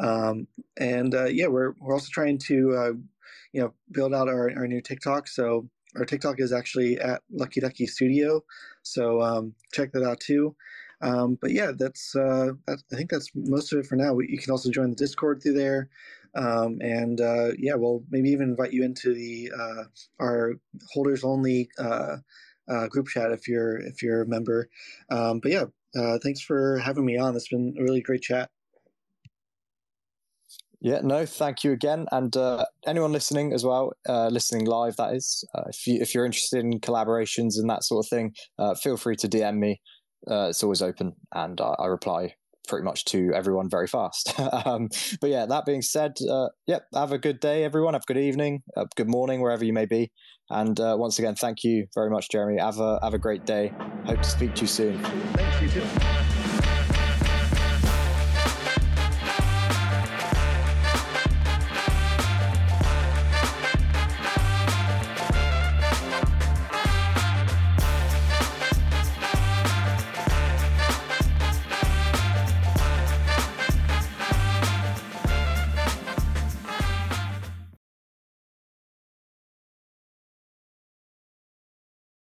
Um, 0.01 0.49
and 0.79 1.15
yeah, 1.31 1.47
we're 1.47 1.75
we're 1.81 1.95
also 1.95 2.09
trying 2.11 2.39
to 2.39 2.99
you 3.53 3.61
know 3.61 3.73
build 3.93 4.13
out 4.13 4.29
our, 4.29 4.51
our 4.57 4.67
new 4.67 4.81
TikTok. 4.81 5.29
So 5.29 5.69
our 5.97 6.05
TikTok 6.05 6.41
is 6.41 6.53
actually 6.53 6.99
at 6.99 7.23
Lucky 7.31 7.61
Ducky 7.61 7.87
Studio. 7.87 8.43
So 8.83 9.23
um, 9.23 9.55
check 9.73 9.93
that 9.93 10.03
out 10.03 10.21
too. 10.21 10.57
Um, 11.01 11.39
but 11.41 11.53
yeah, 11.53 11.73
that's, 11.77 12.17
uh, 12.17 12.53
I 12.69 12.75
think 12.91 13.11
that's 13.11 13.31
most 13.35 13.73
of 13.73 13.79
it 13.79 13.87
for 13.87 13.97
now. 13.97 14.15
We, 14.15 14.29
you 14.29 14.39
can 14.39 14.51
also 14.51 14.71
join 14.71 14.91
the 14.91 14.97
Discord 14.97 15.43
through 15.43 15.55
there. 15.55 15.91
Um, 16.37 16.79
and 16.81 17.21
uh, 17.21 17.53
yeah, 17.59 17.75
we'll 17.75 18.03
maybe 18.11 18.31
even 18.31 18.51
invite 18.51 18.73
you 18.73 18.85
into 18.85 19.15
the 19.15 19.51
uh, 19.57 19.85
our 20.21 20.55
holders 20.93 21.25
only 21.25 21.69
uh, 21.79 22.17
uh, 22.69 22.89
group 22.89 23.09
chat 23.09 23.31
if 23.33 23.47
you're 23.47 23.79
if 23.79 24.03
you're 24.03 24.23
a 24.23 24.27
member. 24.27 24.69
Um, 25.11 25.41
but 25.41 25.53
yeah, 25.53 25.65
uh, 25.97 26.19
thanks 26.23 26.41
for 26.41 26.79
having 26.79 27.05
me 27.05 27.17
on. 27.19 27.37
It's 27.37 27.49
been 27.49 27.75
a 27.79 27.83
really 27.83 28.01
great 28.01 28.23
chat. 28.23 28.51
Yeah, 30.81 31.01
no, 31.03 31.25
thank 31.25 31.65
you 31.65 31.73
again, 31.73 32.07
and 32.13 32.37
uh, 32.37 32.67
anyone 32.87 33.13
listening 33.13 33.55
as 33.55 33.65
well, 33.65 33.95
listening 34.07 34.67
live. 34.67 34.97
That 34.97 35.15
is, 35.15 35.43
if 35.69 35.87
you 35.87 36.01
if 36.01 36.15
you're 36.15 36.27
interested 36.27 36.63
in 36.63 36.79
collaborations 36.81 37.59
and 37.59 37.71
that 37.71 37.85
sort 37.85 38.05
of 38.05 38.11
thing, 38.11 38.35
feel 38.83 38.99
free 38.99 39.17
to 39.17 39.29
DM 39.29 39.57
me 39.57 39.81
it's 40.27 40.63
always 40.63 40.83
open, 40.83 41.15
and 41.33 41.61
I, 41.61 41.75
I, 41.79 41.87
reply 41.87 42.35
pretty 42.69 42.85
much 42.85 43.05
to 43.07 43.33
everyone 43.35 43.69
very 43.69 43.87
fast. 43.87 44.39
um, 44.67 44.89
but 45.21 45.31
yeah, 45.31 45.47
that 45.47 45.65
being 45.65 45.83
said, 45.83 46.13
uh, 46.31 46.49
yep, 46.67 46.87
have 46.95 47.13
a 47.13 47.19
good 47.19 47.41
day, 47.41 47.65
everyone. 47.65 47.95
Have 47.95 48.05
a 48.09 48.13
good 48.13 48.21
evening, 48.21 48.63
uh, 48.77 48.87
good 48.97 49.09
morning, 49.09 49.41
wherever 49.41 49.65
you 49.65 49.73
may 49.73 49.87
be. 49.87 50.11
And 50.51 50.79
uh, 50.79 50.97
once 50.99 51.19
again, 51.19 51.35
thank 51.35 51.65
you 51.65 51.87
very 51.95 52.11
much, 52.11 52.31
Jeremy. 52.31 52.61
Have 52.61 52.79
a 52.79 52.99
have 53.03 53.15
a 53.15 53.19
great 53.19 53.47
day. 53.47 53.73
Hope 54.05 54.21
to 54.23 54.29
speak 54.29 54.55
to 54.57 54.63
you 54.63 54.67
soon. 54.67 56.24